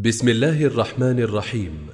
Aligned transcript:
بسم 0.00 0.28
الله 0.28 0.64
الرحمن 0.64 1.18
الرحيم. 1.18 1.88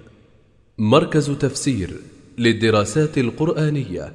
مركز 0.78 1.30
تفسير 1.30 1.90
للدراسات 2.38 3.18
القرآنية 3.18 4.12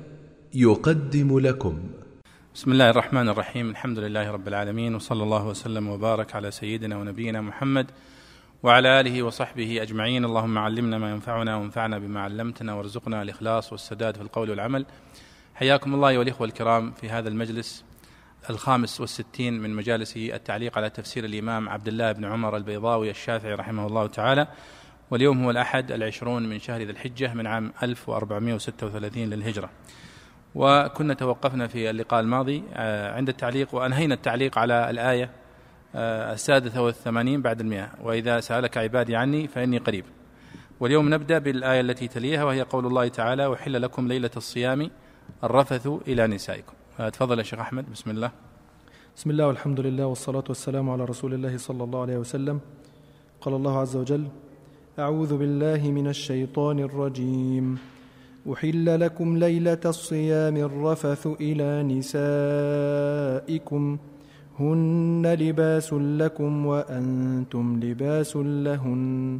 يقدم 0.53 1.39
لكم. 1.39 1.79
بسم 2.55 2.71
الله 2.71 2.89
الرحمن 2.89 3.29
الرحيم. 3.29 3.69
الحمد 3.69 3.99
لله 3.99 4.31
رب 4.31 4.47
العالمين 4.47 4.95
وصلى 4.95 5.23
الله 5.23 5.47
وسلم 5.47 5.87
وبارك 5.87 6.35
على 6.35 6.51
سيدنا 6.51 6.97
ونبينا 6.97 7.41
محمد 7.41 7.85
وعلى 8.63 8.99
آله 8.99 9.23
وصحبه 9.23 9.81
أجمعين. 9.81 10.25
اللهم 10.25 10.57
علمنا 10.57 10.97
ما 10.97 11.11
ينفعنا 11.11 11.55
وانفعنا 11.55 11.99
بما 11.99 12.19
علمتنا 12.19 12.73
وارزقنا 12.73 13.21
الإخلاص 13.21 13.71
والسداد 13.71 14.15
في 14.15 14.21
القول 14.21 14.49
والعمل. 14.49 14.85
حياكم 15.55 15.93
الله 15.93 16.21
الإخوة 16.21 16.47
الكرام 16.47 16.91
في 16.91 17.09
هذا 17.09 17.29
المجلس. 17.29 17.83
الخامس 18.49 19.01
والستين 19.01 19.61
من 19.61 19.75
مجالس 19.75 20.17
التعليق 20.17 20.77
على 20.77 20.89
تفسير 20.89 21.25
الإمام 21.25 21.69
عبد 21.69 21.87
الله 21.87 22.11
بن 22.11 22.25
عمر 22.25 22.57
البيضاوي 22.57 23.09
الشافعي 23.09 23.53
رحمه 23.53 23.87
الله 23.87 24.07
تعالى. 24.07 24.47
واليوم 25.11 25.43
هو 25.43 25.51
الأحد 25.51 25.91
العشرون 25.91 26.49
من 26.49 26.59
شهر 26.59 26.81
ذي 26.81 26.91
الحجة 26.91 27.33
من 27.33 27.47
عام 27.47 27.73
1436 27.83 29.29
للهجرة. 29.29 29.69
وكنا 30.55 31.13
توقفنا 31.13 31.67
في 31.67 31.89
اللقاء 31.89 32.19
الماضي 32.19 32.63
آه، 32.73 33.15
عند 33.15 33.29
التعليق 33.29 33.75
وأنهينا 33.75 34.13
التعليق 34.13 34.57
على 34.57 34.89
الآية 34.89 35.29
آه، 35.95 36.33
السادسة 36.33 36.81
والثمانين 36.81 37.41
بعد 37.41 37.59
المئة. 37.59 37.89
وإذا 38.01 38.39
سألك 38.39 38.77
عبادي 38.77 39.15
عني 39.15 39.47
فإني 39.47 39.77
قريب. 39.77 40.05
واليوم 40.79 41.13
نبدأ 41.13 41.37
بالآية 41.37 41.81
التي 41.81 42.07
تليها 42.07 42.43
وهي 42.43 42.61
قول 42.61 42.85
الله 42.85 43.07
تعالى 43.07 43.45
وحل 43.45 43.81
لكم 43.81 44.07
ليلة 44.07 44.31
الصيام 44.37 44.91
الرفث 45.43 45.87
إلى 46.07 46.27
نسائكم. 46.27 46.78
تفضل 47.07 47.37
يا 47.37 47.43
شيخ 47.43 47.59
أحمد. 47.59 47.85
بسم 47.91 48.11
الله. 48.11 48.31
بسم 49.15 49.31
الله 49.31 49.47
والحمد 49.47 49.79
لله 49.79 50.05
والصلاة 50.05 50.43
والسلام 50.49 50.89
على 50.89 51.05
رسول 51.05 51.33
الله 51.33 51.57
صلى 51.57 51.83
الله 51.83 52.01
عليه 52.01 52.17
وسلم. 52.17 52.59
قال 53.41 53.53
الله 53.53 53.79
عز 53.79 53.95
وجل 53.95 54.27
أعوذ 54.99 55.37
بالله 55.37 55.91
من 55.91 56.07
الشيطان 56.07 56.79
الرجيم. 56.79 57.77
أحل 58.51 58.99
لكم 58.99 59.37
ليلة 59.37 59.79
الصيام 59.85 60.57
الرفث 60.57 61.27
إلى 61.41 61.83
نسائكم. 61.83 62.27
هن 64.59 65.37
لباس 65.39 65.93
لكم 65.93 66.65
وأنتم 66.65 67.79
لباس 67.83 68.35
لهن. 68.35 69.39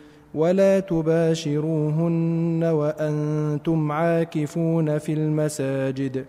ولا 0.35 0.79
تباشروهن 0.79 2.63
وأنتم 2.63 3.91
عاكفون 3.91 4.97
في 4.97 5.13
المساجد. 5.13 6.25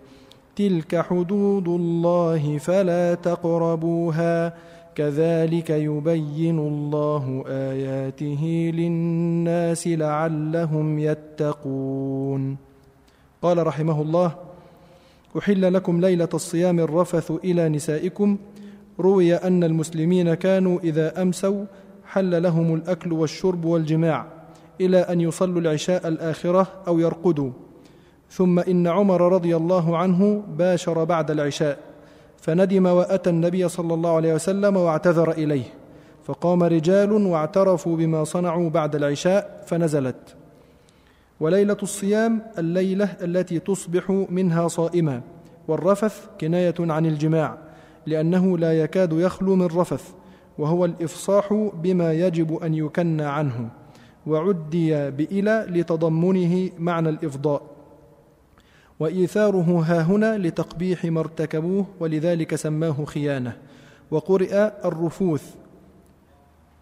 تلك 0.56 0.96
حدود 0.96 1.68
الله 1.68 2.58
فلا 2.58 3.14
تقربوها. 3.14 4.54
كذلك 4.94 5.70
يبين 5.70 6.58
الله 6.58 7.44
آياته 7.48 8.72
للناس 8.74 9.88
لعلهم 9.88 10.98
يتقون. 10.98 12.56
قال 13.42 13.66
رحمه 13.66 14.02
الله 14.02 14.32
أحل 15.38 15.74
لكم 15.74 16.00
ليلة 16.00 16.28
الصيام 16.34 16.80
الرفث 16.80 17.32
إلى 17.44 17.68
نسائكم. 17.68 18.36
روي 19.00 19.34
أن 19.34 19.64
المسلمين 19.64 20.34
كانوا 20.34 20.78
إذا 20.84 21.22
أمسوا 21.22 21.64
حل 22.12 22.42
لهم 22.42 22.74
الأكل 22.74 23.12
والشرب 23.12 23.64
والجماع 23.64 24.26
إلى 24.80 24.98
أن 24.98 25.20
يصلوا 25.20 25.60
العشاء 25.60 26.08
الآخرة 26.08 26.66
أو 26.88 26.98
يرقدوا. 26.98 27.50
ثم 28.30 28.58
إن 28.58 28.86
عمر 28.86 29.32
رضي 29.32 29.56
الله 29.56 29.96
عنه 29.96 30.42
باشر 30.58 31.04
بعد 31.04 31.30
العشاء 31.30 31.78
فندم 32.36 32.86
وأتى 32.86 33.30
النبي 33.30 33.68
صلى 33.68 33.94
الله 33.94 34.16
عليه 34.16 34.34
وسلم 34.34 34.76
واعتذر 34.76 35.30
إليه 35.30 35.64
فقام 36.24 36.62
رجال 36.62 37.12
واعترفوا 37.12 37.96
بما 37.96 38.24
صنعوا 38.24 38.70
بعد 38.70 38.96
العشاء 38.96 39.64
فنزلت. 39.66 40.36
وليلة 41.40 41.76
الصيام 41.82 42.42
الليلة 42.58 43.16
التي 43.22 43.58
تصبح 43.58 44.10
منها 44.30 44.68
صائما 44.68 45.20
والرفث 45.68 46.26
كناية 46.40 46.74
عن 46.80 47.06
الجماع 47.06 47.58
لأنه 48.06 48.58
لا 48.58 48.72
يكاد 48.80 49.12
يخلو 49.12 49.56
من 49.56 49.66
رفث. 49.66 50.21
وهو 50.58 50.84
الإفصاح 50.84 51.70
بما 51.82 52.12
يجب 52.12 52.62
أن 52.62 52.74
يكنى 52.74 53.22
عنه 53.24 53.68
وعدي 54.26 55.10
بإلى 55.10 55.66
لتضمنه 55.68 56.70
معنى 56.78 57.08
الإفضاء. 57.08 57.62
وإيثاره 59.00 59.84
ها 59.86 60.02
هنا 60.02 60.38
لتقبيح 60.38 61.04
ما 61.04 61.20
ارتكبوه 61.20 61.86
ولذلك 62.00 62.54
سماه 62.54 63.04
خيانة. 63.04 63.56
وقرئ 64.10 64.70
الرفوث 64.84 65.54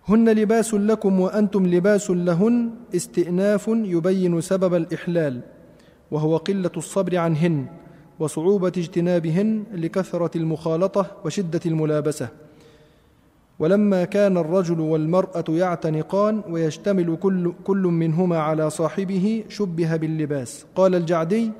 هن 0.09 0.29
لباس 0.29 0.75
لكم 0.75 1.21
وأنتم 1.21 1.67
لباس 1.67 2.11
لهن 2.11 2.71
استئناف 2.97 3.69
يبين 3.69 4.41
سبب 4.41 4.75
الإحلال. 4.75 5.41
وهو 6.11 6.37
قلة 6.37 6.71
الصبر 6.77 7.17
عنهن 7.17 7.67
وصعوبة 8.19 8.73
اجتنابهن 8.77 9.65
لكثرة 9.75 10.39
المخالطة 10.39 11.07
وشدة 11.25 11.61
الملابسة. 11.67 12.29
ولما 13.61 14.05
كان 14.05 14.37
الرجل 14.37 14.81
والمرأة 14.81 15.45
يعتنقان 15.49 16.43
ويشتمل 16.49 17.17
كل, 17.17 17.53
كل 17.65 17.77
منهما 17.77 18.39
على 18.39 18.71
صاحبه 18.71 19.45
شبه 19.49 19.97
باللباس. 19.97 20.67
قال 20.77 20.95
الجعدي 20.95 21.51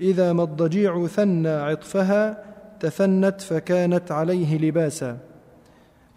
إذا 0.00 0.32
ما 0.32 0.42
الضجيع 0.42 1.06
ثنى 1.06 1.48
عطفها 1.48 2.44
تثنت 2.80 3.40
فكانت 3.40 4.12
عليه 4.12 4.58
لباسا. 4.58 5.18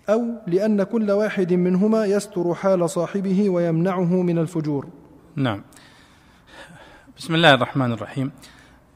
أو 0.09 0.23
لأن 0.47 0.83
كل 0.83 1.11
واحد 1.11 1.53
منهما 1.53 2.05
يستر 2.05 2.53
حال 2.53 2.89
صاحبه 2.89 3.49
ويمنعه 3.49 4.21
من 4.21 4.37
الفجور. 4.37 4.87
نعم. 5.35 5.63
بسم 7.17 7.35
الله 7.35 7.53
الرحمن 7.53 7.91
الرحيم. 7.91 8.31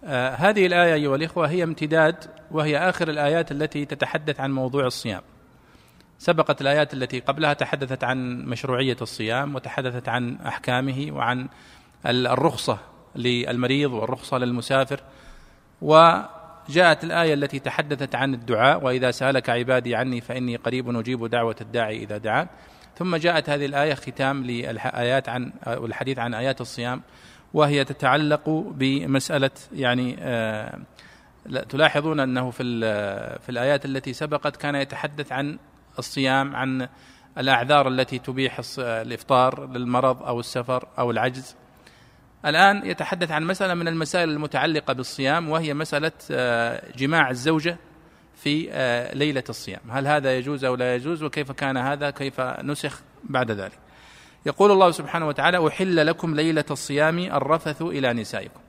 آه 0.04 0.30
هذه 0.30 0.66
الآية 0.66 0.94
أيها 0.94 1.16
الإخوة 1.16 1.50
هي 1.50 1.64
امتداد 1.64 2.16
وهي 2.52 2.78
آخر 2.78 3.10
الآيات 3.10 3.52
التي 3.52 3.86
تتحدث 3.86 4.40
عن 4.40 4.52
موضوع 4.52 4.86
الصيام. 4.86 5.22
سبقت 6.22 6.62
الآيات 6.62 6.94
التي 6.94 7.20
قبلها 7.20 7.54
تحدثت 7.54 8.04
عن 8.04 8.46
مشروعية 8.46 8.98
الصيام 9.02 9.56
وتحدثت 9.56 10.10
عن 10.10 10.36
أحكامه 10.36 11.08
وعن 11.12 11.48
الرخصة 12.06 12.78
للمريض 13.16 13.92
والرخصة 13.92 14.38
للمسافر. 14.38 15.00
وجاءت 15.82 17.04
الآية 17.04 17.34
التي 17.34 17.60
تحدثت 17.60 18.16
عن 18.16 18.34
الدعاء 18.34 18.84
وإذا 18.84 19.12
سألك 19.12 19.50
عبادي 19.50 19.96
عني 19.96 20.22
فإني 20.22 20.56
قريب 20.56 20.98
أجيب 20.98 21.26
دعوة 21.26 21.56
الداعي 21.62 22.04
إذا 22.04 22.18
دعان. 22.18 22.48
ثم 22.98 23.16
جاءت 23.16 23.50
هذه 23.50 23.66
الآية 23.66 23.94
ختام 23.94 24.44
للآيات 24.44 25.30
عن 25.30 25.52
والحديث 25.68 26.20
عن 26.20 26.34
آيات 26.34 26.62
الصيام 26.62 27.02
وهي 27.54 27.84
تتعلق 27.84 28.50
بمسألة 28.50 29.52
يعني 29.74 30.16
آه 30.20 30.80
تلاحظون 31.70 32.20
أنه 32.20 32.52
في, 32.52 32.64
في 33.40 33.50
الآيات 33.50 33.86
التي 33.86 34.14
سبقت 34.14 34.58
كان 34.58 34.76
يتحدث 34.76 35.32
عن 35.32 35.58
الصيام 36.00 36.56
عن 36.56 36.88
الأعذار 37.38 37.88
التي 37.88 38.20
تبيح 38.20 38.62
الإفطار 38.80 39.66
للمرض 39.66 40.24
أو 40.24 40.40
السفر 40.40 40.88
أو 41.00 41.12
العجز. 41.12 41.56
الآن 42.46 42.86
يتحدث 42.86 43.32
عن 43.32 43.44
مسألة 43.44 43.74
من 43.74 43.88
المسائل 43.88 44.30
المتعلقة 44.30 44.94
بالصيام 44.94 45.50
وهي 45.50 45.74
مسألة 45.74 46.12
آه، 46.32 46.92
جماع 46.98 47.30
الزوجة 47.30 47.78
في 48.36 48.68
آه، 48.72 49.16
ليلة 49.16 49.44
الصيام. 49.50 49.82
هل 49.90 50.08
هذا 50.08 50.38
يجوز 50.38 50.66
أو 50.66 50.76
لا 50.76 50.96
يجوز؟ 50.96 51.24
وكيف 51.24 51.52
كان 51.52 51.78
هذا؟ 51.78 52.10
كيف 52.10 52.42
نسخ 52.42 53.02
بعد 53.24 53.52
ذلك؟ 53.52 53.80
يقول 54.46 54.72
الله 54.72 54.92
سبحانه 54.92 55.28
وتعالى 55.28 55.68
احل 55.68 56.08
لكم 56.08 56.36
ليلة 56.36 56.66
الصيام 56.72 57.20
الرفث 57.20 57.82
إلى 57.82 58.14
نسائكم. 58.14 58.60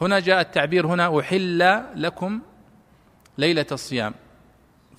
هنا 0.00 0.20
جاء 0.20 0.40
التعبير 0.40 0.86
هنا 0.86 1.20
احل 1.20 1.82
لكم 1.94 2.40
ليلة 3.38 3.66
الصيام. 3.72 4.14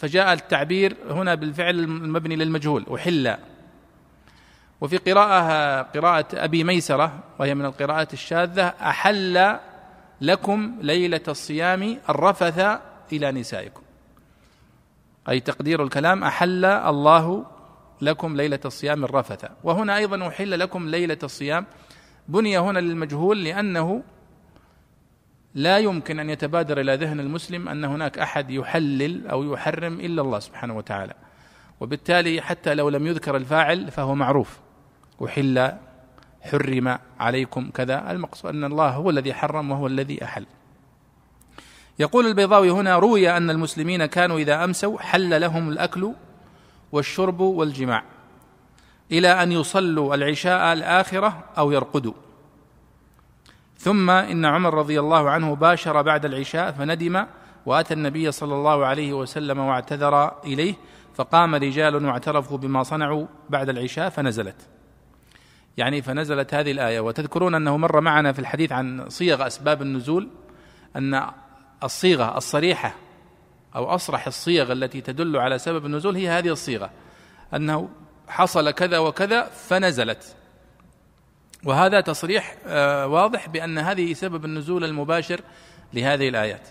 فجاء 0.01 0.33
التعبير 0.33 0.97
هنا 1.09 1.35
بالفعل 1.35 1.79
المبني 1.79 2.35
للمجهول 2.35 2.85
أحل. 2.95 3.37
وفي 4.81 4.97
قراءة 4.97 5.81
قراءة 5.81 6.25
أبي 6.33 6.63
ميسرة 6.63 7.23
وهي 7.39 7.55
من 7.55 7.65
القراءات 7.65 8.13
الشاذة 8.13 8.67
أحل 8.67 9.57
لكم 10.21 10.75
ليلة 10.81 11.21
الصيام 11.27 11.97
الرفث 12.09 12.79
إلى 13.13 13.31
نسائكم. 13.31 13.81
أي 15.29 15.39
تقدير 15.39 15.83
الكلام 15.83 16.23
أحل 16.23 16.65
الله 16.65 17.45
لكم 18.01 18.35
ليلة 18.35 18.59
الصيام 18.65 19.03
الرفث. 19.03 19.45
وهنا 19.63 19.97
أيضا 19.97 20.27
أحل 20.27 20.59
لكم 20.59 20.89
ليلة 20.89 21.19
الصيام. 21.23 21.65
بني 22.27 22.59
هنا 22.59 22.79
للمجهول 22.79 23.43
لأنه 23.43 24.03
لا 25.55 25.77
يمكن 25.77 26.19
أن 26.19 26.29
يتبادر 26.29 26.79
إلى 26.81 26.95
ذهن 26.95 27.19
المسلم 27.19 27.69
أن 27.69 27.85
هناك 27.85 28.19
أحد 28.19 28.49
يحلل 28.51 29.27
أو 29.27 29.53
يحرم 29.53 29.99
إلا 29.99 30.21
الله 30.21 30.39
سبحانه 30.39 30.77
وتعالى. 30.77 31.13
وبالتالي 31.79 32.41
حتى 32.41 32.73
لو 32.73 32.89
لم 32.89 33.07
يذكر 33.07 33.35
الفاعل 33.35 33.91
فهو 33.91 34.15
معروف. 34.15 34.59
أحل 35.25 35.71
حرم 36.41 36.97
عليكم 37.19 37.69
كذا. 37.69 38.11
المقصود 38.11 38.53
أن 38.53 38.63
الله 38.63 38.89
هو 38.89 39.09
الذي 39.09 39.33
حرم 39.33 39.71
وهو 39.71 39.87
الذي 39.87 40.23
أحل. 40.23 40.45
يقول 41.99 42.27
البيضاوي 42.27 42.71
هنا 42.71 42.99
روي 42.99 43.37
أن 43.37 43.49
المسلمين 43.49 44.05
كانوا 44.05 44.39
إذا 44.39 44.63
أمسوا 44.63 44.99
حل 44.99 45.41
لهم 45.41 45.69
الأكل 45.69 46.13
والشرب 46.91 47.39
والجماع 47.39 48.03
إلى 49.11 49.43
أن 49.43 49.51
يصلوا 49.51 50.15
العشاء 50.15 50.73
الآخرة 50.73 51.43
أو 51.57 51.71
يرقدوا. 51.71 52.13
ثم 53.81 54.09
إن 54.09 54.45
عمر 54.45 54.73
رضي 54.73 54.99
الله 54.99 55.29
عنه 55.29 55.55
باشر 55.55 56.01
بعد 56.01 56.25
العشاء 56.25 56.71
فندم 56.71 57.25
وأتى 57.65 57.93
النبي 57.93 58.31
صلى 58.31 58.55
الله 58.55 58.85
عليه 58.85 59.13
وسلم 59.13 59.59
واعتذر 59.59 60.43
إليه 60.43 60.75
فقام 61.15 61.55
رجال 61.55 62.05
واعترفوا 62.05 62.57
بما 62.57 62.83
صنعوا 62.83 63.27
بعد 63.49 63.69
العشاء 63.69 64.09
فنزلت. 64.09 64.55
يعني 65.77 66.01
فنزلت 66.01 66.53
هذه 66.53 66.71
الآية. 66.71 66.99
وتذكرون 66.99 67.55
أنه 67.55 67.77
مر 67.77 68.01
معنا 68.01 68.31
في 68.31 68.39
الحديث 68.39 68.71
عن 68.71 69.09
صيغ 69.09 69.47
أسباب 69.47 69.81
النزول 69.81 70.29
أن 70.95 71.25
الصيغة 71.83 72.37
الصريحة 72.37 72.95
أو 73.75 73.85
أصرح 73.85 74.27
الصيغ 74.27 74.71
التي 74.71 75.01
تدل 75.01 75.37
على 75.37 75.57
سبب 75.59 75.85
النزول 75.85 76.15
هي 76.15 76.29
هذه 76.29 76.49
الصيغة 76.49 76.89
أنه 77.55 77.89
حصل 78.27 78.71
كذا 78.71 78.97
وكذا 78.97 79.43
فنزلت. 79.43 80.35
وهذا 81.65 82.01
تصريح 82.01 82.55
آه، 82.65 83.07
واضح 83.07 83.49
بأن 83.49 83.77
هذه 83.77 84.13
سبب 84.13 84.45
النزول 84.45 84.83
المباشر 84.83 85.41
لهذه 85.93 86.29
الآيات. 86.29 86.67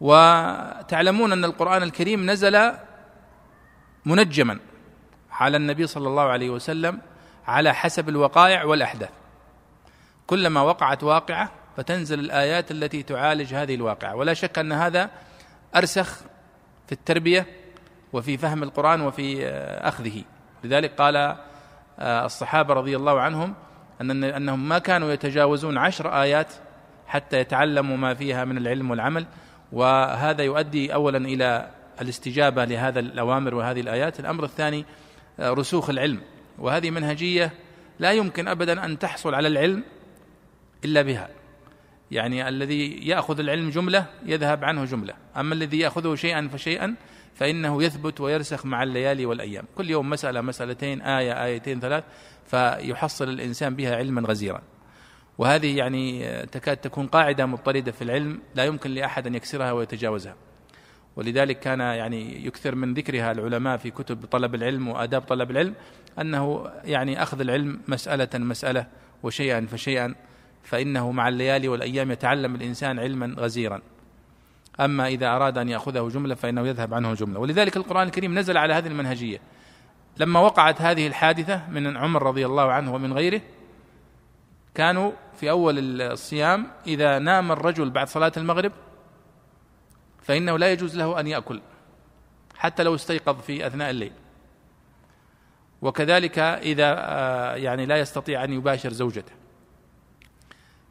وتعلمون 0.00 1.32
أن 1.32 1.44
القرآن 1.44 1.82
الكريم 1.82 2.30
نزل 2.30 2.72
منجما 4.04 4.58
على 5.30 5.56
النبي 5.56 5.86
صلى 5.86 6.08
الله 6.08 6.22
عليه 6.22 6.50
وسلم 6.50 7.00
على 7.46 7.74
حسب 7.74 8.08
الوقائع 8.08 8.64
والأحداث. 8.64 9.10
كلما 10.26 10.60
وقعت 10.60 11.02
واقعة 11.02 11.52
فتنزل 11.76 12.20
الآيات 12.20 12.70
التي 12.70 13.02
تعالج 13.02 13.54
هذه 13.54 13.74
الواقعة. 13.74 14.16
ولا 14.16 14.34
شك 14.34 14.58
أن 14.58 14.72
هذا 14.72 15.10
أرسخ 15.76 16.20
في 16.86 16.92
التربية 16.92 17.46
وفي 18.12 18.36
فهم 18.36 18.62
القرآن 18.62 19.00
وفي 19.00 19.46
آه، 19.46 19.88
أخذه. 19.88 20.24
لذلك 20.64 20.94
قال 20.94 21.36
الصحابة 21.98 22.74
رضي 22.74 22.96
الله 22.96 23.20
عنهم 23.20 23.54
أن 24.00 24.24
أنهم 24.24 24.68
ما 24.68 24.78
كانوا 24.78 25.12
يتجاوزون 25.12 25.78
عشر 25.78 26.22
آيات 26.22 26.52
حتى 27.06 27.40
يتعلموا 27.40 27.96
ما 27.96 28.14
فيها 28.14 28.44
من 28.44 28.58
العلم 28.58 28.90
والعمل 28.90 29.26
وهذا 29.72 30.42
يؤدي 30.42 30.94
أولا 30.94 31.18
إلى 31.18 31.70
الاستجابة 32.00 32.64
لهذا 32.64 33.00
الأوامر 33.00 33.54
وهذه 33.54 33.80
الآيات. 33.80 34.20
الأمر 34.20 34.44
الثاني 34.44 34.84
آه، 35.40 35.50
رسوخ 35.50 35.90
العلم. 35.90 36.20
وهذه 36.58 36.90
منهجية 36.90 37.52
لا 37.98 38.12
يمكن 38.12 38.48
أبدا 38.48 38.84
أن 38.84 38.98
تحصل 38.98 39.34
على 39.34 39.48
العلم 39.48 39.84
إلا 40.84 41.02
بها. 41.02 41.28
يعني 42.10 42.48
الذي 42.48 43.08
يأخذ 43.08 43.40
العلم 43.40 43.70
جملة 43.70 44.06
يذهب 44.26 44.64
عنه 44.64 44.84
جملة 44.84 45.14
أما 45.36 45.54
الذي 45.54 45.78
يأخذه 45.78 46.14
شيئا 46.14 46.48
فشيئا 46.52 46.94
فإنه 47.36 47.82
يثبت 47.82 48.20
ويرسخ 48.20 48.66
مع 48.66 48.82
الليالي 48.82 49.26
والأيام. 49.26 49.64
كل 49.76 49.90
يوم 49.90 50.10
مسألة 50.10 50.40
مسألتين 50.40 51.02
آية 51.02 51.44
آيتين 51.44 51.80
ثلاث 51.80 52.04
فيحصل 52.46 53.28
الإنسان 53.28 53.74
بها 53.74 53.96
علما 53.96 54.28
غزيرا. 54.28 54.62
وهذه 55.38 55.76
يعني 55.76 56.26
تكاد 56.46 56.76
تكون 56.76 57.06
قاعدة 57.06 57.46
مضطردة 57.46 57.92
في 57.92 58.02
العلم 58.02 58.40
لا 58.54 58.64
يمكن 58.64 58.90
لأحد 58.90 59.26
أن 59.26 59.34
يكسرها 59.34 59.72
ويتجاوزها. 59.72 60.34
ولذلك 61.16 61.60
كان 61.60 61.80
يعني 61.80 62.46
يكثر 62.46 62.74
من 62.74 62.94
ذكرها 62.94 63.32
العلماء 63.32 63.76
في 63.76 63.90
كتب 63.90 64.24
طلب 64.24 64.54
العلم 64.54 64.88
وآداب 64.88 65.22
طلب 65.22 65.50
العلم 65.50 65.74
أنه 66.20 66.70
يعني 66.84 67.22
أخذ 67.22 67.40
العلم 67.40 67.80
مسألة 67.88 68.28
مسألة 68.34 68.86
وشيئا 69.22 69.66
فشيئا 69.66 70.14
فإنه 70.62 71.12
مع 71.12 71.28
الليالي 71.28 71.68
والأيام 71.68 72.10
يتعلم 72.10 72.54
الإنسان 72.54 72.98
علما 72.98 73.34
غزيرا. 73.38 73.82
أما 74.80 75.08
إذا 75.08 75.28
أراد 75.28 75.58
أن 75.58 75.68
يأخذه 75.68 76.08
جملة 76.08 76.34
فإنه 76.34 76.68
يذهب 76.68 76.94
عنه 76.94 77.14
جملة. 77.14 77.40
ولذلك 77.40 77.76
القرآن 77.76 78.06
الكريم 78.06 78.38
نزل 78.38 78.56
على 78.56 78.74
هذه 78.74 78.86
المنهجية. 78.86 79.40
لما 80.16 80.40
وقعت 80.40 80.82
هذه 80.82 81.06
الحادثة 81.06 81.70
من 81.70 81.96
عمر 81.96 82.22
رضي 82.22 82.46
الله 82.46 82.72
عنه 82.72 82.94
ومن 82.94 83.12
غيره 83.12 83.40
كانوا 84.74 85.12
في 85.40 85.50
أول 85.50 86.02
الصيام 86.02 86.66
إذا 86.86 87.18
نام 87.18 87.52
الرجل 87.52 87.90
بعد 87.90 88.08
صلاة 88.08 88.32
المغرب 88.36 88.72
فإنه 90.22 90.58
لا 90.58 90.72
يجوز 90.72 90.96
له 90.96 91.20
أن 91.20 91.26
يأكل 91.26 91.60
حتى 92.56 92.82
لو 92.82 92.94
استيقظ 92.94 93.40
في 93.40 93.66
أثناء 93.66 93.90
الليل. 93.90 94.12
وكذلك 95.82 96.38
إذا 96.38 96.94
آه، 96.98 97.54
يعني 97.54 97.86
لا 97.86 97.96
يستطيع 97.96 98.44
أن 98.44 98.52
يباشر 98.52 98.92
زوجته. 98.92 99.32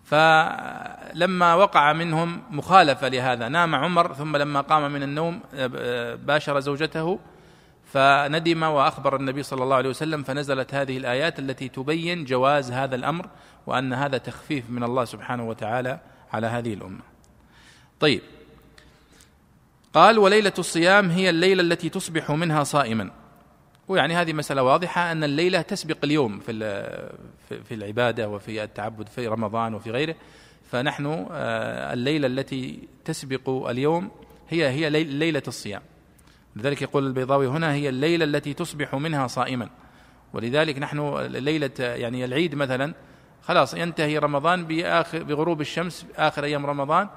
فلما 0.06 1.56
وقع 1.56 1.94
منهم 1.94 2.44
مخالفة 2.50 3.08
لهذا 3.08 3.48
نام 3.48 3.76
عمر 3.76 4.14
ثم 4.14 4.38
لما 4.38 4.62
قام 4.62 4.92
من 4.92 5.04
النوم 5.04 5.40
باشر 6.26 6.60
زوجته 6.60 7.20
فندم 7.94 8.64
وأخبر 8.64 9.16
النبي 9.16 9.44
صلى 9.44 9.64
الله 9.64 9.76
عليه 9.76 9.90
وسلم 9.90 10.24
فنزلت 10.24 10.74
هذه 10.74 10.98
الآيات 10.98 11.40
التي 11.40 11.70
تبين 11.70 12.26
جواز 12.26 12.72
هذا 12.72 12.96
الأمر 12.96 13.30
وأن 13.68 13.94
هذا 13.94 14.18
تخفيف 14.18 14.70
من 14.70 14.84
الله 14.84 15.06
سبحانه 15.06 15.50
وتعالى 15.50 16.00
على 16.34 16.48
هذه 16.48 16.74
الأمة. 16.74 17.02
طيب 18.00 18.22
قال 19.94 20.20
وليلة 20.20 20.54
الصيام 20.60 21.10
هي 21.10 21.30
الليلة 21.30 21.62
التي 21.62 21.90
تصبح 21.90 22.32
منها 22.32 22.64
صائما 22.64 23.12
ويعني 23.88 24.16
هذه 24.16 24.34
مسألة 24.34 24.64
واضحة 24.64 25.12
أن 25.12 25.24
الليلة 25.24 25.62
تسبق 25.62 25.98
اليوم 26.04 26.40
في 26.40 26.54
في 27.48 27.74
العبادة 27.74 28.30
وفي 28.30 28.64
التعبد 28.64 29.10
في 29.10 29.28
رمضان 29.28 29.74
وفي 29.74 29.92
غيره. 29.92 30.16
فنحن 30.72 31.28
آه، 31.32 31.94
الليلة 31.94 32.28
التي 32.28 32.88
تسبق 33.06 33.70
اليوم 33.70 34.12
هي 34.50 34.68
هي 34.70 34.90
ليلة 35.04 35.44
الصيام. 35.48 35.82
لذلك 36.56 36.82
يقول 36.82 37.08
البيضاوي 37.08 37.48
هنا 37.48 37.74
هي 37.74 37.90
الليلة 37.90 38.26
التي 38.26 38.54
تصبح 38.54 38.96
منها 38.96 39.28
صائما. 39.28 39.70
ولذلك 40.34 40.80
نحن 40.80 41.18
ليلة 41.20 41.72
يعني 41.80 42.26
العيد 42.26 42.56
مثلا 42.56 42.94
خلاص 43.42 43.74
ينتهي 43.74 44.18
رمضان 44.18 44.66
بآخر 44.66 45.24
بغروب 45.24 45.62
الشمس 45.62 46.06
آخر 46.16 46.44
أيام 46.44 46.66
رمضان 46.66 47.10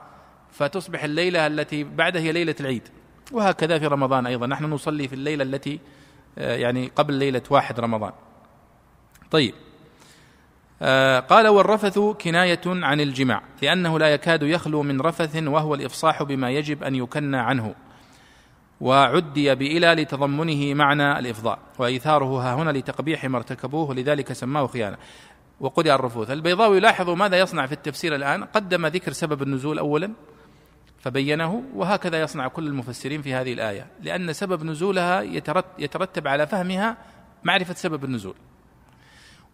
فتصبح 0.50 1.04
الليلة 1.04 1.46
التي 1.46 1.84
بعدها 1.84 2.22
هي 2.22 2.32
ليلة 2.32 2.54
العيد. 2.60 2.82
وهكذا 3.32 3.78
في 3.78 3.86
رمضان 3.86 4.26
أيضا. 4.26 4.46
نحن 4.46 4.64
نصلي 4.64 5.08
في 5.08 5.14
الليلة 5.14 5.44
التي 5.44 5.80
يعني 6.38 6.90
قبل 6.96 7.14
ليلة 7.14 7.42
واحد 7.50 7.80
رمضان. 7.80 8.12
طيب. 9.30 9.54
آه، 10.82 11.20
قال 11.20 11.48
والرفث 11.48 11.98
كناية 11.98 12.60
عن 12.66 13.00
الجماع 13.00 13.42
لأنه 13.62 13.98
لا 13.98 14.08
يكاد 14.08 14.42
يخلو 14.42 14.82
من 14.82 15.00
رفث 15.00 15.36
وهو 15.36 15.74
الإفصاح 15.74 16.22
بما 16.22 16.50
يجب 16.50 16.82
أن 16.82 16.94
يكنى 16.94 17.36
عنه. 17.36 17.74
وعدي 18.80 19.54
بإلى 19.54 19.94
لتضمنه 19.94 20.74
معنى 20.74 21.18
الإفضاء 21.18 21.58
وإيثاره 21.78 22.24
ها 22.24 22.54
هنا 22.54 22.70
لتقبيح 22.70 23.24
ما 23.24 23.36
ارتكبوه 23.36 23.90
ولذلك 23.90 24.32
سماه 24.32 24.66
خيانة. 24.66 24.96
وقدع 25.60 25.94
الرفوث. 25.94 26.30
البيضاوي 26.30 26.76
يلاحظ 26.76 27.10
ماذا 27.10 27.38
يصنع 27.38 27.66
في 27.66 27.72
التفسير 27.72 28.14
الآن؟ 28.14 28.44
قدم 28.44 28.86
ذكر 28.86 29.12
سبب 29.12 29.42
النزول 29.42 29.78
أولا. 29.78 30.12
فبينه 30.98 31.62
وهكذا 31.74 32.20
يصنع 32.20 32.48
كل 32.48 32.66
المفسرين 32.66 33.22
في 33.22 33.34
هذه 33.34 33.52
الآية 33.52 33.86
لأن 34.02 34.32
سبب 34.32 34.64
نزولها 34.64 35.22
يترتب 35.78 36.28
على 36.28 36.46
فهمها 36.46 36.96
معرفة 37.44 37.74
سبب 37.74 38.04
النزول. 38.04 38.34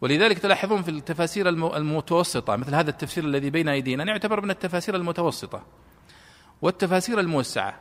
ولذلك 0.00 0.38
تلاحظون 0.38 0.82
في 0.82 0.90
التفاسير 0.90 1.48
المتوسطة 1.48 2.56
مثل 2.56 2.74
هذا 2.74 2.90
التفسير 2.90 3.24
الذي 3.24 3.50
بين 3.50 3.68
أيدينا 3.68 4.04
يعتبر 4.04 4.40
من 4.40 4.50
التفاسير 4.50 4.96
المتوسطة 4.96 5.62
والتفاسير 6.62 7.20
الموسعة. 7.20 7.80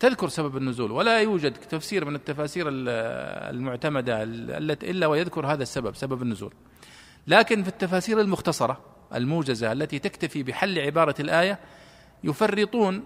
تذكر 0.00 0.28
سبب 0.28 0.56
النزول 0.56 0.90
ولا 0.90 1.20
يوجد 1.20 1.52
تفسير 1.52 2.04
من 2.04 2.14
التفاسير 2.14 2.66
المعتمدة 2.68 4.22
التي 4.22 4.90
إلا 4.90 5.06
ويذكر 5.06 5.46
هذا 5.46 5.62
السبب 5.62 5.94
سبب 5.94 6.22
النزول. 6.22 6.54
لكن 7.26 7.62
في 7.62 7.68
التفاسير 7.68 8.20
المختصرة 8.20 8.80
الموجزة 9.14 9.72
التي 9.72 9.98
تكتفي 9.98 10.42
بحل 10.42 10.78
عبارة 10.78 11.14
الآية 11.20 11.58
يفرطون 12.24 13.04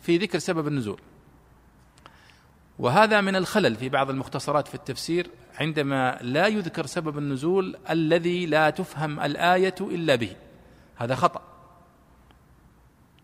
في 0.00 0.16
ذكر 0.16 0.38
سبب 0.38 0.66
النزول. 0.68 1.00
وهذا 2.78 3.20
من 3.20 3.36
الخلل 3.36 3.76
في 3.76 3.88
بعض 3.88 4.10
المختصرات 4.10 4.68
في 4.68 4.74
التفسير 4.74 5.30
عندما 5.60 6.18
لا 6.22 6.46
يذكر 6.46 6.86
سبب 6.86 7.18
النزول 7.18 7.76
الذي 7.90 8.46
لا 8.46 8.70
تفهم 8.70 9.20
الآية 9.20 9.74
إلا 9.80 10.14
به. 10.14 10.36
هذا 10.96 11.14
خطأ. 11.14 11.42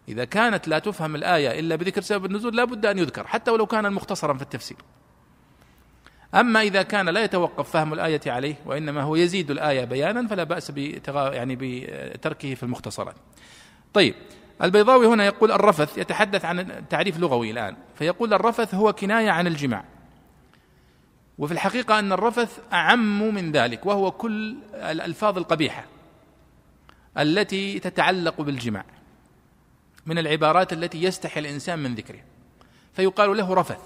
إذا 0.08 0.24
كانت 0.24 0.68
لا 0.68 0.78
تفهم 0.78 1.14
الآية 1.14 1.60
إلا 1.60 1.76
بذكر 1.76 2.00
سبب 2.00 2.24
النزول 2.24 2.56
لا 2.56 2.64
بد 2.64 2.86
أن 2.86 2.98
يذكر 2.98 3.26
حتى 3.26 3.50
ولو 3.50 3.66
كان 3.66 3.92
مختصرا 3.92 4.34
في 4.34 4.42
التفسير. 4.42 4.78
أما 6.34 6.62
إذا 6.62 6.82
كان 6.82 7.08
لا 7.08 7.24
يتوقف 7.24 7.70
فهم 7.70 7.92
الآية 7.92 8.20
عليه 8.26 8.54
وإنما 8.66 9.02
هو 9.02 9.16
يزيد 9.16 9.50
الآية 9.50 9.84
بيانا 9.84 10.28
فلا 10.28 10.44
بتغا 10.70 11.32
يعني 11.32 11.56
بتركه 11.60 12.54
في 12.54 12.62
المختصرات. 12.62 13.14
طيب 13.94 14.14
البيضاوي 14.62 15.06
هنا 15.06 15.24
يقول 15.24 15.52
الرفث 15.52 15.98
يتحدث 15.98 16.44
عن 16.44 16.88
تعريف 16.90 17.18
لغوي 17.18 17.50
الآن 17.50 17.76
فيقول 17.94 18.34
الرفث 18.34 18.74
هو 18.74 18.92
كناية 18.92 19.30
عن 19.30 19.46
الجماع. 19.46 19.84
وفي 21.38 21.52
الحقيقة 21.52 21.98
أن 21.98 22.12
الرفث 22.12 22.58
أعم 22.72 23.34
من 23.34 23.52
ذلك 23.52 23.86
وهو 23.86 24.10
كل 24.10 24.56
الألفاظ 24.74 25.38
القبيحة 25.38 25.84
التي 27.18 27.78
تتعلق 27.78 28.40
بالجماع 28.40 28.84
من 30.06 30.18
العبارات 30.18 30.72
التي 30.72 31.02
يستحي 31.02 31.40
الإنسان 31.40 31.78
من 31.78 31.94
ذكرها 31.94 32.24
فيقال 32.92 33.36
له 33.36 33.54
رفث. 33.54 33.80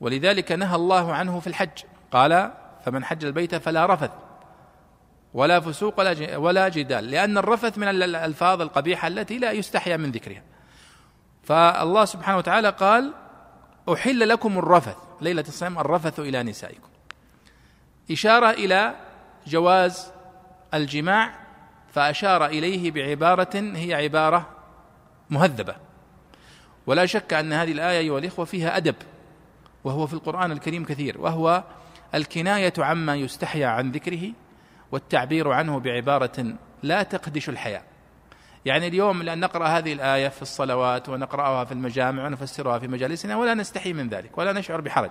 ولذلك 0.00 0.52
نهى 0.52 0.76
الله 0.76 1.12
عنه 1.12 1.40
في 1.40 1.46
الحج 1.46 1.82
قال 2.12 2.52
فمن 2.84 3.04
حج 3.04 3.24
البيت 3.24 3.54
فلا 3.54 3.86
رفث. 3.86 4.10
ولا 5.34 5.60
فسوق 5.60 5.98
ولا 5.98 6.36
ولا 6.36 6.68
جدال 6.68 7.10
لأن 7.10 7.38
الرفث 7.38 7.78
من 7.78 7.88
الألفاظ 7.88 8.60
القبيحة 8.60 9.08
التي 9.08 9.38
لا 9.38 9.52
يستحيا 9.52 9.96
من 9.96 10.10
ذكرها. 10.10 10.42
فالله 11.42 12.04
سبحانه 12.04 12.38
وتعالى 12.38 12.70
قال 12.70 13.12
أحل 13.92 14.28
لكم 14.28 14.58
الرفث 14.58 14.96
ليلة 15.20 15.44
الصيام 15.48 15.78
الرفث 15.78 16.20
إلى 16.20 16.42
نسائكم. 16.42 16.88
إشارة 18.10 18.50
إلى 18.50 18.94
جواز 19.46 20.12
الجماع 20.74 21.34
فأشار 21.92 22.46
إليه 22.46 22.90
بعبارة 22.90 23.50
هي 23.54 23.94
عبارة 23.94 24.48
مهذبة. 25.30 25.74
ولا 26.86 27.06
شك 27.06 27.32
أن 27.32 27.52
هذه 27.52 27.72
الآية 27.72 27.98
أيها 27.98 28.18
الإخوة 28.18 28.44
فيها 28.44 28.76
أدب 28.76 28.94
وهو 29.84 30.06
في 30.06 30.14
القرآن 30.14 30.52
الكريم 30.52 30.84
كثير 30.84 31.20
وهو 31.20 31.64
الكناية 32.14 32.72
عما 32.78 33.16
يستحيا 33.16 33.66
عن 33.66 33.90
ذكره 33.90 34.32
والتعبير 34.92 35.52
عنه 35.52 35.80
بعبارة 35.80 36.54
لا 36.82 37.02
تقدش 37.02 37.48
الحياة 37.48 37.82
يعني 38.64 38.86
اليوم 38.88 39.22
لأن 39.22 39.40
نقرأ 39.40 39.66
هذه 39.66 39.92
الآية 39.92 40.28
في 40.28 40.42
الصلوات 40.42 41.08
ونقرأها 41.08 41.64
في 41.64 41.72
المجامع 41.72 42.24
ونفسرها 42.24 42.78
في 42.78 42.88
مجالسنا 42.88 43.36
ولا 43.36 43.54
نستحي 43.54 43.92
من 43.92 44.08
ذلك 44.08 44.38
ولا 44.38 44.52
نشعر 44.52 44.80
بحرج. 44.80 45.10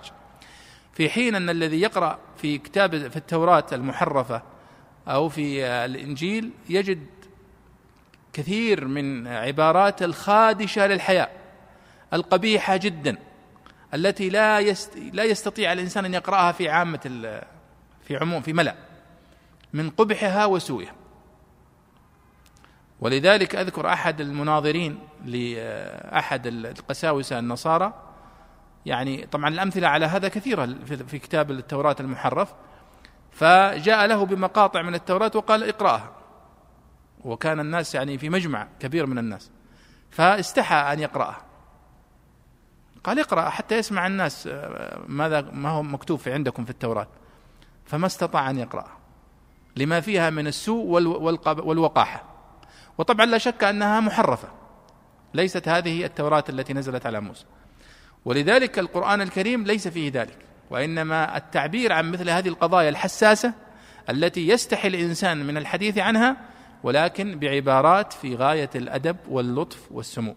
في 0.92 1.10
حين 1.10 1.34
أن 1.34 1.50
الذي 1.50 1.80
يقرأ 1.80 2.18
في 2.36 2.58
كتاب 2.58 3.08
في 3.08 3.16
التوراة 3.16 3.66
المحرفة 3.72 4.42
أو 5.08 5.28
في 5.28 5.66
الإنجيل 5.66 6.50
يجد 6.68 7.06
كثير 8.32 8.84
من 8.84 9.26
عبارات 9.26 10.02
الخادشة 10.02 10.86
للحياة 10.86 11.28
القبيحة 12.12 12.76
جدا 12.76 13.16
التي 13.94 14.28
لا 14.28 14.60
لا 15.12 15.24
يستطيع 15.24 15.72
الإنسان 15.72 16.04
أن 16.04 16.14
يقرأها 16.14 16.52
في 16.52 16.68
عامة 16.68 17.00
في 18.04 18.16
عموم 18.16 18.42
في 18.42 18.52
ملأ. 18.52 18.74
من 19.72 19.90
قبحها 19.90 20.46
وسوءها 20.46 20.94
ولذلك 23.00 23.54
أذكر 23.54 23.92
أحد 23.92 24.20
المناظرين 24.20 24.98
لأحد 25.24 26.46
القساوسة 26.46 27.38
النصارى 27.38 27.92
يعني 28.86 29.26
طبعا 29.26 29.48
الأمثلة 29.48 29.88
على 29.88 30.06
هذا 30.06 30.28
كثيرة 30.28 30.66
في 30.84 31.18
كتاب 31.18 31.50
التوراة 31.50 31.96
المحرف 32.00 32.54
فجاء 33.30 34.06
له 34.06 34.26
بمقاطع 34.26 34.82
من 34.82 34.94
التوراة 34.94 35.30
وقال 35.34 35.68
اقرأها. 35.68 36.12
وكان 37.24 37.60
الناس 37.60 37.94
يعني 37.94 38.18
في 38.18 38.30
مجمع 38.30 38.68
كبير 38.80 39.06
من 39.06 39.18
الناس 39.18 39.50
فاستحى 40.10 40.92
أن 40.92 41.00
يقرأها. 41.00 41.40
قال 43.04 43.20
اقرأ 43.20 43.48
حتى 43.48 43.78
يسمع 43.78 44.06
الناس 44.06 44.48
ماذا 45.06 45.40
ما 45.40 45.68
هو 45.68 45.82
مكتوب 45.82 46.18
في 46.18 46.32
عندكم 46.32 46.64
في 46.64 46.70
التوراة. 46.70 47.06
فما 47.84 48.06
استطاع 48.06 48.50
أن 48.50 48.58
يقرأها. 48.58 48.99
لما 49.80 50.00
فيها 50.00 50.30
من 50.30 50.46
السوء 50.46 50.84
والوقاحة. 51.64 52.24
وطبعا 52.98 53.26
لا 53.26 53.38
شك 53.38 53.64
أنها 53.64 54.00
محرفة. 54.00 54.48
ليست 55.34 55.68
هذه 55.68 56.04
التوراة 56.04 56.44
التي 56.48 56.72
نزلت 56.72 57.06
على 57.06 57.20
موسى. 57.20 57.44
ولذلك 58.24 58.78
القرآن 58.78 59.20
الكريم 59.20 59.64
ليس 59.64 59.88
فيه 59.88 60.10
ذلك. 60.12 60.38
وإنما 60.70 61.36
التعبير 61.36 61.92
عن 61.92 62.10
مثل 62.10 62.30
هذه 62.30 62.48
القضايا 62.48 62.88
الحساسة 62.88 63.52
التي 64.10 64.48
يستحي 64.48 64.88
الإنسان 64.88 65.46
من 65.46 65.56
الحديث 65.56 65.98
عنها 65.98 66.36
ولكن 66.82 67.38
بعبارات 67.38 68.12
في 68.12 68.36
غاية 68.36 68.70
الأدب 68.74 69.16
واللطف 69.28 69.92
والسمو. 69.92 70.36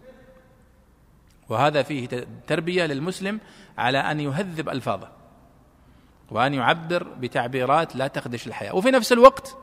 وهذا 1.48 1.82
فيه 1.82 2.08
تربية 2.46 2.86
للمسلم 2.86 3.40
على 3.78 3.98
أن 3.98 4.20
يهذب 4.20 4.68
ألفاظه. 4.68 5.23
وأن 6.30 6.54
يعبر 6.54 7.02
بتعبيرات 7.02 7.96
لا 7.96 8.06
تخدش 8.06 8.46
الحياة. 8.46 8.74
وفي 8.74 8.90
نفس 8.90 9.12
الوقت 9.12 9.56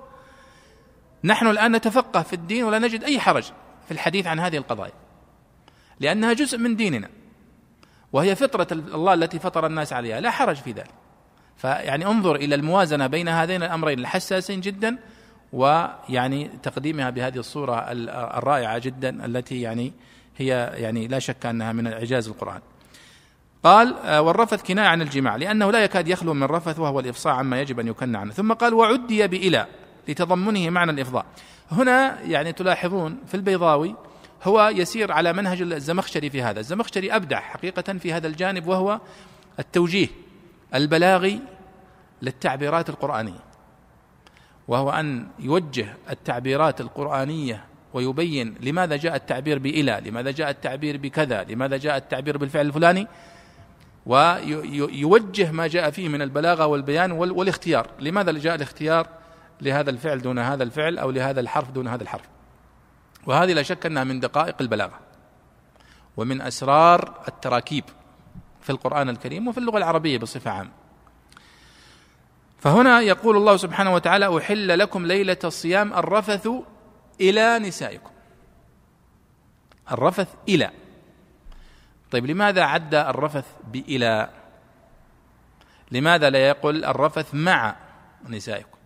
نحن 1.23 1.47
الآن 1.47 1.75
نتفقه 1.75 2.21
في 2.21 2.33
الدين 2.33 2.63
ولا 2.63 2.79
نجد 2.79 3.03
أي 3.03 3.19
حرج 3.19 3.43
في 3.85 3.91
الحديث 3.91 4.27
عن 4.27 4.39
هذه 4.39 4.57
القضايا 4.57 4.93
لأنها 5.99 6.33
جزء 6.33 6.57
من 6.57 6.75
ديننا 6.75 7.09
وهي 8.13 8.35
فطرة 8.35 8.67
الله 8.71 9.13
التي 9.13 9.39
فطر 9.39 9.65
الناس 9.65 9.93
عليها. 9.93 10.19
لا 10.19 10.31
حرج 10.31 10.55
في 10.55 10.71
ذلك. 10.71 10.91
فيعني 11.57 12.05
انظر 12.05 12.35
إلى 12.35 12.55
الموازنة 12.55 13.07
بين 13.07 13.27
هذين 13.27 13.63
الأمرين 13.63 13.99
الحساسين 13.99 14.61
جدا 14.61 14.97
ويعني 15.53 16.47
تقديمها 16.63 17.09
بهذه 17.09 17.37
الصورة 17.37 17.75
الرائعة 18.37 18.79
جدا 18.79 19.25
التي 19.25 19.61
يعني 19.61 19.93
هي 20.37 20.71
يعني 20.75 21.07
لا 21.07 21.19
شك 21.19 21.45
أنها 21.45 21.71
من 21.71 21.87
إعجاز 21.87 22.27
القرآن. 22.27 22.61
قال 23.63 23.95
آه، 23.97 24.21
والرفث 24.21 24.63
كناية 24.63 24.87
عن 24.87 25.01
الجماع 25.01 25.35
لأنه 25.35 25.71
لا 25.71 25.83
يكاد 25.83 26.07
يخلو 26.07 26.33
من 26.33 26.43
رفث 26.43 26.79
وهو 26.79 26.99
الإفصاح 26.99 27.35
عما 27.37 27.61
يجب 27.61 27.79
أن 27.79 27.87
يكن 27.87 28.15
عنه. 28.15 28.31
ثم 28.31 28.53
قال 28.53 28.73
وعدي 28.73 29.27
بإلى 29.27 29.67
لتضمنه 30.07 30.69
معنى 30.69 30.91
الإفضاء. 30.91 31.25
هنا 31.71 32.21
يعني 32.21 32.53
تلاحظون 32.53 33.17
في 33.27 33.35
البيضاوي 33.35 33.95
هو 34.43 34.71
يسير 34.75 35.11
على 35.11 35.33
منهج 35.33 35.61
الزمخشري 35.61 36.29
في 36.29 36.41
هذا. 36.41 36.59
الزمخشري 36.59 37.15
أبدع 37.15 37.39
حقيقة 37.39 37.93
في 37.93 38.13
هذا 38.13 38.27
الجانب 38.27 38.67
وهو 38.67 38.99
التوجيه 39.59 40.07
البلاغي 40.75 41.39
للتعبيرات 42.21 42.89
القرآنية. 42.89 43.43
وهو 44.67 44.89
أن 44.89 45.27
يوجه 45.39 45.97
التعبيرات 46.09 46.81
القرآنية 46.81 47.65
ويبين 47.93 48.55
لماذا 48.61 48.95
جاء 48.95 49.15
التعبير 49.15 49.59
بإلى 49.59 50.01
لماذا 50.05 50.31
جاء 50.31 50.49
التعبير 50.49 50.97
بكذا 50.97 51.43
لماذا 51.43 51.77
جاء 51.77 51.97
التعبير 51.97 52.37
بالفعل 52.37 52.65
الفلاني. 52.65 53.07
ويوجه 54.05 55.51
ما 55.51 55.67
جاء 55.67 55.89
فيه 55.89 56.09
من 56.09 56.21
البلاغة 56.21 56.65
والبيان 56.65 57.11
والاختيار. 57.11 57.87
لماذا 57.99 58.31
جاء 58.31 58.55
الاختيار 58.55 59.07
لهذا 59.61 59.89
الفعل 59.89 60.21
دون 60.21 60.39
هذا 60.39 60.63
الفعل 60.63 60.97
أو 60.97 61.11
لهذا 61.11 61.39
الحرف 61.39 61.71
دون 61.71 61.87
هذا 61.87 62.03
الحرف؟ 62.03 62.29
وهذه 63.27 63.53
لا 63.53 63.63
شك 63.63 63.85
أنها 63.85 64.03
من 64.03 64.19
دقائق 64.19 64.55
البلاغة 64.61 64.99
ومن 66.17 66.41
أسرار 66.41 67.23
التراكيب 67.27 67.83
في 68.61 68.69
القرآن 68.69 69.09
الكريم 69.09 69.47
وفي 69.47 69.57
اللغة 69.57 69.77
العربية 69.77 70.17
بصفة 70.17 70.51
عامة. 70.51 70.71
فهنا 72.57 72.99
يقول 72.99 73.37
الله 73.37 73.57
سبحانه 73.57 73.93
وتعالى 73.93 74.37
احل 74.37 74.79
لكم 74.79 75.05
ليلة 75.05 75.37
الصيام 75.43 75.93
الرفث 75.93 76.49
إلى 77.21 77.59
نسائكم. 77.59 78.11
الرفث 79.91 80.27
إلى. 80.49 80.71
طيب 82.11 82.25
لماذا 82.25 82.63
عد 82.63 82.95
الرفث 82.95 83.45
بإلى؟ 83.67 84.29
لماذا 85.91 86.29
لا 86.29 86.47
يقول 86.47 86.85
الرفث 86.85 87.35
مع 87.35 87.75
نسائكم؟ 88.29 88.77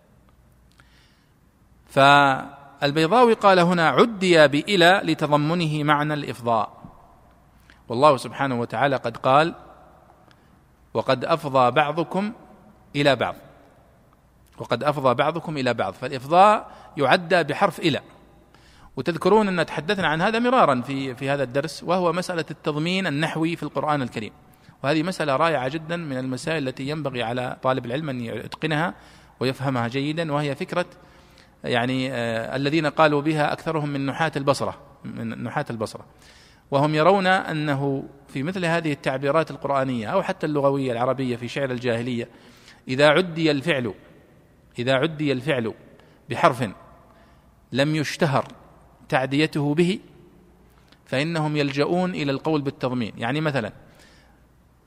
فالبيضاوي 1.88 3.34
قال 3.34 3.58
هنا 3.58 3.88
عدي 3.88 4.48
بإلى 4.48 5.00
لتضمنه 5.04 5.84
معنى 5.84 6.14
الإفضاء. 6.14 6.76
والله 7.88 8.16
سبحانه 8.16 8.60
وتعالى 8.60 8.96
قد 8.96 9.16
قال 9.16 9.54
وقد 10.94 11.24
أفضى 11.24 11.70
بعضكم 11.70 12.32
إلى 12.96 13.16
بعض. 13.16 13.34
وقد 14.58 14.84
أفضى 14.84 15.14
بعضكم 15.14 15.56
إلى 15.56 15.74
بعض. 15.74 15.92
فالإفضاء 15.92 16.70
يعدى 16.96 17.42
بحرف 17.42 17.78
إلى. 17.78 18.00
وتذكرون 18.96 19.48
أن 19.48 19.66
تحدثنا 19.66 20.08
عن 20.08 20.20
هذا 20.22 20.38
مرارا 20.38 20.80
في 20.80 21.14
في 21.14 21.30
هذا 21.30 21.42
الدرس 21.42 21.82
وهو 21.82 22.12
مسألة 22.12 22.44
التضمين 22.50 23.06
النحوي 23.06 23.56
في 23.56 23.62
القرآن 23.62 24.02
الكريم. 24.02 24.32
وهذه 24.84 25.02
مسألة 25.02 25.36
رائعة 25.36 25.68
جدا 25.68 25.96
من 25.96 26.18
المسائل 26.18 26.68
التي 26.68 26.88
ينبغي 26.88 27.22
على 27.22 27.56
طالب 27.62 27.86
العلم 27.86 28.08
أن 28.08 28.20
يتقنها 28.20 28.94
ويفهمها 29.40 29.88
جيدا 29.88 30.32
وهي 30.32 30.54
فكرة 30.54 30.86
يعني 31.64 32.12
آه 32.12 32.56
الذين 32.56 32.86
قالوا 32.86 33.22
بها 33.22 33.52
أكثرهم 33.52 33.88
من 33.88 34.06
نحاة 34.06 34.32
البصرة 34.36 34.78
من 35.04 35.42
نحاة 35.42 35.66
البصرة. 35.70 36.06
وهم 36.70 36.94
يرون 36.94 37.26
أنه 37.26 38.04
في 38.28 38.42
مثل 38.42 38.64
هذه 38.64 38.92
التعبيرات 38.92 39.50
القرآنية 39.50 40.06
أو 40.06 40.22
حتى 40.22 40.46
اللغوية 40.46 40.92
العربية 40.92 41.36
في 41.36 41.48
شعر 41.48 41.70
الجاهلية 41.70 42.28
إذا 42.88 43.08
عدي 43.08 43.50
الفعل 43.50 43.94
إذا 44.78 44.94
عدي 44.94 45.32
الفعل 45.32 45.74
بحرف 46.30 46.68
لم 47.72 47.96
يشتهر 47.96 48.44
تعديته 49.08 49.74
به 49.74 49.98
فإنهم 51.06 51.56
يلجؤون 51.56 52.14
إلى 52.14 52.32
القول 52.32 52.62
بالتضمين. 52.62 53.12
يعني 53.18 53.40
مثلا 53.40 53.72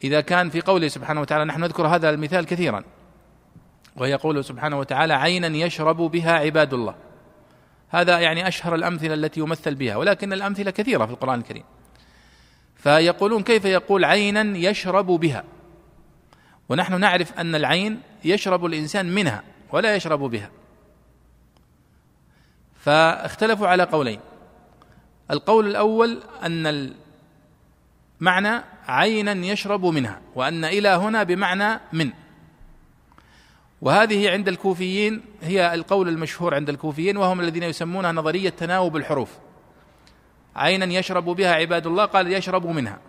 إذا 0.03 0.21
كان 0.21 0.49
في 0.49 0.61
قوله 0.61 0.87
سبحانه 0.87 1.21
وتعالى 1.21 1.45
نحن 1.45 1.61
نذكر 1.61 1.87
هذا 1.87 2.09
المثال 2.09 2.45
كثيرا 2.45 2.83
ويقول 3.95 4.45
سبحانه 4.45 4.79
وتعالى 4.79 5.13
عينا 5.13 5.47
يشرب 5.47 5.97
بها 5.97 6.31
عباد 6.31 6.73
الله. 6.73 6.95
هذا 7.89 8.19
يعني 8.19 8.47
أشهر 8.47 8.75
الأمثلة 8.75 9.13
التي 9.13 9.39
يمثل 9.39 9.75
بها 9.75 9.95
ولكن 9.95 10.33
الأمثلة 10.33 10.71
كثيرة 10.71 11.05
في 11.05 11.11
القرآن 11.11 11.39
الكريم. 11.39 11.63
فيقولون 12.75 13.43
كيف 13.43 13.65
يقول 13.65 14.05
عينا 14.05 14.57
يشرب 14.57 15.05
بها؟ 15.05 15.43
ونحن 16.69 16.99
نعرف 16.99 17.39
أن 17.39 17.55
العين 17.55 18.01
يشرب 18.25 18.65
الإنسان 18.65 19.15
منها 19.15 19.43
ولا 19.71 19.95
يشرب 19.95 20.19
بها. 20.19 20.49
فاختلفوا 22.79 23.67
على 23.67 23.83
قولين. 23.83 24.19
القول 25.31 25.67
الأول 25.67 26.23
أن 26.43 26.93
المعنى 28.21 28.63
عينا 28.87 29.31
يشرب 29.31 29.85
منها 29.85 30.21
وأن 30.35 30.65
إلى 30.65 30.89
هنا 30.89 31.23
بمعنى 31.23 31.79
من. 31.93 32.11
وهذه 33.81 34.31
عند 34.31 34.47
الكوفيين 34.47 35.21
هي 35.41 35.73
القول 35.73 36.09
المشهور 36.09 36.55
عند 36.55 36.69
الكوفيين 36.69 37.17
وهم 37.17 37.39
الذين 37.39 37.63
يسمونها 37.63 38.11
نظرية 38.11 38.49
تناوب 38.49 38.97
الحروف. 38.97 39.37
عينا 40.55 40.85
يشرب 40.85 41.25
بها 41.25 41.53
عباد 41.53 41.87
الله 41.87 42.05
قال 42.05 42.33
يشرب 42.33 42.65
منها 42.65 42.99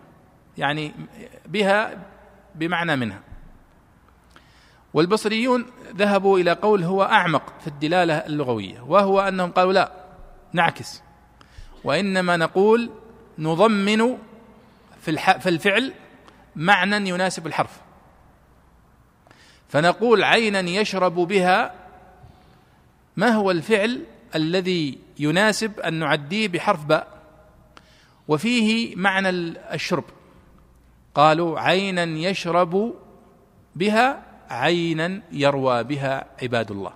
يعني 0.59 0.93
بها 1.47 1.99
بمعنى 2.55 2.97
منها. 2.97 3.30
والبصريون 4.95 5.67
ذهبوا 5.97 6.39
إلى 6.39 6.53
قول 6.53 6.85
هو 6.85 7.03
أعمق 7.03 7.61
في 7.61 7.67
الدلالة 7.67 8.15
اللغوية 8.15 8.81
وهو 8.81 9.21
أنهم 9.21 9.51
قالوا 9.51 9.73
لا 9.73 9.93
نعكس. 10.53 11.03
وإنما 11.85 12.37
نقول 12.37 12.91
نضمن 13.39 14.19
في 15.01 15.17
في 15.17 15.49
الفعل 15.49 15.93
معنى 16.57 17.09
يناسب 17.09 17.47
الحرف. 17.47 17.81
فنقول 19.69 20.25
عينا 20.25 20.61
يشرب 20.61 21.15
بها 21.15 21.75
ما 23.17 23.29
هو 23.29 23.51
الفعل 23.51 24.05
الذي 24.35 24.99
يناسب 25.19 25.81
أن 25.81 25.95
نعديه 25.95 26.49
بحرف 26.49 26.85
باء؟ 26.85 27.21
وفيه 28.29 28.97
معنى 28.97 29.29
الشرب. 29.75 30.05
قالوا 31.15 31.61
عينا 31.61 32.03
يشرب 32.03 32.95
بها 33.77 34.30
عينا 34.51 35.23
يروى 35.33 35.85
بها 35.85 36.27
عباد 36.43 36.71
الله. 36.71 36.93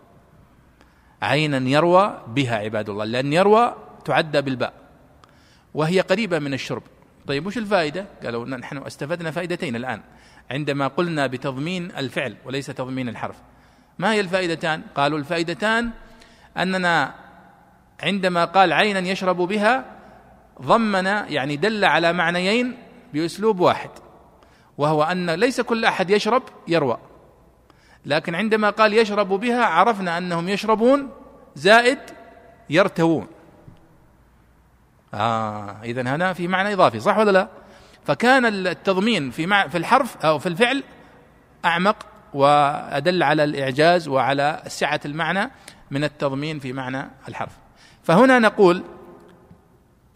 عينا 1.22 1.68
يروى 1.68 2.22
بها 2.26 2.56
عباد 2.56 2.88
الله 2.88 3.04
لأن 3.04 3.32
يروى 3.32 3.74
تعدى 4.04 4.40
بالباء 4.40 4.72
وهي 5.74 6.00
قريبة 6.00 6.38
من 6.38 6.54
الشرب. 6.54 6.82
طيب 7.26 7.46
وش 7.46 7.58
الفائدة؟ 7.58 8.06
قالوا 8.24 8.46
نحن 8.46 8.78
استفدنا 8.78 9.30
فائدتين 9.30 9.76
الآن. 9.76 10.00
عندما 10.50 10.88
قلنا 10.88 11.26
بتضمين 11.26 11.90
الفعل 11.90 12.36
وليس 12.44 12.66
تضمين 12.66 13.08
الحرف 13.08 13.36
ما 13.98 14.12
هي 14.12 14.20
الفائدتان؟ 14.20 14.82
قالوا 14.94 15.18
الفائدتان 15.18 15.90
أننا 16.56 17.14
عندما 18.02 18.44
قال 18.44 18.72
عينا 18.72 18.98
يشرب 18.98 19.36
بها 19.36 19.84
ضمن 20.62 21.06
يعني 21.06 21.56
دل 21.56 21.84
على 21.84 22.12
معنيين 22.12 22.76
بأسلوب 23.12 23.60
واحد 23.60 23.90
وهو 24.78 25.02
أن 25.02 25.30
ليس 25.30 25.60
كل 25.60 25.84
أحد 25.84 26.10
يشرب 26.10 26.42
يروى. 26.68 26.98
لكن 28.06 28.34
عندما 28.34 28.70
قال 28.70 28.92
يشرب 28.92 29.28
بها 29.28 29.64
عرفنا 29.64 30.18
أنهم 30.18 30.48
يشربون 30.48 31.10
زائد 31.54 31.98
يرتوون. 32.70 33.26
آه 35.14 35.82
إذا 35.82 36.02
هنا 36.02 36.32
في 36.32 36.48
معنى 36.48 36.72
إضافي 36.72 37.00
صح 37.00 37.18
ولا 37.18 37.30
لا؟ 37.30 37.48
فكان 38.04 38.46
التضمين 38.46 39.30
في 39.30 39.46
مع 39.46 39.68
في 39.68 39.78
الحرف 39.78 40.26
أو 40.26 40.38
في 40.38 40.48
الفعل 40.48 40.84
أعمق 41.64 42.06
وأدل 42.34 43.22
على 43.22 43.44
الإعجاز 43.44 44.08
وعلى 44.08 44.62
سعة 44.66 45.00
المعنى 45.04 45.50
من 45.90 46.04
التضمين 46.04 46.58
في 46.58 46.72
معنى 46.72 47.10
الحرف. 47.28 47.52
فهنا 48.02 48.38
نقول 48.38 48.84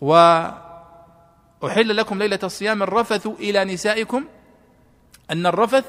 وأحل 0.01 1.96
لكم 1.96 2.18
ليلة 2.18 2.38
الصيام 2.42 2.83
الرفث 2.83 3.27
إلى 3.27 3.64
نسائكم. 3.64 4.24
أن 5.31 5.46
الرفث 5.46 5.85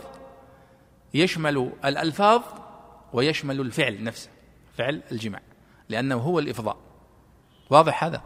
يشمل 1.14 1.72
الألفاظ 1.86 2.42
ويشمل 3.14 3.62
الفعل 3.62 4.04
نفسه 4.04 4.30
فعل 4.78 5.02
الجماع 5.12 5.42
لأنه 5.90 6.16
هو 6.16 6.40
الإفضاء. 6.40 6.78
واضح 7.70 8.04
هذا؟ 8.04 8.22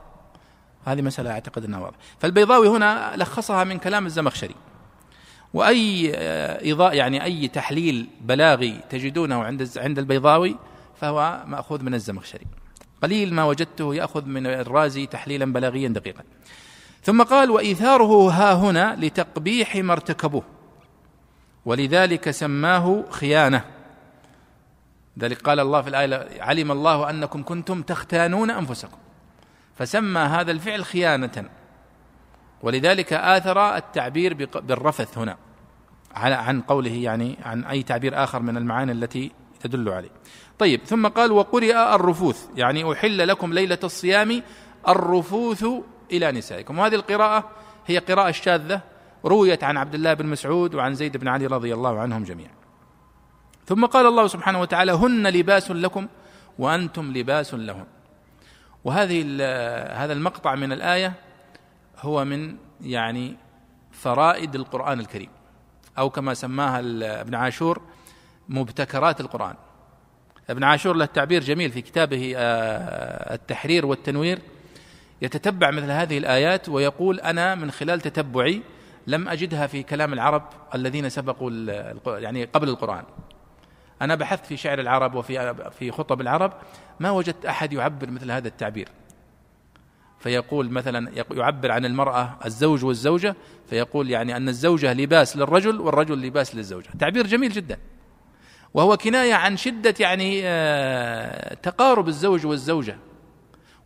هذه 0.86 1.02
مسألة 1.02 1.32
أعتقد 1.32 1.64
أنها 1.64 1.80
واضحة. 1.80 2.00
فالبيضاوي 2.20 2.68
هنا 2.68 3.14
لخصها 3.16 3.64
من 3.64 3.78
كلام 3.78 4.06
الزمخشري. 4.06 4.56
وأي 5.54 6.12
إضاء 6.72 6.94
يعني 6.94 7.24
أي 7.24 7.48
تحليل 7.48 8.10
بلاغي 8.22 8.80
تجدونه 8.90 9.44
عند 9.44 9.70
عند 9.78 10.00
البيضاوي 10.00 10.58
فهو 10.96 11.44
مأخوذ 11.48 11.84
من 11.84 11.94
الزمخشري. 11.94 12.46
قليل 13.04 13.34
ما 13.34 13.44
وجدته 13.44 13.96
يأخذ 13.96 14.26
من 14.26 14.48
الرازي 14.48 15.06
تحليلا 15.06 15.54
بلاغيا 15.54 15.88
دقيقا. 15.90 16.24
ثم 17.04 17.24
قال 17.24 17.52
وإيثاره 17.52 18.30
ها 18.30 18.54
هنا 18.54 18.96
لتقبيح 18.96 19.76
ما 19.76 19.94
ارتكبوه. 19.94 20.44
ولذلك 21.66 22.32
سماه 22.32 23.04
خيانة. 23.10 23.66
ذلك 25.20 25.42
قال 25.42 25.60
الله 25.60 25.82
في 25.82 25.90
الآية 25.90 26.42
علم 26.42 26.72
الله 26.72 27.10
أنكم 27.10 27.44
كنتم 27.44 27.82
تختانون 27.82 28.52
أنفسكم. 28.52 28.98
فسمى 29.78 30.20
هذا 30.20 30.52
الفعل 30.52 30.86
خيانة. 30.86 31.50
ولذلك 32.62 33.14
آثر 33.14 33.76
التعبير 33.76 34.34
بالرفث 34.56 35.18
هنا. 35.18 35.38
عن 36.16 36.62
قوله 36.62 36.92
يعني 36.92 37.38
عن 37.44 37.64
أي 37.64 37.84
تعبير 37.84 38.24
آخر 38.24 38.40
من 38.40 38.58
المعاني 38.58 38.92
التي 38.92 39.32
تدل 39.60 39.90
عليه. 39.90 40.10
طيب 40.60 40.82
ثم 40.86 41.08
قال 41.08 41.32
وقرئ 41.32 41.96
الرفوث. 41.96 42.46
يعني 42.56 42.92
أحل 42.94 43.28
لكم 43.28 43.54
ليلة 43.54 43.80
الصيام 43.84 44.44
الرفوث 44.88 45.66
إلى 46.12 46.32
نسائكم. 46.32 46.80
وهذه 46.80 46.96
القراءة 46.96 47.50
هي 47.88 47.98
قراءة 47.98 48.32
شاذة 48.32 48.82
رويت 49.26 49.64
عن 49.64 49.78
عبد 49.78 49.96
الله 49.96 50.14
بن 50.14 50.26
مسعود 50.26 50.76
وعن 50.76 50.96
زيد 50.96 51.18
بن 51.18 51.28
علي 51.28 51.46
رضي 51.46 51.74
الله 51.74 52.00
عنهم 52.00 52.24
جميعا. 52.24 52.52
ثم 53.66 53.86
قال 53.86 54.06
الله 54.06 54.28
سبحانه 54.28 54.62
وتعالى 54.62 54.92
هن 54.92 55.28
لباس 55.28 55.72
لكم 55.72 56.08
وأنتم 56.60 57.14
لباس 57.14 57.54
لهن 57.54 57.86
وهذه 58.84 59.22
هذا 60.04 60.14
المقطع 60.14 60.56
من 60.56 60.72
الآية 60.72 61.14
هو 62.00 62.26
من 62.26 62.56
يعني 62.82 63.36
فرائد 63.92 64.56
القرآن 64.56 65.00
الكريم 65.00 65.30
أو 65.98 66.10
كما 66.10 66.34
سماها 66.34 66.80
ابن 67.22 67.36
عاشور 67.36 67.82
مبتكرات 68.50 69.22
القرآن. 69.22 69.56
ابن 70.50 70.64
عاشور 70.64 70.96
له 70.96 71.06
تعبير 71.06 71.44
جميل 71.44 71.72
في 71.72 71.82
كتابه 71.82 72.34
آه، 72.38 73.34
التحرير 73.34 73.86
والتنوير 73.86 74.40
يتتبع 75.22 75.72
مثل 75.72 75.92
هذه 75.92 76.18
الآيات 76.18 76.70
ويقول 76.70 77.20
أنا 77.20 77.56
من 77.56 77.72
خلال 77.72 78.02
تتبعي 78.02 78.62
لم 79.08 79.30
أجدها 79.30 79.68
في 79.68 79.84
كلام 79.84 80.14
العرب 80.14 80.44
الذين 80.76 81.10
سبقوا 81.10 81.52
يعني 82.18 82.44
قبل 82.44 82.70
القرآن. 82.70 83.04
أنا 84.02 84.16
بحثت 84.16 84.46
في 84.46 84.58
شعر 84.58 84.80
العرب 84.80 85.16
وفي 85.16 85.56
في 85.72 85.92
خطب 85.92 86.22
العرب 86.22 86.54
ما 87.00 87.12
وجدت 87.12 87.46
أحد 87.46 87.74
يعبر 87.74 88.10
مثل 88.10 88.32
هذا 88.32 88.48
التعبير. 88.48 88.90
فيقول 90.20 90.70
مثلا 90.70 91.26
يعبر 91.32 91.72
عن 91.72 91.86
المرأة 91.86 92.38
الزوج 92.46 92.86
والزوجة 92.86 93.36
فيقول 93.70 94.10
يعني 94.10 94.38
أن 94.38 94.50
الزوجة 94.50 94.94
لباس 94.94 95.38
للرجل 95.38 95.82
والرجل 95.82 96.22
لباس 96.22 96.56
للزوجة. 96.56 96.90
تعبير 97.00 97.28
جميل 97.28 97.52
جدا. 97.52 97.78
وهو 98.74 98.98
كناية 98.98 99.34
عن 99.34 99.58
شدة 99.58 99.94
يعني 100.00 100.42
آه، 100.44 101.54
تقارب 101.54 102.08
الزوج 102.08 102.46
والزوجة. 102.46 102.98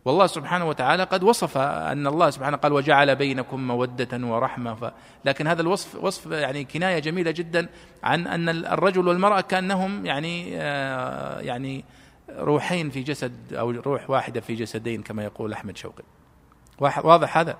والله 0.08 0.26
سبحانه 0.26 0.68
وتعالى 0.68 1.02
قد 1.02 1.22
وصف 1.22 1.58
أن 1.58 2.06
الله 2.06 2.30
سبحانه 2.30 2.56
قال 2.56 2.72
وجعل 2.72 3.16
بينكم 3.16 3.66
مودة 3.66 4.26
ورحمة. 4.26 4.74
ف... 4.74 4.92
لكن 5.24 5.46
هذا 5.46 5.62
الوصف 5.62 5.94
وصف 5.94 6.30
يعني 6.30 6.64
كناية 6.64 6.98
جميلة 6.98 7.30
جدا 7.30 7.68
عن 8.02 8.26
أن 8.26 8.48
الرجل 8.48 9.08
والمرأة 9.08 9.40
كأنهم 9.40 10.06
يعني 10.06 10.56
آه 10.56 11.40
يعني 11.40 11.84
روحين 12.30 12.90
في 12.90 13.02
جسد 13.02 13.52
أو 13.52 13.70
روح 13.70 14.10
واحدة 14.10 14.40
في 14.40 14.54
جسدين 14.54 15.02
كما 15.02 15.24
يقول 15.24 15.52
أحمد 15.52 15.76
شوقي. 15.76 16.04
واضح 16.80 17.38
هذا؟ 17.38 17.56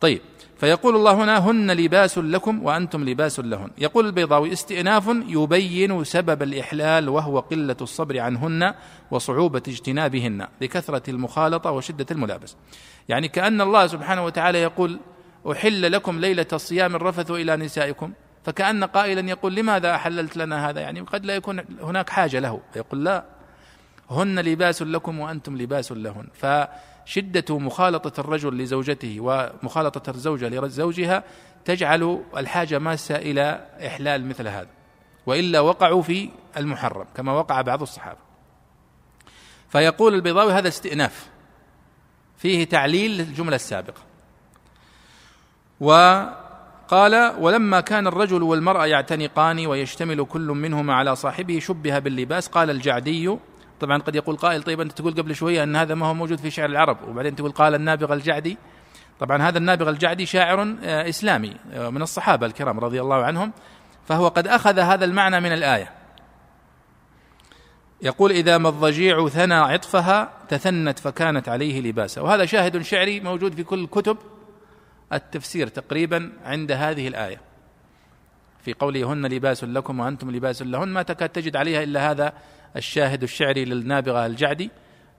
طيب. 0.00 0.20
فيقول 0.56 0.96
الله 0.96 1.12
هنا 1.12 1.50
هن 1.50 1.70
لباس 1.70 2.18
لكم 2.18 2.62
وأنتم 2.64 3.04
لباس 3.04 3.40
لهن. 3.40 3.70
يقول 3.78 4.06
البيضاوي 4.06 4.52
استئناف 4.52 5.08
يبين 5.28 6.04
سبب 6.04 6.42
الإحلال 6.42 7.08
وهو 7.08 7.38
قلة 7.40 7.76
الصبر 7.80 8.20
عنهن 8.20 8.74
وصعوبة 9.10 9.62
اجتنابهن 9.68 10.46
لكثره 10.60 11.10
المخالطة 11.10 11.70
وشدة 11.70 12.06
الملابس. 12.10 12.56
يعني 13.08 13.28
كأن 13.28 13.60
الله 13.60 13.86
سبحانه 13.86 14.24
وتعالى 14.24 14.62
يقول 14.62 15.00
أحل 15.52 15.92
لكم 15.92 16.20
ليلة 16.20 16.46
الصيام 16.52 16.96
الرفث 16.96 17.30
إلى 17.30 17.56
نسائكم. 17.56 18.12
فكأن 18.44 18.84
قائلا 18.84 19.30
يقول 19.30 19.54
لماذا 19.54 19.94
أحللت 19.94 20.36
لنا 20.36 20.70
هذا؟ 20.70 20.80
يعني 20.80 21.00
قد 21.00 21.26
لا 21.26 21.34
يكون 21.34 21.60
هناك 21.82 22.10
حاجة 22.10 22.38
له. 22.38 22.60
يقول 22.76 23.04
لا. 23.04 23.24
هن 24.10 24.38
لباس 24.38 24.82
لكم 24.82 25.20
وأنتم 25.20 25.56
لباس 25.56 25.92
لهن. 25.92 26.26
ف 26.34 26.46
شدة 27.04 27.58
مخالطة 27.58 28.20
الرجل 28.20 28.58
لزوجته 28.58 29.16
ومخالطة 29.20 30.10
الزوجة 30.10 30.48
لزوجها 30.48 31.24
تجعل 31.64 32.22
الحاجة 32.36 32.78
ماسة 32.78 33.16
إلى 33.16 33.66
إحلال 33.86 34.26
مثل 34.26 34.48
هذا. 34.48 34.68
وإلا 35.26 35.60
وقعوا 35.60 36.02
في 36.02 36.30
المحرم 36.56 37.06
كما 37.16 37.32
وقع 37.32 37.60
بعض 37.60 37.82
الصحابة. 37.82 38.18
فيقول 39.68 40.14
البيضاوي 40.14 40.52
هذا 40.52 40.68
استئناف. 40.68 41.28
فيه 42.38 42.64
تعليل 42.64 43.10
للجملة 43.10 43.56
السابقة. 43.56 44.00
وقال 45.80 47.34
ولما 47.38 47.80
كان 47.80 48.06
الرجل 48.06 48.42
والمرأة 48.42 48.86
يعتنقان 48.86 49.66
ويشتمل 49.66 50.24
كل 50.24 50.46
منهما 50.46 50.94
على 50.94 51.16
صاحبه 51.16 51.58
شبه 51.58 51.98
باللباس 51.98 52.48
قال 52.48 52.70
الجعدي 52.70 53.38
طبعا 53.84 53.98
قد 53.98 54.16
يقول 54.16 54.36
قائل 54.36 54.62
طيب 54.62 54.80
أنت 54.80 54.92
تقول 54.92 55.14
قبل 55.14 55.34
شوية 55.34 55.62
أن 55.62 55.76
هذا 55.76 55.94
ما 55.94 56.06
هو 56.06 56.14
موجود 56.14 56.38
في 56.38 56.50
شعر 56.50 56.68
العرب 56.68 57.08
وبعدين 57.08 57.36
تقول 57.36 57.52
قال 57.52 57.74
النابغ 57.74 58.12
الجعدي. 58.12 58.58
طبعا 59.20 59.42
هذا 59.42 59.58
النابغ 59.58 59.88
الجعدي 59.88 60.26
شاعر 60.26 60.76
آه، 60.84 61.08
إسلامي 61.08 61.56
آه، 61.72 61.90
من 61.90 62.02
الصحابة 62.02 62.46
الكرام 62.46 62.80
رضي 62.80 63.00
الله 63.00 63.24
عنهم 63.24 63.52
فهو 64.08 64.28
قد 64.28 64.46
أخذ 64.46 64.78
هذا 64.78 65.04
المعنى 65.04 65.40
من 65.40 65.52
الآية. 65.52 65.90
يقول 68.02 68.30
إذا 68.30 68.58
ما 68.58 68.68
الضجيع 68.68 69.28
ثنى 69.28 69.54
عطفها 69.54 70.32
تثنت 70.48 70.98
فكانت 70.98 71.48
عليه 71.48 71.80
لباسا. 71.80 72.20
وهذا 72.20 72.44
شاهد 72.44 72.82
شعري 72.82 73.20
موجود 73.20 73.54
في 73.54 73.62
كل 73.62 73.86
كتب 73.86 74.16
التفسير 75.12 75.68
تقريبا 75.68 76.32
عند 76.44 76.72
هذه 76.72 77.08
الآية. 77.08 77.40
في 78.64 78.72
قوله 78.72 79.12
هن 79.12 79.26
لباس 79.26 79.64
لكم 79.64 80.00
وأنتم 80.00 80.30
لباس 80.30 80.62
لهن 80.62 80.88
ما 80.88 81.02
تكاد 81.02 81.28
تجد 81.28 81.56
عليها 81.56 81.82
إلا 81.82 82.10
هذا 82.10 82.32
الشاهد 82.76 83.22
الشعري 83.22 83.64
للنابغة 83.64 84.26
الجعدي. 84.26 84.70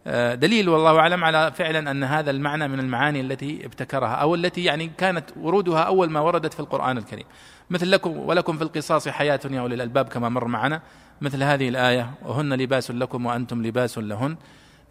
آه، 0.08 0.36
دليل 0.36 0.70
والله 0.70 1.00
أعلم 1.00 1.24
على 1.24 1.52
فعلا 1.52 1.92
أن 1.92 2.04
هذا 2.04 2.32
المعنى 2.32 2.68
من 2.68 2.80
المعاني 2.80 3.22
التي 3.22 3.66
ابتكرها 3.66 4.14
أو 4.14 4.36
التي 4.36 4.64
يعني 4.64 4.92
كانت 4.98 5.26
ورودها 5.38 5.80
أول 5.80 6.10
ما 6.10 6.20
وردت 6.20 6.54
في 6.54 6.60
القرآن 6.60 6.98
الكريم. 6.98 7.26
مثل 7.70 7.92
لكم 7.92 8.18
ولكم 8.18 8.58
في 8.58 8.64
القصاص 8.64 9.08
حياة 9.08 9.40
يا 9.52 9.60
أولي 9.60 9.76
الألباب 9.76 10.08
كما 10.08 10.30
مر 10.30 10.48
معنا. 10.48 10.82
مثل 11.22 11.44
هذه 11.44 11.70
الآية 11.70 12.12
وهن 12.26 12.54
لباس 12.54 12.92
لكم 12.92 13.26
وأنتم 13.26 13.64
لباس 13.64 13.98
لهن. 13.98 14.38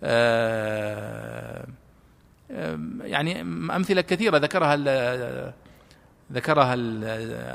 آه، 0.05 1.67
آه، 2.51 2.79
يعني 3.01 3.41
أمثلة 3.77 4.01
كثيرة 4.01 4.39
ذكرها 4.39 4.77
ذكرها 6.33 6.75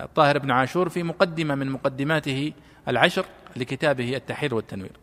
الطاهر 0.03 0.37
بن 0.37 0.51
عاشور 0.51 0.89
في 0.89 1.03
مقدمة 1.03 1.55
من 1.55 1.69
مقدماته 1.69 2.53
العشر. 2.87 3.25
لكتابه 3.55 4.15
التحرير 4.15 4.55
والتنوير. 4.55 4.99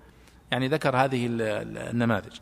يعني 0.50 0.68
ذكر 0.68 0.96
هذه 0.96 1.26
النماذج. 1.30 2.38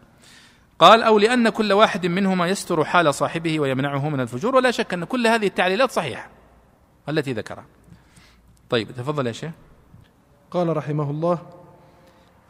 قال 0.79 1.03
أو 1.03 1.19
لأن 1.19 1.49
كل 1.49 1.73
واحد 1.73 2.07
منهما 2.07 2.49
يستر 2.49 2.85
حال 2.85 3.14
صاحبه 3.14 3.61
ويمنعه 3.61 4.09
من 4.09 4.21
الفجور 4.21 4.57
ولا 4.57 4.71
شك 4.71 4.95
أن 4.95 5.05
كل 5.05 5.27
هذه 5.27 5.47
التعليلات 5.47 5.90
صحيحة. 5.90 6.31
التي 7.09 7.33
ذكرها. 7.33 7.67
طيب 8.71 8.90
تفضل 8.90 9.27
يا 9.27 9.33
شيخ. 9.33 9.51
قال 10.51 10.77
رحمه 10.77 11.11
الله 11.11 11.38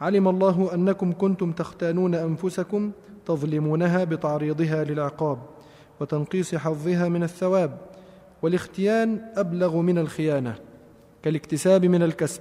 علم 0.01 0.29
الله 0.29 0.75
أنكم 0.75 1.13
كنتم 1.13 1.53
تختانون 1.53 2.15
أنفسكم 2.15 2.93
تظلمونها 3.27 4.05
بتعريضها 4.05 4.85
للعقاب 4.85 5.39
وتنقيص 6.01 6.55
حظها 6.55 7.09
من 7.09 7.23
الثواب 7.23 7.79
والاختيان 8.43 9.33
أبلغ 9.37 9.77
من 9.77 9.99
الخيانة 9.99 10.55
كالاكتساب 11.23 11.85
من 11.85 12.03
الكسب. 12.03 12.41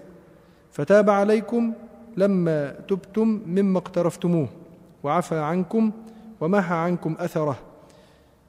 فتاب 0.74 1.10
عليكم 1.10 1.74
لما 2.18 2.70
تبتم 2.88 3.42
مما 3.48 3.78
اقترفتموه 3.78 4.48
وعفى 5.04 5.36
عنكم 5.36 5.92
ومحى 6.42 6.76
عنكم 6.76 7.16
أثره. 7.20 7.56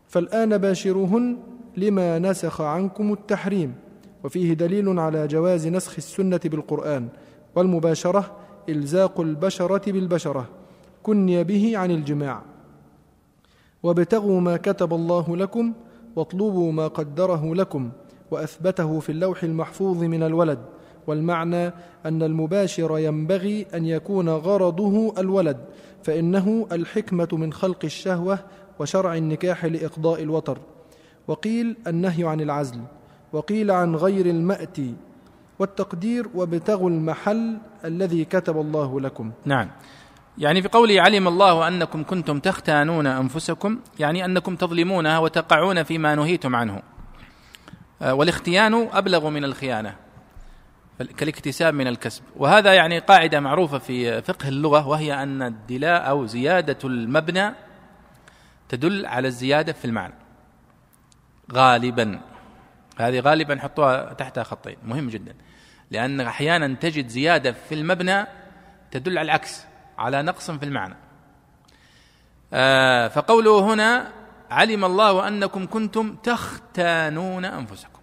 فالآن 0.09 0.59
باشروهن 0.59 1.37
لما 1.77 2.19
نسخ 2.19 2.61
عنكم 2.61 3.13
التحريم 3.13 3.75
وفيه 4.25 4.53
دليل 4.53 4.99
على 4.99 5.27
جواز 5.27 5.67
نسخ 5.67 5.95
السنة 5.97 6.41
بالقرآن 6.45 7.09
والمباشرة 7.55 8.31
إلزاق 8.69 9.21
البشرة 9.21 9.93
بالبشرة 9.93 10.49
كني 11.03 11.45
به 11.45 11.79
عن 11.79 11.91
الجماع. 11.91 12.43
وابتغوا 13.83 14.41
ما 14.41 14.57
كتب 14.57 14.95
الله 14.95 15.37
لكم 15.37 15.73
واطلبوا 16.17 16.73
ما 16.73 16.89
قدره 16.89 17.55
لكم 17.55 17.91
وأثبته 18.31 19.01
في 19.01 19.13
اللوح 19.13 19.43
المحفوظ 19.43 20.03
من 20.03 20.23
الولد. 20.23 20.59
والمعنى 21.07 21.67
أن 22.07 22.23
المباشر 22.23 22.99
ينبغي 22.99 23.67
أن 23.75 23.87
يكون 23.87 24.29
غرضه 24.29 25.15
الولد 25.19 25.57
فإنه 26.03 26.67
الحكمة 26.73 27.29
من 27.33 27.53
خلق 27.53 27.79
الشهوة 27.85 28.39
وشرع 28.79 29.15
النكاح 29.15 29.65
لإقضاء 29.65 30.23
الوطر 30.23 30.59
وقيل 31.29 31.77
النهي 31.87 32.25
عن 32.25 32.41
العزل 32.41 32.81
وقيل 33.33 33.71
عن 33.71 33.97
غير 33.97 34.27
المأتي 34.27 34.95
والتقدير 35.59 36.29
وابتغوا 36.35 36.91
المحل 36.91 37.59
الذي 37.85 38.25
كتب 38.25 38.61
الله 38.61 39.01
لكم. 39.01 39.33
نعم. 39.45 39.71
يعني 40.39 40.63
في 40.63 40.69
قوله 40.69 41.01
علم 41.01 41.29
الله 41.29 41.69
أنكم 41.69 42.05
كنتم 42.05 42.39
تختانون 42.39 43.07
أنفسكم 43.07 43.79
يعني 43.99 44.25
أنكم 44.25 44.57
تظلمونها 44.57 45.19
وتقعون 45.19 45.83
فيما 45.83 46.15
نهيتم 46.15 46.57
عنه. 46.57 46.83
آه، 48.03 48.15
والاختيان 48.15 48.89
أبلغ 48.93 49.31
من 49.31 49.45
الخيانة. 49.45 49.95
كالاكتساب 50.99 51.75
من 51.75 51.87
الكسب. 51.87 52.23
وهذا 52.37 52.75
يعني 52.75 52.99
قاعدة 52.99 53.41
معروفة 53.41 53.79
في 53.79 54.23
فقه 54.23 54.49
اللغة 54.49 54.89
وهي 54.89 55.23
أن 55.23 55.43
الدلاء 55.43 56.09
أو 56.09 56.27
زيادة 56.27 56.79
المبنى 56.85 57.55
تدل 58.69 59.07
على 59.07 59.29
الزيادة 59.29 59.73
في 59.73 59.85
المعنى. 59.85 60.15
غالبا. 61.53 62.21
هذه 62.99 63.21
غالبا 63.21 63.61
حطوها 63.61 64.13
تحتها 64.13 64.45
خطين. 64.45 64.77
مهم 64.85 65.09
جدا. 65.09 65.35
لأن 65.91 66.21
أحيانا 66.21 66.75
تجد 66.75 67.09
زيادة 67.09 67.53
في 67.53 67.75
المبنى 67.75 68.27
تدل 68.91 69.19
على 69.19 69.27
العكس 69.27 69.65
على 69.99 70.23
نقص 70.23 70.51
في 70.51 70.65
المعنى. 70.65 70.97
آه 72.53 73.09
فقوله 73.09 73.75
هنا 73.75 74.13
علم 74.51 74.85
الله 74.85 75.29
أنكم 75.29 75.67
كنتم 75.67 76.17
تختانون 76.17 77.45
أنفسكم. 77.45 77.94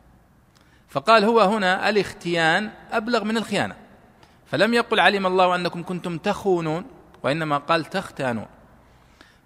فقال 0.92 1.24
هو 1.26 1.40
هنا 1.40 1.90
الاختيان 1.90 2.72
أبلغ 2.92 3.24
من 3.24 3.38
الخيانة. 3.38 3.76
فلم 4.46 4.74
يقل 4.74 5.00
علم 5.00 5.28
الله 5.28 5.56
أنكم 5.56 5.84
كنتم 5.84 6.18
تخونون 6.18 6.86
وإنما 7.24 7.58
قال 7.58 7.86
تختانون. 7.86 8.46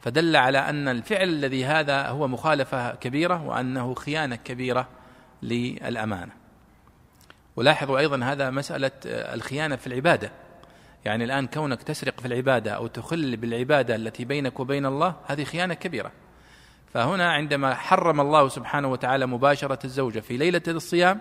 فدل 0.02 0.36
على 0.36 0.58
أن 0.58 0.88
الفعل 0.88 1.30
الذي 1.30 1.66
هذا 1.66 2.08
هو 2.08 2.28
مخالفة 2.28 2.96
كبيرة 2.96 3.44
وأنه 3.44 3.94
خيانة 3.94 4.36
كبيرة 4.36 4.88
للأمانة. 5.44 6.32
ولاحظوا 7.56 8.00
أيضا 8.00 8.24
هذا 8.24 8.50
مسألة 8.50 8.92
الخيانة 9.06 9.76
في 9.76 9.88
العبادة. 9.88 10.32
يعني 11.06 11.24
الآن 11.24 11.48
كونك 11.48 11.84
تسرق 11.84 12.20
في 12.20 12.26
العبادة 12.26 12.72
أو 12.72 12.88
تخل 12.88 13.38
بالعبادة 13.38 13.96
التي 13.96 14.26
بينك 14.26 14.60
وبين 14.60 14.86
الله 14.86 15.16
هذه 15.28 15.44
خيانة 15.44 15.74
كبيرة. 15.74 16.12
فهنا 16.96 17.32
عندما 17.32 17.76
حرم 17.76 18.22
الله 18.22 18.50
سبحانه 18.50 18.88
وتعالى 18.88 19.26
مباشرة 19.26 19.80
الزوجة 19.86 20.20
في 20.20 20.38
ليلة 20.38 20.62
الصيام 20.68 21.20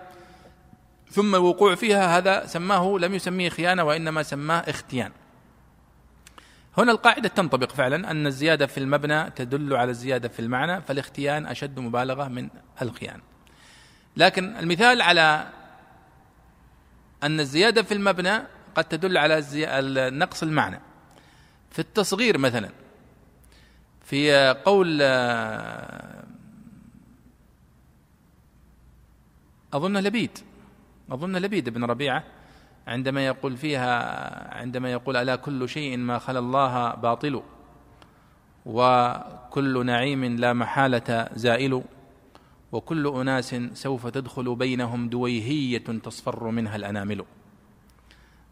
ثم 1.09 1.35
الوقوع 1.35 1.75
فيها 1.75 2.17
هذا 2.17 2.45
سماه 2.45 2.97
لم 2.99 3.13
يسميه 3.13 3.49
خيانة 3.49 3.83
وإنما 3.83 4.23
سماه 4.23 4.59
اختيان. 4.59 5.11
هنا 6.77 6.91
القاعدة 6.91 7.29
تنطبق 7.29 7.71
فعلا 7.71 8.11
أن 8.11 8.27
الزيادة 8.27 8.65
في 8.65 8.77
المبنى 8.77 9.29
تدل 9.29 9.75
على 9.75 9.91
الزيادة 9.91 10.27
في 10.27 10.39
المعنى 10.39 10.81
فالاختيان 10.81 11.45
أشد 11.45 11.79
مبالغة 11.79 12.27
من 12.27 12.49
الخيان 12.81 13.21
لكن 14.17 14.55
المثال 14.57 15.01
على 15.01 15.47
أن 17.23 17.39
الزيادة 17.39 17.83
في 17.83 17.93
المبنى 17.93 18.41
قد 18.75 18.83
تدل 18.83 19.17
على 19.17 19.43
نقص 20.11 20.43
المعنى. 20.43 20.79
في 21.71 21.79
التصغير 21.79 22.37
مثلا 22.37 22.69
في 24.05 24.49
قول 24.65 25.01
أظن 29.73 29.97
لبيد 29.97 30.31
أظن 31.11 31.35
لبيد 31.37 31.69
بن 31.69 31.83
ربيعة 31.83 32.23
عندما 32.87 33.25
يقول 33.25 33.57
فيها 33.57 34.57
عندما 34.57 34.91
يقول 34.91 35.17
ألا 35.17 35.35
كل 35.35 35.69
شيء 35.69 35.97
ما 35.97 36.19
خلا 36.19 36.39
الله 36.39 36.95
باطل 36.95 37.41
وكل 38.65 39.85
نعيم 39.85 40.25
لا 40.25 40.53
محالة 40.53 41.29
زائل 41.35 41.83
وكل 42.71 43.07
أناس 43.07 43.55
سوف 43.73 44.07
تدخل 44.07 44.55
بينهم 44.55 45.09
دويهية 45.09 45.77
تصفر 45.77 46.49
منها 46.49 46.75
الأنامل 46.75 47.25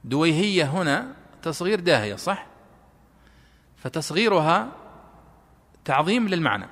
دويهية 0.04 0.64
هنا 0.64 1.16
تصغير 1.42 1.80
داهية 1.80 2.16
صح؟ 2.16 2.48
فتصغيرها 3.78 4.83
تعظيم 5.86 6.28
للمعنى. 6.28 6.66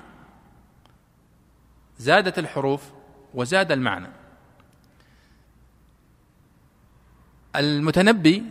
زادت 1.98 2.38
الحروف 2.38 2.82
وزاد 3.34 3.72
المعنى. 3.72 4.08
المتنبي 7.56 8.42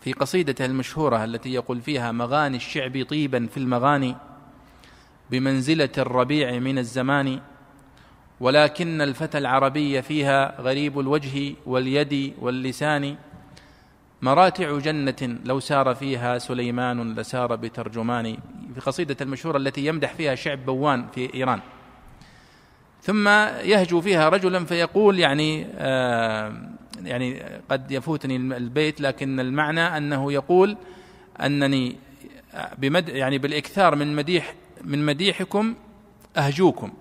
في 0.00 0.12
قصيدته 0.12 0.64
المشهورة 0.64 1.24
التي 1.24 1.52
يقول 1.52 1.80
فيها 1.80 2.12
مغاني 2.12 2.56
الشعب 2.56 3.06
طيبا 3.08 3.46
في 3.46 3.56
المغاني 3.56 4.16
بمنزلة 5.30 5.92
الربيع 5.98 6.58
من 6.58 6.78
الزمان 6.78 7.40
ولكن 8.40 9.00
الفتى 9.00 9.38
العربي 9.38 10.02
فيها 10.02 10.60
غريب 10.60 11.00
الوجه 11.00 11.54
واليد 11.66 12.34
واللسان 12.38 13.16
مراتع 14.22 14.78
جنة 14.78 15.38
لو 15.44 15.60
سار 15.60 15.94
فيها 15.94 16.38
سليمان 16.38 17.14
لسار 17.14 17.56
بترجمان 17.56 18.36
في 18.74 18.80
قصيدة 18.80 19.16
المشهورة 19.20 19.56
التي 19.56 19.86
يمدح 19.86 20.14
فيها 20.14 20.34
شعب 20.34 20.66
بوان 20.66 21.06
في 21.14 21.34
إيران. 21.34 21.60
ثم 23.02 23.28
يهجو 23.64 24.00
فيها 24.00 24.28
رجلا 24.28 24.64
فيقول 24.64 25.18
يعني 25.18 25.66
آه 25.74 26.52
يعني 27.02 27.42
قد 27.70 27.90
يفوتني 27.90 28.36
البيت 28.36 29.00
لكن 29.00 29.40
المعنى 29.40 29.80
أنه 29.80 30.32
يقول 30.32 30.76
أنني 31.40 31.96
بمد 32.78 33.08
يعني 33.08 33.38
بالإكثار 33.38 33.96
من 33.96 34.16
مديح 34.16 34.54
من 34.84 35.06
مديحكم 35.06 35.74
أهجوكم. 36.36 36.92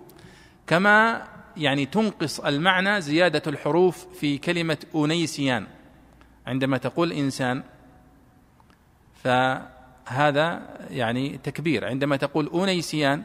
كما 0.68 1.24
يعني 1.58 1.86
تنقص 1.86 2.40
المعنى 2.40 3.02
زيادة 3.02 3.42
الحروف 3.48 4.06
في 4.20 4.38
كلمة 4.38 4.78
انيسيان 4.96 5.68
عندما 6.52 6.78
تقول 6.78 7.12
إنسان 7.12 7.64
فهذا 9.14 10.62
يعني 10.90 11.38
تكبير. 11.38 11.86
عندما 11.86 12.16
تقول 12.16 12.50
أنيسيان 12.54 13.24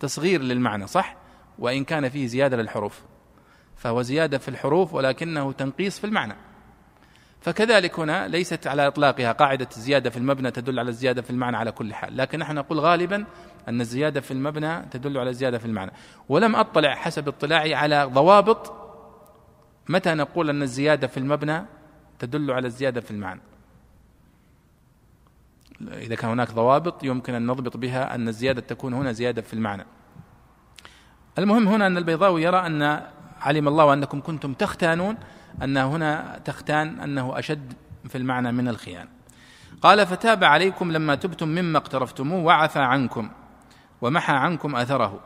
تصغير 0.00 0.42
للمعنى 0.42 0.86
صح؟ 0.86 1.16
وإن 1.58 1.84
كان 1.84 2.08
فيه 2.08 2.26
زيادة 2.26 2.56
للحروف. 2.56 3.02
فهو 3.76 4.02
زيادة 4.02 4.38
في 4.38 4.48
الحروف 4.48 4.94
ولكنه 4.94 5.52
تنقيص 5.52 5.98
في 5.98 6.06
المعنى. 6.06 6.36
فكذلك 7.40 7.98
هنا 7.98 8.28
ليست 8.28 8.66
على 8.66 8.86
إطلاقها 8.86 9.32
قاعدة 9.32 9.68
الزيادة 9.76 10.10
في 10.10 10.16
المبنى 10.16 10.50
تدل 10.50 10.78
على 10.78 10.88
الزيادة 10.88 11.22
في 11.22 11.30
المعنى 11.30 11.56
على 11.56 11.72
كل 11.72 11.94
حال. 11.94 12.16
لكن 12.16 12.38
نحن 12.38 12.54
نقول 12.54 12.80
غالبا 12.80 13.24
أن 13.68 13.80
الزيادة 13.80 14.20
في 14.20 14.30
المبنى 14.30 14.82
تدل 14.90 15.18
على 15.18 15.30
الزياده 15.30 15.58
في 15.58 15.64
المعنى. 15.64 15.92
ولم 16.28 16.56
أطلع 16.56 16.94
حسب 16.94 17.28
اطلاعي 17.28 17.74
على 17.74 18.04
ضوابط 18.04 18.72
متى 19.88 20.14
نقول 20.14 20.50
أن 20.50 20.62
الزيادة 20.62 21.06
في 21.06 21.16
المبنى 21.16 21.77
تدل 22.18 22.50
على 22.50 22.66
الزيادة 22.66 23.00
في 23.00 23.10
المعنى. 23.10 23.40
إذا 25.80 26.14
كان 26.14 26.30
هناك 26.30 26.52
ضوابط 26.52 27.04
يمكن 27.04 27.34
أن 27.34 27.46
نضبط 27.46 27.76
بها 27.76 28.14
أن 28.14 28.28
الزيادة 28.28 28.60
تكون 28.60 28.94
هنا 28.94 29.12
زيادة 29.12 29.42
في 29.42 29.54
المعنى. 29.54 29.86
المهم 31.38 31.68
هنا 31.68 31.86
أن 31.86 31.96
البيضاوي 31.96 32.42
يرى 32.42 32.66
أن 32.66 33.02
علم 33.40 33.68
الله 33.68 33.92
أنكم 33.92 34.20
كنتم 34.20 34.52
تختانون 34.52 35.16
أن 35.62 35.76
هنا 35.76 36.40
تختان 36.44 37.00
أنه 37.00 37.38
أشد 37.38 37.72
في 38.08 38.18
المعنى 38.18 38.52
من 38.52 38.68
الخيانة. 38.68 39.10
قال 39.82 40.06
فتاب 40.06 40.44
عليكم 40.44 40.92
لما 40.92 41.14
تبتم 41.14 41.48
مما 41.48 41.78
اقترفتموه 41.78 42.44
وعفى 42.44 42.78
عنكم 42.78 43.30
ومحى 44.00 44.32
عنكم 44.32 44.76
أثره. 44.76 45.20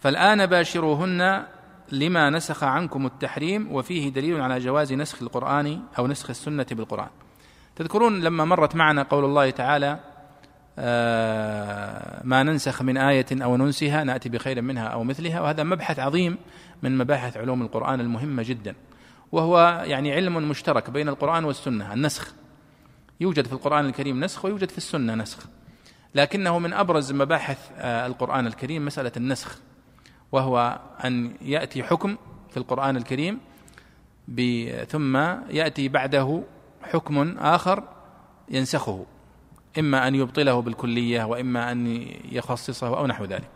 فالآن 0.00 0.46
باشروهن 0.46 1.46
لما 1.92 2.30
نسخ 2.30 2.64
عنكم 2.64 3.06
التحريم 3.06 3.72
وفيه 3.72 4.08
دليل 4.08 4.40
على 4.40 4.58
جواز 4.58 4.92
نسخ 4.92 5.22
القرآن 5.22 5.80
أو 5.98 6.06
نسخ 6.06 6.30
السنة 6.30 6.66
بالقرآن. 6.70 7.08
تذكرون 7.76 8.20
لما 8.20 8.44
مرت 8.44 8.76
معنا 8.76 9.02
قول 9.02 9.24
الله 9.24 9.50
تعالى 9.50 9.98
آه، 10.78 12.20
ما 12.24 12.42
ننسخ 12.42 12.82
من 12.82 12.96
آية 12.96 13.26
أو 13.32 13.56
ننسها 13.56 14.04
نأتي 14.04 14.28
بخير 14.28 14.62
منها 14.62 14.86
أو 14.86 15.04
مثلها 15.04 15.40
وهذا 15.40 15.62
مبحث 15.62 15.98
عظيم 15.98 16.38
من 16.82 16.98
مباحث 16.98 17.36
علوم 17.36 17.62
القرآن 17.62 18.00
المهمة 18.00 18.42
جدا. 18.42 18.74
وهو 19.32 19.82
يعني 19.86 20.12
علم 20.12 20.48
مشترك 20.48 20.90
بين 20.90 21.08
القرآن 21.08 21.44
والسنة 21.44 21.92
النسخ. 21.92 22.34
يوجد 23.20 23.46
في 23.46 23.52
القرآن 23.52 23.86
الكريم 23.86 24.24
نسخ 24.24 24.44
ويوجد 24.44 24.70
في 24.70 24.78
السنة 24.78 25.14
نسخ. 25.14 25.46
لكنه 26.14 26.58
من 26.58 26.72
أبرز 26.72 27.12
مباحث 27.12 27.70
آه، 27.76 28.06
القرآن 28.06 28.46
الكريم 28.46 28.84
مسألة 28.84 29.12
النسخ. 29.16 29.58
وهو 30.32 30.80
أن 31.04 31.34
يأتي 31.40 31.82
حكم 31.82 32.16
في 32.50 32.56
القرآن 32.56 32.96
الكريم 32.96 33.40
ثم 34.88 35.16
يأتي 35.50 35.88
بعده 35.88 36.42
حكم 36.82 37.38
آخر 37.38 37.88
ينسخه 38.50 39.06
إما 39.78 40.08
أن 40.08 40.14
يبطله 40.14 40.62
بالكلية 40.62 41.24
وإما 41.24 41.72
أن 41.72 42.06
يخصصه 42.32 42.98
أو 42.98 43.06
نحو 43.06 43.24
ذلك. 43.24 43.48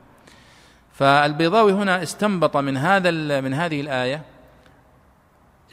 فالبيضاوي 0.93 1.73
هنا 1.73 2.03
استنبط 2.03 2.57
من 2.57 2.77
هذا 2.77 3.11
من 3.41 3.55
هذه 3.55 3.81
الآية 3.81 4.23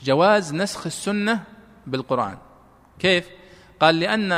جواز 0.04 0.54
نسخ 0.54 0.86
السنة 0.86 1.44
بالقرآن. 1.88 2.38
كيف؟ 3.00 3.30
قال 3.80 4.00
لأن 4.00 4.32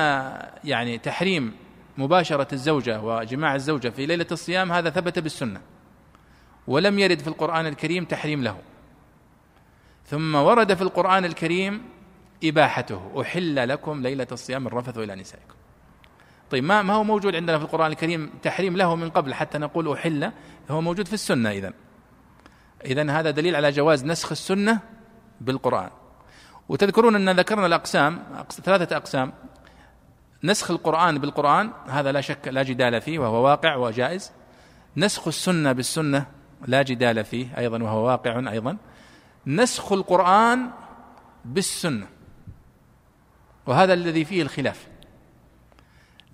يعني 0.64 0.98
تحريم 0.98 1.54
مباشرة 1.98 2.48
الزوجة 2.54 3.02
وجماع 3.02 3.56
الزوجة 3.56 3.90
في 3.90 4.06
ليلة 4.06 4.28
الصيام 4.32 4.72
هذا 4.72 4.90
ثبت 4.90 5.20
بالسنة. 5.20 5.62
ولم 6.68 7.00
يرد 7.00 7.20
في 7.20 7.28
القرآن 7.28 7.68
الكريم 7.68 8.06
تحريم 8.06 8.44
له. 8.44 8.58
ثم 10.06 10.36
ورد 10.36 10.74
في 10.74 10.82
القرآن 10.82 11.26
الكريم 11.26 11.84
إباحته. 12.44 13.22
أحل 13.22 13.70
لكم 13.70 14.02
ليلة 14.02 14.28
الصيام 14.32 14.68
الرفث 14.68 14.98
إلى 14.98 15.16
نسائكم. 15.16 15.56
طيب 16.52 16.64
ما 16.64 16.82
ما 16.82 16.94
هو 16.94 17.04
موجود 17.04 17.36
عندنا 17.36 17.58
في 17.58 17.64
القرآن 17.64 17.92
الكريم 17.92 18.32
تحريم 18.44 18.78
له 18.78 18.96
من 18.96 19.10
قبل 19.10 19.34
حتى 19.34 19.58
نقول 19.58 19.92
أحل؟ 19.94 20.32
هو 20.70 20.82
موجود 20.82 21.08
في 21.08 21.14
السنة 21.14 21.50
إذا 21.52 21.74
إذا 22.86 23.12
هذا 23.12 23.32
دليل 23.32 23.56
على 23.56 23.72
جواز 23.72 24.06
نسخ 24.06 24.32
السنة 24.32 24.80
بالقرآن. 25.42 25.90
وتذكرون 26.70 27.16
أن 27.16 27.40
ذكرنا 27.40 27.66
الأقسام 27.66 28.24
ثلاثة 28.52 28.98
أقسام. 28.98 29.34
نسخ 30.44 30.72
القرآن 30.72 31.18
بالقرآن 31.18 31.72
هذا 31.88 32.12
لا 32.12 32.22
شك 32.22 32.48
لا 32.48 32.64
جدال 32.64 33.02
فيه 33.02 33.20
وهو 33.20 33.46
واقع 33.46 33.76
وجائز. 33.76 34.32
نسخ 34.98 35.28
السنة 35.28 35.72
بالسنة 35.72 36.26
لا 36.66 36.82
جدال 36.82 37.26
فيه 37.26 37.58
أيضا 37.58 37.84
وهو 37.84 38.06
واقع 38.06 38.52
أيضا. 38.52 38.78
نسخ 39.48 39.92
القرآن 39.92 40.70
بالسنة 41.46 42.08
وهذا 43.66 43.94
الذي 43.94 44.26
فيه 44.26 44.42
الخلاف. 44.42 44.88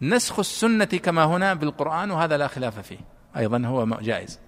نسخ 0.02 0.40
السنة 0.40 0.86
كما 0.86 1.24
هنا 1.24 1.54
بالقرآن 1.54 2.12
وهذا 2.12 2.38
لا 2.38 2.48
خلاف 2.48 2.80
فيه 2.80 3.00
أيضا 3.38 3.66
هو 3.66 3.86
جائز. 3.86 4.40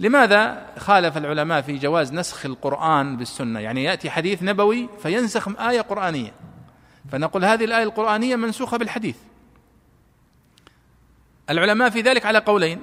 لماذا 0.00 0.66
خالف 0.78 1.16
العلماء 1.16 1.60
في 1.60 1.78
جواز 1.78 2.12
نسخ 2.12 2.46
القرآن 2.46 3.16
بالسنة؟ 3.16 3.60
يعني 3.60 3.84
يأتي 3.84 4.10
حديث 4.10 4.42
نبوي 4.42 4.88
فينسخ 5.02 5.60
آية 5.60 5.80
قرآنية 5.80 6.32
فنقول 7.12 7.44
هذه 7.44 7.64
الآية 7.64 7.82
القرآنية 7.82 8.36
منسوخة 8.36 8.76
بالحديث. 8.76 9.16
العلماء 11.50 11.90
في 11.90 12.00
ذلك 12.00 12.26
على 12.26 12.38
قولين. 12.38 12.82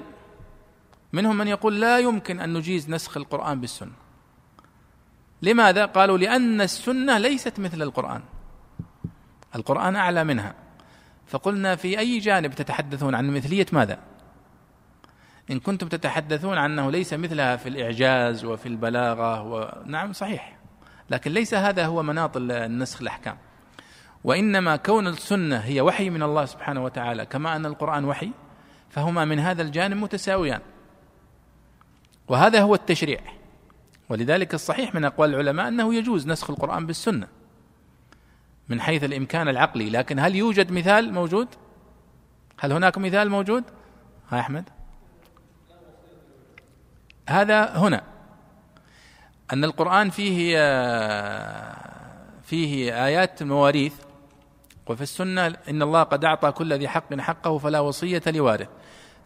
منهم 1.12 1.36
من 1.38 1.48
يقول 1.48 1.80
لا 1.80 1.98
يمكن 1.98 2.40
أن 2.40 2.52
نجيز 2.52 2.90
نسخ 2.90 3.16
القرآن 3.16 3.60
بالسنة. 3.60 3.92
لماذا؟ 5.42 5.84
قالوا 5.84 6.18
لأن 6.18 6.60
السنة 6.60 7.18
ليست 7.18 7.60
مثل 7.60 7.82
القرآن. 7.82 8.22
القرآن 9.54 9.96
أعلى 9.96 10.24
منها. 10.24 10.54
فقلنا 11.26 11.76
في 11.76 11.98
أي 11.98 12.18
جانب 12.18 12.52
تتحدثون 12.52 13.14
عن 13.14 13.30
مثلية 13.30 13.66
ماذا؟ 13.72 13.98
إن 15.50 15.60
كنتم 15.60 15.88
تتحدثون 15.88 16.58
عن 16.58 16.70
أنه 16.70 16.90
ليس 16.90 17.14
مثلها 17.14 17.56
في 17.56 17.68
الإعجاز 17.68 18.44
وفي 18.44 18.66
البلاغة 18.66 19.42
ونعم 19.42 20.12
صحيح. 20.12 20.58
لكن 21.10 21.32
ليس 21.32 21.54
هذا 21.54 21.86
هو 21.86 22.02
مناط 22.02 22.36
النسخ 22.36 23.00
الأحكام. 23.00 23.38
وإنما 24.24 24.76
كون 24.76 25.06
السنة 25.06 25.56
هي 25.58 25.80
وحي 25.80 26.10
من 26.10 26.22
الله 26.22 26.44
سبحانه 26.44 26.84
وتعالى 26.84 27.26
كما 27.26 27.56
أن 27.56 27.66
القرآن 27.66 28.04
وحي 28.04 28.30
فهما 28.90 29.24
من 29.24 29.38
هذا 29.38 29.62
الجانب 29.62 29.96
متساويان. 29.96 30.60
وهذا 32.28 32.60
هو 32.60 32.74
التشريع. 32.74 33.20
ولذلك 34.08 34.54
الصحيح 34.54 34.94
من 34.94 35.04
أقوال 35.04 35.30
العلماء 35.30 35.68
أنه 35.68 35.94
يجوز 35.94 36.26
نسخ 36.26 36.50
القرآن 36.50 36.86
بالسنة 36.86 37.28
من 38.68 38.80
حيث 38.80 39.04
الإمكان 39.04 39.48
العقلي. 39.48 39.90
لكن 39.90 40.18
هل 40.18 40.34
يوجد 40.34 40.72
مثال 40.72 41.12
موجود؟ 41.12 41.48
هل 42.58 42.72
هناك 42.72 42.98
مثال 42.98 43.30
موجود؟ 43.30 43.64
ها 44.30 44.40
أحمد. 44.40 44.68
هذا 47.28 47.76
هنا. 47.76 48.02
أن 49.52 49.64
القرآن 49.64 50.10
فيه 50.10 50.56
فيه 52.42 53.04
آيات 53.04 53.42
مواريث 53.42 53.94
وفي 54.86 55.02
السنة 55.02 55.46
إن 55.46 55.82
الله 55.82 56.02
قد 56.02 56.24
أعطى 56.24 56.52
كل 56.52 56.72
ذي 56.72 56.88
حق 56.88 57.14
حقه 57.14 57.58
فلا 57.58 57.80
وصية 57.80 58.22
لوارث. 58.26 58.68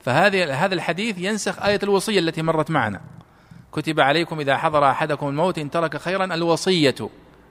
فهذه 0.01 0.65
هذا 0.65 0.75
الحديث 0.75 1.19
ينسخ 1.19 1.63
آية 1.63 1.81
الوصية 1.83 2.19
التي 2.19 2.43
مرت 2.43 2.71
معنا. 2.71 3.01
كتب 3.73 4.01
عليكم 4.01 4.41
إذا 4.41 4.57
حضر 4.57 4.91
أحدكم 4.91 5.29
الموت 5.29 5.59
إن 5.59 5.71
ترك 5.71 5.97
خيرا 5.97 6.25
الوصية 6.25 6.95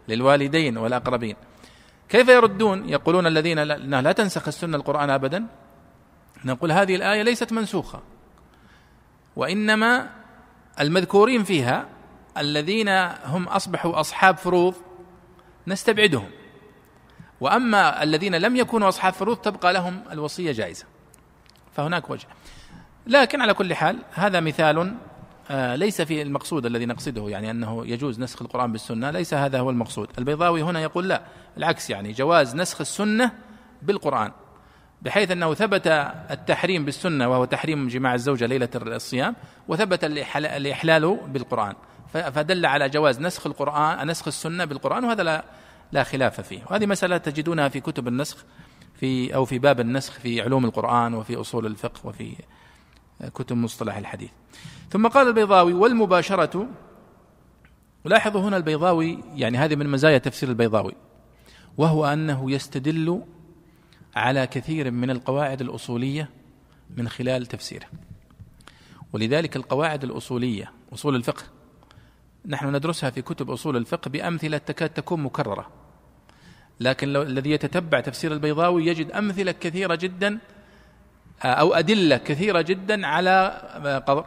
للوالدين 0.08 0.78
والأقربين. 0.78 1.36
كيف 2.10 2.30
يردون؟ 2.30 2.90
يقولون 2.90 3.28
الذين 3.28 3.60
لا, 3.60 4.02
لا 4.02 4.12
تنسخ 4.12 4.48
السنة 4.48 4.78
القرآن 4.78 5.10
أبدا. 5.10 5.48
نقول 6.46 6.72
هذه 6.72 6.96
الآية 6.96 7.22
ليست 7.22 7.52
منسوخة. 7.54 8.02
وإنما 9.36 10.10
المذكورين 10.80 11.44
فيها 11.44 11.88
الذين 12.38 12.90
هم 13.26 13.48
أصبحوا 13.48 14.00
أصحاب 14.00 14.38
فروض 14.38 14.76
نستبعدهم. 15.68 16.30
وأما 17.42 18.04
الذين 18.04 18.36
لم 18.36 18.56
يكونوا 18.56 18.90
أصحاب 18.90 19.14
فروض 19.14 19.38
تبقى 19.38 19.74
لهم 19.74 20.04
الوصية 20.12 20.52
جائزة. 20.52 20.86
فهناك 21.74 22.10
وجه. 22.10 22.28
لكن 23.08 23.42
على 23.42 23.54
كل 23.54 23.74
حال 23.74 23.98
هذا 24.14 24.40
مثال 24.40 24.96
آه، 25.52 25.76
ليس 25.76 26.02
في 26.02 26.22
المقصود 26.22 26.66
الذي 26.66 26.86
نقصده 26.86 27.30
يعني 27.30 27.52
أنه 27.52 27.88
يجوز 27.88 28.20
نسخ 28.20 28.42
القرآن 28.42 28.72
بالسنة 28.72 29.12
ليس 29.12 29.34
هذا 29.34 29.60
هو 29.60 29.70
المقصود. 29.70 30.10
البيضاوي 30.18 30.62
هنا 30.62 30.80
يقول 30.82 31.10
لا 31.10 31.22
العكس 31.58 31.90
يعني 31.90 32.12
جواز 32.12 32.56
نسخ 32.56 32.82
السنة 32.82 33.32
بالقرآن 33.82 34.32
بحيث 35.02 35.32
أنه 35.32 35.54
ثبت 35.54 35.88
التحريم 36.32 36.86
بالسنة 36.86 37.30
وهو 37.30 37.46
تحريم 37.46 37.88
جماع 37.88 38.14
الزوجة 38.14 38.46
ليلة 38.46 38.70
الصيام 38.76 39.36
وثبت 39.68 40.04
الإحلال 40.04 41.18
بالقرآن. 41.28 41.76
فدل 42.14 42.66
على 42.66 42.90
جواز 42.90 43.22
نسخ 43.22 43.48
القرآن 43.48 44.08
نسخ 44.08 44.28
السنة 44.28 44.66
بالقرآن 44.66 45.04
وهذا 45.04 45.24
لا 45.24 45.44
لا 45.92 46.04
خلاف 46.04 46.42
فيه. 46.42 46.62
وهذه 46.72 46.86
مسألة 46.86 47.18
تجدونها 47.18 47.70
في 47.70 47.80
كتب 47.80 48.08
النسخ 48.08 48.46
في 49.00 49.36
أو 49.36 49.46
في 49.46 49.60
باب 49.60 49.80
النسخ 49.80 50.14
في 50.14 50.42
علوم 50.42 50.66
القرآن 50.66 51.14
وفي 51.14 51.36
أصول 51.36 51.66
الفقه 51.66 52.00
وفي 52.04 52.36
كتب 53.28 53.58
مصطلح 53.58 53.98
الحديث. 53.98 54.30
ثم 54.90 55.08
قال 55.08 55.28
البيضاوي 55.28 55.74
والمباشرة 55.74 56.68
لاحظوا 58.06 58.42
هنا 58.42 58.58
البيضاوي 58.58 59.20
يعني 59.36 59.58
هذه 59.58 59.76
من 59.76 59.88
مزايا 59.90 60.18
تفسير 60.18 60.50
البيضاوي 60.50 60.96
وهو 61.78 62.06
أنه 62.06 62.52
يستدل 62.52 63.22
على 64.16 64.48
كثير 64.48 64.92
من 64.92 65.10
القواعد 65.10 65.62
الأصولية 65.62 66.30
من 66.98 67.10
خلال 67.10 67.46
تفسيره. 67.46 67.86
ولذلك 69.14 69.56
القواعد 69.56 70.04
الأصولية 70.04 70.72
أصول 70.94 71.16
الفقه 71.16 71.44
نحن 72.46 72.76
ندرسها 72.76 73.10
في 73.10 73.22
كتب 73.22 73.52
أصول 73.52 73.78
الفقه 73.78 74.10
بأمثلة 74.10 74.58
تكاد 74.58 74.90
تكون 74.90 75.24
مكررة. 75.24 75.70
لكن 76.80 77.14
لو 77.14 77.22
الذي 77.22 77.52
يتتبع 77.52 78.00
تفسير 78.00 78.34
البيضاوي 78.34 78.86
يجد 78.86 79.12
أمثلة 79.12 79.52
كثيرة 79.52 79.96
جدا 79.96 80.40
أو 81.44 81.74
أدلة 81.74 82.18
كثيرة 82.18 82.62
جدا 82.62 83.08
على 83.08 83.62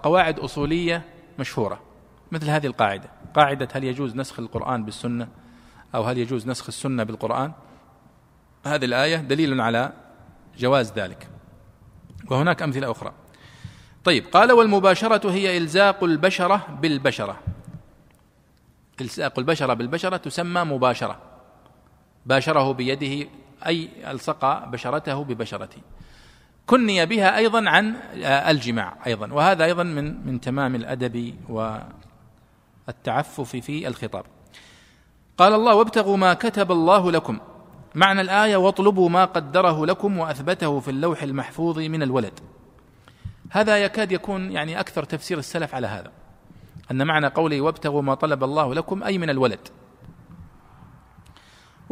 قواعد 0.02 0.38
أصولية 0.38 1.04
مشهورة. 1.38 1.80
مثل 2.32 2.50
هذه 2.50 2.66
القاعدة. 2.66 3.10
قاعدة 3.34 3.68
هل 3.72 3.84
يجوز 3.84 4.16
نسخ 4.16 4.38
القرآن 4.38 4.84
بالسنة 4.84 5.28
أو 5.94 6.02
هل 6.02 6.18
يجوز 6.18 6.48
نسخ 6.48 6.66
السنة 6.68 7.02
بالقرآن؟ 7.02 7.52
هذه 8.66 8.84
الآية 8.84 9.16
دليل 9.16 9.60
على 9.60 9.92
جواز 10.58 10.92
ذلك. 10.92 11.28
وهناك 12.30 12.62
أمثلة 12.62 12.90
أخرى. 12.90 13.12
طيب 14.04 14.24
قال 14.32 14.52
والمباشرة 14.52 15.30
هي 15.30 15.58
إلزاق 15.58 16.04
البشرة 16.04 16.66
بالبشرة. 16.82 17.38
إلزاق 19.00 19.38
البشرة 19.38 19.74
بالبشرة 19.74 20.16
تسمى 20.16 20.64
مباشرة. 20.64 21.18
باشره 22.26 22.72
بيده 22.72 23.30
أي 23.66 23.88
ألصق 24.10 24.64
بشرته 24.64 25.24
ببشرته. 25.24 25.78
كني 26.66 27.06
بها 27.06 27.36
أيضا 27.36 27.68
عن 27.68 27.94
الجماع 28.24 28.96
أيضا. 29.06 29.32
وهذا 29.32 29.64
أيضا 29.64 29.82
من 29.82 30.26
من 30.26 30.40
تمام 30.40 30.74
الأدب 30.74 31.34
والتعفف 32.88 33.56
في 33.56 33.88
الخطاب. 33.88 34.24
قال 35.38 35.52
الله 35.52 35.74
وابتغوا 35.74 36.16
ما 36.16 36.34
كتب 36.34 36.72
الله 36.72 37.10
لكم. 37.10 37.38
معنى 37.94 38.20
الآية 38.20 38.56
واطلبوا 38.56 39.08
ما 39.08 39.24
قدره 39.24 39.86
لكم 39.86 40.18
وأثبته 40.18 40.80
في 40.80 40.90
اللوح 40.90 41.22
المحفوظ 41.22 41.78
من 41.78 42.02
الولد. 42.02 42.40
هذا 43.50 43.76
يكاد 43.76 44.12
يكون 44.12 44.52
يعني 44.52 44.80
أكثر 44.80 45.04
تفسير 45.04 45.38
السلف 45.38 45.74
على 45.74 45.86
هذا. 45.86 46.10
أن 46.90 47.06
معنى 47.06 47.26
قوله 47.26 47.60
وابتغوا 47.60 48.02
ما 48.02 48.14
طلب 48.14 48.44
الله 48.44 48.74
لكم 48.74 49.02
أي 49.02 49.18
من 49.18 49.30
الولد. 49.30 49.68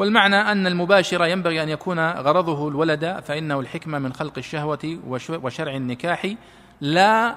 والمعنى 0.01 0.37
أن 0.37 0.67
المباشر 0.67 1.25
ينبغي 1.25 1.63
أن 1.63 1.69
يكون 1.69 2.11
غرضه 2.11 2.69
الولد 2.69 3.21
فإنه 3.25 3.61
الحكمة 3.61 3.99
من 3.99 4.13
خلق 4.13 4.33
الشهوة 4.39 4.99
وشرع 5.43 5.77
النكاح 5.77 6.35
لا 6.81 7.37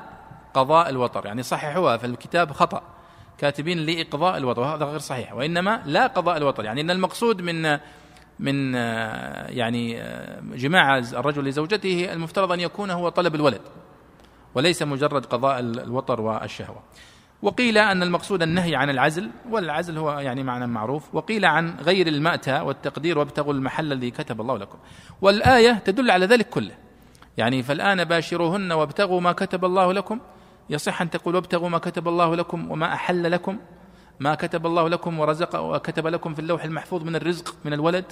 قضاء 0.54 0.89
الوطر. 0.89 1.26
يعني 1.26 1.43
صححوها 1.43 1.97
في 1.97 2.06
الكتاب 2.08 2.52
خطأ. 2.52 2.82
كاتبين 3.38 3.78
لإقضاء 3.78 4.38
الوطر 4.38 4.62
وهذا 4.62 4.86
غير 4.86 4.99
صحيح. 4.99 5.34
وإنما 5.34 5.84
لا 5.86 6.08
قضاء 6.08 6.38
الوطر. 6.38 6.65
يعني 6.65 6.82
أن 6.82 6.91
المقصود 6.91 7.41
من 7.41 7.80
من 8.39 8.73
يعني 9.49 10.04
جماع 10.56 10.97
الرجل 10.97 11.45
لزوجته 11.45 12.13
المفترض 12.13 12.52
أن 12.52 12.60
يكون 12.60 12.91
هو 12.91 13.10
طلب 13.10 13.36
الولد 13.36 13.62
وليس 14.56 14.84
مجرد 14.84 15.26
قضاء 15.26 15.60
الوطر 15.60 16.21
والشهوة. 16.21 16.84
وقيل 17.43 17.77
أن 17.77 18.03
المقصود 18.03 18.41
النهي 18.41 18.75
عن 18.75 18.89
العزل 18.89 19.32
والعزل 19.49 19.97
هو 19.97 20.19
يعني 20.19 20.43
معنى 20.43 20.67
معروف. 20.67 21.15
وقيل 21.15 21.45
عن 21.45 21.75
غير 21.79 22.08
المأتى 22.08 22.60
والتقدير 22.60 23.17
وابتغوا 23.19 23.53
المحل 23.53 23.91
الذي 23.91 24.12
كتب 24.12 24.41
الله 24.41 24.58
لكم. 24.58 24.77
والآية 25.21 25.71
تدل 25.71 26.12
على 26.12 26.25
ذلك 26.25 26.49
كله. 26.49 26.75
يعني 27.38 27.63
فالآن 27.63 28.03
باشروهن 28.03 28.71
وابتغوا 28.71 29.21
ما 29.21 29.32
كتب 29.32 29.65
الله 29.65 29.93
لكم. 29.93 30.19
يصح 30.69 31.01
أن 31.01 31.10
تقول 31.10 31.36
وابتغوا 31.36 31.69
ما 31.69 31.77
كتب 31.77 32.08
الله 32.08 32.36
لكم 32.36 32.71
وما 32.71 32.93
أحل 32.93 33.32
لكم. 33.32 33.60
ما 34.19 34.36
كتب 34.36 34.65
الله 34.65 34.89
لكم 34.89 35.19
ورزق 35.19 35.60
وكتب 35.60 36.08
لكم 36.08 36.34
في 36.34 36.39
اللوح 36.39 36.63
المحفوظ 36.63 37.03
من 37.03 37.15
الرزق 37.15 37.56
من 37.65 37.73
الولد. 37.73 38.06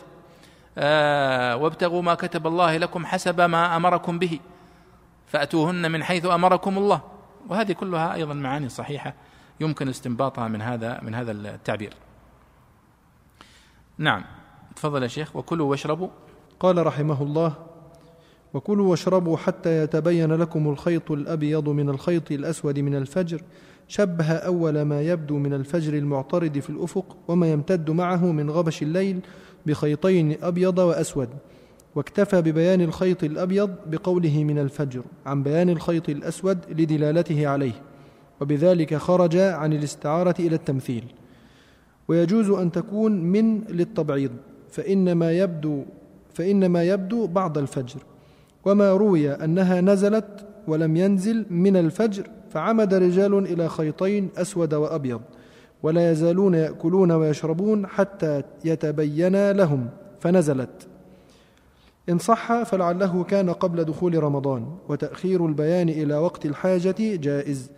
آه 0.78 1.56
وابتغوا 1.56 2.02
ما 2.02 2.14
كتب 2.14 2.48
الله 2.48 2.78
لكم 2.78 3.06
حسب 3.06 3.42
ما 3.42 3.76
أمركم 3.76 4.20
به. 4.20 4.40
فأتوهن 5.28 5.92
من 5.92 6.04
حيث 6.04 6.26
أمركم 6.26 6.78
الله. 6.78 7.11
وهذه 7.50 7.72
كلها 7.72 8.14
أيضا 8.14 8.34
معاني 8.34 8.70
صحيحة 8.70 9.14
يمكن 9.60 9.90
استنباطها 9.90 10.48
من 10.48 10.62
هذا 10.62 11.00
من 11.04 11.16
هذا 11.16 11.32
التعبير. 11.32 11.94
نعم 13.98 14.24
تفضل 14.76 15.04
يا 15.04 15.08
شيخ 15.08 15.36
وكلوا 15.36 15.70
واشربوا 15.70 16.10
قال 16.60 16.86
رحمه 16.86 17.24
الله 17.24 17.54
وكلوا 18.54 18.92
واشربوا 18.92 19.38
حتى 19.38 19.84
يتبين 19.84 20.34
لكم 20.34 20.70
الخيط 20.70 21.12
الأبيض 21.12 21.70
من 21.70 21.90
الخيط 21.90 22.32
الأسود 22.32 22.80
من 22.80 22.96
الفجر 22.96 23.42
شبه 23.88 24.34
أول 24.34 24.82
ما 24.82 25.02
يبدو 25.02 25.38
من 25.38 25.54
الفجر 25.54 25.94
المعترض 25.94 26.60
في 26.60 26.70
الأفق 26.70 27.18
وما 27.28 27.52
يمتد 27.52 27.92
معه 27.92 28.26
من 28.26 28.52
غبش 28.52 28.82
الليل 28.82 29.20
بخيطين 29.66 30.44
أبيض 30.44 30.78
وأسود 30.78 31.30
واكتفى 31.96 32.42
ببيان 32.42 32.82
الخيط 32.82 33.24
الأبيض 33.24 33.76
بقوله 33.88 34.44
من 34.44 34.60
الفجر 34.60 35.02
عن 35.26 35.44
بيان 35.44 35.70
الخيط 35.70 36.10
الأسود 36.10 36.58
لدلالته 36.70 37.48
عليه 37.48 37.74
وبذلك 38.42 38.96
خرج 38.96 39.38
عن 39.38 39.74
الاستعارة 39.74 40.36
إلى 40.40 40.56
التمثيل. 40.56 41.04
ويجوز 42.08 42.50
أن 42.50 42.72
تكون 42.72 43.12
من 43.12 43.62
للتبعيض 43.62 44.32
فانما 44.70 45.32
يبدو 45.32 45.84
فانما 46.34 46.84
يبدو 46.84 47.28
بعد 47.28 47.58
الفجر. 47.58 48.00
وما 48.66 48.94
روي 48.94 49.32
أنها 49.32 49.82
نزلت 49.82 50.46
ولم 50.68 50.98
ينزل 50.98 51.46
من 51.50 51.78
الفجر 51.78 52.28
فعمد 52.50 52.94
رجال 52.94 53.34
إلى 53.34 53.70
خيطين 53.70 54.30
أسود 54.38 54.74
وأبيض 54.74 55.22
ولا 55.84 56.12
يزالون 56.12 56.54
يأكلون 56.54 57.12
ويشربون 57.12 57.88
حتى 57.88 58.44
يتبين 58.66 59.52
لهم 59.52 59.90
فنزلت. 60.20 60.88
إن 62.10 62.18
صح 62.18 62.64
فلعله 62.64 63.24
كان 63.24 63.50
قبل 63.50 63.84
دخول 63.84 64.24
رمضان 64.24 64.66
وتأخير 64.90 65.46
البيان 65.46 65.90
إلى 65.90 66.16
وقت 66.16 66.46
الحاجة 66.46 66.96
جائز 67.00 67.70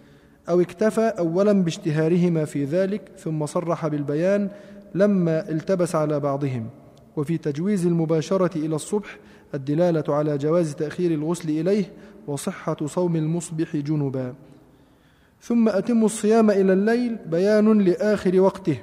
أو 0.50 0.62
اكتفى 0.62 1.14
أولا 1.20 1.52
باشتهارهما 1.52 2.46
في 2.46 2.66
ذلك 2.66 3.12
ثم 3.18 3.46
صرح 3.46 3.88
بالبيان 3.88 4.50
لما 4.96 5.50
التبس 5.50 5.96
على 5.96 6.20
بعضهم. 6.20 6.70
وفي 7.18 7.38
تجويز 7.38 7.86
المباشرة 7.86 8.58
إلى 8.58 8.76
الصبح 8.76 9.18
الدلالة 9.54 10.16
على 10.16 10.38
جواز 10.38 10.76
تأخير 10.76 11.12
الغسل 11.12 11.50
إليه 11.50 11.86
وصحة 12.28 12.78
صوم 12.86 13.16
المصبح 13.16 13.76
جنبا. 13.76 14.34
ثم 15.42 15.70
أتم 15.70 16.06
الصيام 16.06 16.52
إلى 16.52 16.74
الليل 16.74 17.18
بيان 17.26 17.82
لآخر 17.82 18.40
وقته 18.40 18.78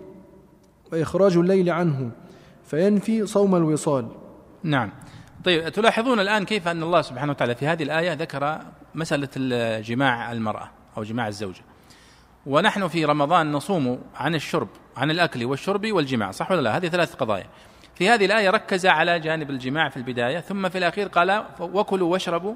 وإخراج 0.93 1.37
الليل 1.37 1.71
عنه 1.71 2.11
فينفي 2.65 3.27
صوم 3.27 3.55
الوصال. 3.55 4.09
نعم. 4.63 4.91
طيب 5.45 5.69
تلاحظون 5.69 6.21
الآن 6.21 6.45
كيف 6.45 6.69
أن 6.69 6.83
الله 6.83 7.03
سبحانه 7.03 7.33
وتعالى 7.33 7.55
في 7.55 7.67
هذه 7.67 7.83
الآية 7.83 8.13
ذكر 8.13 8.61
مسألة 8.95 9.29
جماع 9.81 10.33
المرأة 10.33 10.71
أو 10.97 11.03
جماع 11.03 11.29
الزوجة. 11.29 11.63
ونحن 12.47 12.89
في 12.89 13.05
رمضان 13.05 13.53
نصوم 13.53 14.03
عن 14.15 14.35
الشرب 14.35 14.69
عن 14.97 15.11
الأكل 15.11 15.45
والشرب 15.45 15.87
والجماع 15.93 16.31
صح 16.31 16.51
ولا 16.51 16.61
لا؟ 16.61 16.77
هذه 16.77 16.89
ثلاث 16.89 17.15
قضايا. 17.15 17.47
في 17.95 18.09
هذه 18.09 18.25
الآية 18.25 18.51
ركز 18.51 18.87
على 18.87 19.21
جانب 19.21 19.51
الجماع 19.51 19.89
في 19.89 19.97
البداية 19.97 20.41
ثم 20.41 20.69
في 20.69 20.79
الأخير 20.79 21.09
قال 21.09 21.45
وكلوا 21.61 22.13
واشربوا 22.13 22.55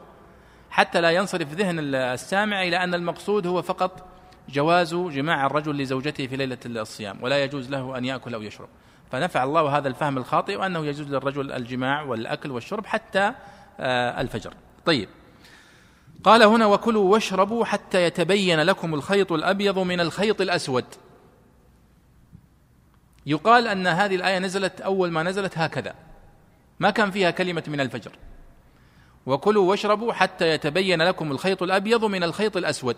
حتى 0.70 1.00
لا 1.00 1.11
ينصرف 1.11 1.52
ذهن 1.52 1.94
السامع 1.94 2.62
إلى 2.62 2.76
أن 2.84 2.94
المقصود 2.94 3.46
هو 3.46 3.62
فقط 3.62 4.06
جواز 4.48 4.94
جماع 4.94 5.46
الرجل 5.46 5.82
لزوجته 5.82 6.26
في 6.26 6.36
ليلة 6.36 6.59
الصيام 6.66 7.18
ولا 7.22 7.44
يجوز 7.44 7.70
له 7.70 7.98
أن 7.98 8.04
يأكل 8.04 8.34
أو 8.34 8.42
يشرب. 8.42 8.68
فنفع 9.12 9.44
الله 9.44 9.78
هذا 9.78 9.88
الفهم 9.88 10.18
الخاطئ 10.18 10.57
وأنه 10.57 10.86
يجوز 10.86 11.09
للرجل 11.09 11.52
الجماع 11.52 12.02
والأكل 12.02 12.50
والشرب 12.50 12.86
حتى 12.86 13.32
آه، 13.80 14.20
الفجر. 14.20 14.55
طيب. 14.84 15.09
قال 16.24 16.42
هنا 16.42 16.66
وكلوا 16.66 17.12
واشربوا 17.12 17.64
حتى 17.64 18.02
يتبين 18.05 18.61
لكم 18.61 18.94
الخيط 18.94 19.32
الأبيض 19.32 19.78
من 19.78 20.00
الخيط 20.00 20.40
الأسود. 20.40 20.84
يقال 23.26 23.68
أن 23.68 23.86
هذه 23.86 24.14
الآية 24.14 24.38
نزلت 24.38 24.80
أول 24.80 25.11
ما 25.11 25.22
نزلت 25.22 25.59
هكذا. 25.59 25.94
ما 26.80 26.90
كان 26.90 27.11
فيها 27.11 27.30
كلمة 27.30 27.64
من 27.66 27.80
الفجر. 27.80 28.12
وكلوا 29.26 29.70
واشربوا 29.70 30.12
حتى 30.12 30.48
يتبين 30.48 31.02
لكم 31.02 31.32
الخيط 31.32 31.62
الأبيض 31.62 32.05
من 32.05 32.22
الخيط 32.22 32.57
الأسود. 32.57 32.96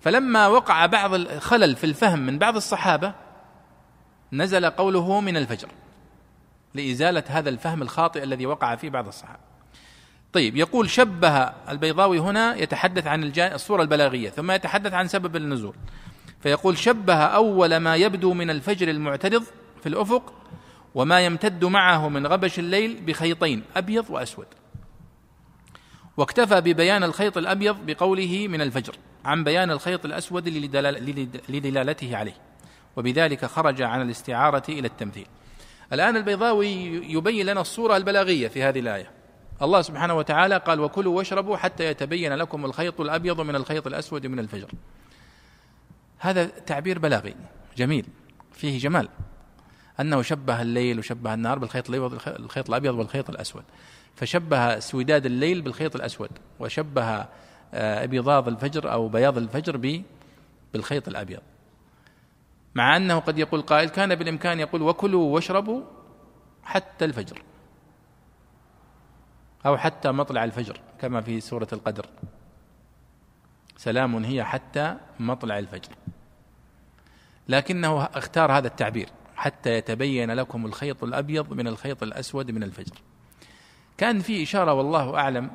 فلما 0.00 0.46
وقع 0.46 0.86
بعض 0.86 1.14
الخلل 1.14 1.76
في 1.76 1.84
الفهم 1.84 2.18
من 2.18 2.38
بعض 2.38 2.56
الصحابة 2.56 3.14
نزل 4.32 4.70
قوله 4.70 5.20
من 5.20 5.36
الفجر 5.36 5.68
لإزالة 6.74 7.24
هذا 7.28 7.48
الفهم 7.48 7.82
الخاطئ 7.82 8.22
الذي 8.22 8.46
وقع 8.46 8.76
فيه 8.76 8.90
بعض 8.90 9.06
الصحابة. 9.06 9.40
طيب 10.32 10.56
يقول 10.56 10.90
شبه 10.90 11.38
البيضاوي 11.68 12.18
هنا 12.18 12.56
يتحدث 12.56 13.06
عن 13.06 13.32
الصورة 13.38 13.82
البلاغية 13.82 14.30
ثم 14.30 14.50
يتحدث 14.50 14.92
عن 14.92 15.08
سبب 15.08 15.36
النزول. 15.36 15.74
فيقول 16.40 16.78
شبه 16.78 17.14
أول 17.14 17.76
ما 17.76 17.96
يبدو 17.96 18.34
من 18.34 18.50
الفجر 18.50 18.88
المعترض 18.88 19.42
في 19.80 19.88
الأفق 19.88 20.32
وما 20.94 21.20
يمتد 21.20 21.64
معه 21.64 22.08
من 22.08 22.26
غبش 22.26 22.58
الليل 22.58 23.00
بخيطين 23.00 23.62
أبيض 23.76 24.10
وأسود. 24.10 24.46
واكتفى 26.16 26.60
ببيان 26.60 27.04
الخيط 27.04 27.38
الأبيض 27.38 27.86
بقوله 27.86 28.48
من 28.48 28.60
الفجر 28.60 28.94
عن 29.24 29.44
بيان 29.44 29.70
الخيط 29.70 30.04
الأسود 30.04 30.48
لدلالته 31.48 32.16
عليه. 32.16 32.49
وبذلك 32.96 33.44
خرج 33.44 33.82
عن 33.82 34.02
الاستعارة 34.02 34.62
إلى 34.68 34.86
التمثيل. 34.86 35.26
الآن 35.92 36.16
البيضاوي 36.16 36.68
يبين 37.12 37.46
لنا 37.46 37.60
الصورة 37.60 37.96
البلاغية 37.96 38.48
في 38.48 38.62
هذه 38.62 38.80
الآية. 38.80 39.10
الله 39.62 39.82
سبحانه 39.82 40.14
وتعالى 40.14 40.56
قال 40.56 40.80
وكلوا 40.80 41.16
واشربوا 41.16 41.56
حتى 41.56 41.84
يتبين 41.84 42.32
لكم 42.32 42.64
الخيط 42.64 43.00
الأبيض 43.00 43.40
من 43.40 43.56
الخيط 43.56 43.86
الأسود 43.86 44.26
من 44.26 44.38
الفجر. 44.38 44.70
هذا 46.18 46.44
تعبير 46.44 46.98
بلاغي 46.98 47.34
جميل 47.76 48.06
فيه 48.52 48.78
جمال. 48.78 49.08
أنه 50.00 50.22
شبه 50.22 50.62
الليل 50.62 50.98
وشبه 50.98 51.34
النهار 51.34 51.58
بالخيط 51.58 51.90
الأبيض 51.90 52.20
الخيط 52.26 52.68
الأبيض 52.68 52.94
والخيط 52.94 53.30
الأسود. 53.30 53.64
فشبه 54.16 54.78
سوداد 54.78 55.26
الليل 55.26 55.62
بالخيط 55.62 55.96
الأسود 55.96 56.30
وشبه 56.60 57.26
آه، 57.74 58.04
أبيضاض 58.04 58.48
الفجر 58.48 58.92
أو 58.92 59.08
بياض 59.08 59.38
الفجر 59.38 60.02
بالخيط 60.72 61.08
الأبيض. 61.08 61.40
مع 62.74 62.96
أنه 62.96 63.18
قد 63.18 63.38
يقول 63.38 63.62
قائل 63.62 63.88
كان 63.88 64.14
بالإمكان 64.14 64.60
يقول 64.60 64.82
وكلوا 64.82 65.34
واشربوا 65.34 65.82
حتى 66.64 67.04
الفجر. 67.04 67.42
أو 69.66 69.76
حتى 69.76 70.10
مطلع 70.12 70.44
الفجر 70.44 70.80
كما 71.00 71.20
في 71.20 71.40
سورة 71.40 71.68
القدر. 71.72 72.06
سلام 73.76 74.24
هي 74.24 74.44
حتى 74.44 74.96
مطلع 75.20 75.58
الفجر. 75.58 75.92
لكنه 77.48 78.02
اختار 78.04 78.52
هذا 78.52 78.66
التعبير 78.68 79.08
حتى 79.36 79.70
يتبين 79.70 80.30
لكم 80.30 80.66
الخيط 80.66 81.04
الأبيض 81.04 81.52
من 81.52 81.68
الخيط 81.68 82.02
الأسود 82.02 82.50
من 82.50 82.62
الفجر. 82.62 82.96
كان 83.98 84.20
في 84.20 84.42
إشارة 84.42 84.72
والله 84.72 85.16
أعلم 85.16 85.50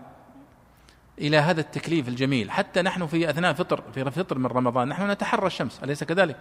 إلى 1.19 1.37
هذا 1.37 1.61
التكليف 1.61 2.07
الجميل. 2.07 2.51
حتى 2.51 2.81
نحن 2.81 3.07
في 3.07 3.29
أثناء 3.29 3.53
فطر 3.53 3.83
في 3.91 4.11
فطر 4.11 4.37
من 4.37 4.45
رمضان 4.45 4.87
نحن 4.87 5.11
نتحرى 5.11 5.47
الشمس 5.47 5.83
أليس 5.83 6.03
كذلك؟ 6.03 6.37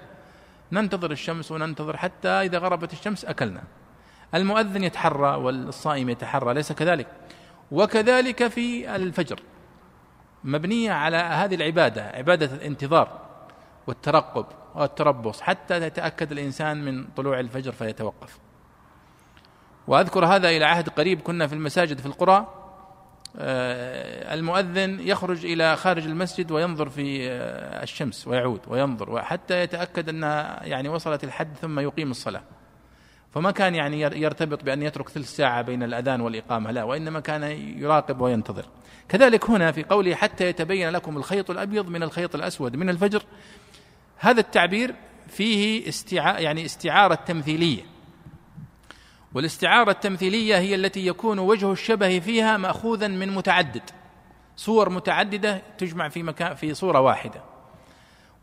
ننتظر 0.74 1.10
الشمس 1.10 1.52
وننتظر 1.52 1.96
حتى 1.96 2.28
إذا 2.28 2.58
غربت 2.58 2.92
الشمس 2.92 3.24
أكلنا. 3.24 3.62
المؤذن 4.34 4.84
يتحرى 4.84 5.36
والصائم 5.36 6.10
يتحرى 6.10 6.54
ليس 6.54 6.72
كذلك. 6.72 7.06
وكذلك 7.70 8.48
في 8.48 8.96
الفجر. 8.96 9.40
مبنية 10.44 10.92
على 10.92 11.16
هذه 11.16 11.54
العبادة 11.54 12.02
عبادة 12.02 12.56
الانتظار 12.56 13.20
والترقب 13.86 14.46
والتربص 14.74 15.40
حتى 15.40 15.82
يتأكد 15.82 16.32
الإنسان 16.32 16.84
من 16.84 17.06
طلوع 17.16 17.40
الفجر 17.40 17.72
فيتوقف. 17.72 18.38
وأذكر 19.86 20.24
هذا 20.26 20.48
إلى 20.48 20.64
عهد 20.64 20.88
قريب 20.88 21.20
كنا 21.20 21.46
في 21.46 21.52
المساجد 21.52 21.98
في 21.98 22.06
القرى. 22.06 22.63
المؤذن 23.38 25.00
يخرج 25.00 25.46
إلى 25.46 25.76
خارج 25.76 26.04
المسجد 26.04 26.50
وينظر 26.50 26.88
في 26.88 27.30
آه، 27.30 27.82
الشمس 27.82 28.28
ويعود 28.28 28.60
وينظر 28.68 29.22
حتى 29.22 29.62
يتأكد 29.62 30.08
أنها 30.08 30.64
يعني 30.64 30.88
وصلت 30.88 31.24
الحد 31.24 31.56
ثم 31.62 31.78
يقيم 31.80 32.10
الصلاة. 32.10 32.42
فما 33.34 33.50
كان 33.50 33.74
يعني 33.74 34.00
يرتبط 34.00 34.64
بأن 34.64 34.82
يترك 34.82 35.08
ثلث 35.08 35.36
ساعة 35.36 35.62
بين 35.62 35.82
الأذان 35.82 36.20
والإقامة 36.20 36.70
لا 36.70 36.84
وإنما 36.84 37.20
كان 37.20 37.42
يراقب 37.78 38.20
وينتظر. 38.20 38.66
كذلك 39.08 39.50
هنا 39.50 39.72
في 39.72 39.82
قوله 39.82 40.14
حتى 40.14 40.48
يتبين 40.48 40.90
لكم 40.90 41.16
الخيط 41.16 41.50
الأبيض 41.50 41.88
من 41.88 42.02
الخيط 42.02 42.34
الأسود 42.34 42.76
من 42.76 42.88
الفجر 42.90 43.22
هذا 44.18 44.40
التعبير 44.40 44.94
فيه 45.28 45.88
استعا 45.88 46.38
يعني 46.40 46.64
استعارة 46.64 47.14
تمثيلية. 47.14 47.93
والاستعارة 49.34 49.90
التمثيلية 49.90 50.58
هي 50.58 50.74
التي 50.74 51.06
يكون 51.06 51.38
وجه 51.38 51.72
الشبه 51.72 52.18
فيها 52.18 52.56
ماخوذا 52.56 53.08
من 53.08 53.34
متعدد. 53.34 53.82
صور 54.56 54.88
متعددة 54.88 55.62
تجمع 55.78 56.08
في 56.08 56.22
مكان 56.22 56.54
في 56.54 56.74
صورة 56.74 57.00
واحدة. 57.00 57.40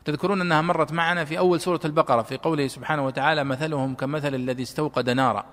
تذكرون 0.06 0.42
أنها 0.42 0.62
مرت 0.62 0.92
معنا 0.92 1.26
في 1.26 1.38
أول 1.38 1.62
سورة 1.62 1.80
البقرة 1.86 2.22
في 2.22 2.38
قوله 2.38 2.68
سبحانه 2.68 3.06
وتعالى 3.06 3.44
مثلهم 3.44 3.96
كمثل 3.96 4.36
الذي 4.36 4.64
استوقد 4.64 5.10
نارا 5.10 5.46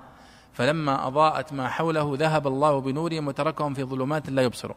فلما 0.53 1.07
أضاءت 1.07 1.53
ما 1.53 1.69
حوله 1.69 2.17
ذهب 2.19 2.47
الله 2.47 2.81
بنورهم 2.81 3.29
وتركهم 3.29 3.75
في 3.75 3.85
ظلمات 3.85 4.31
لا 4.31 4.43
يبصرون. 4.43 4.77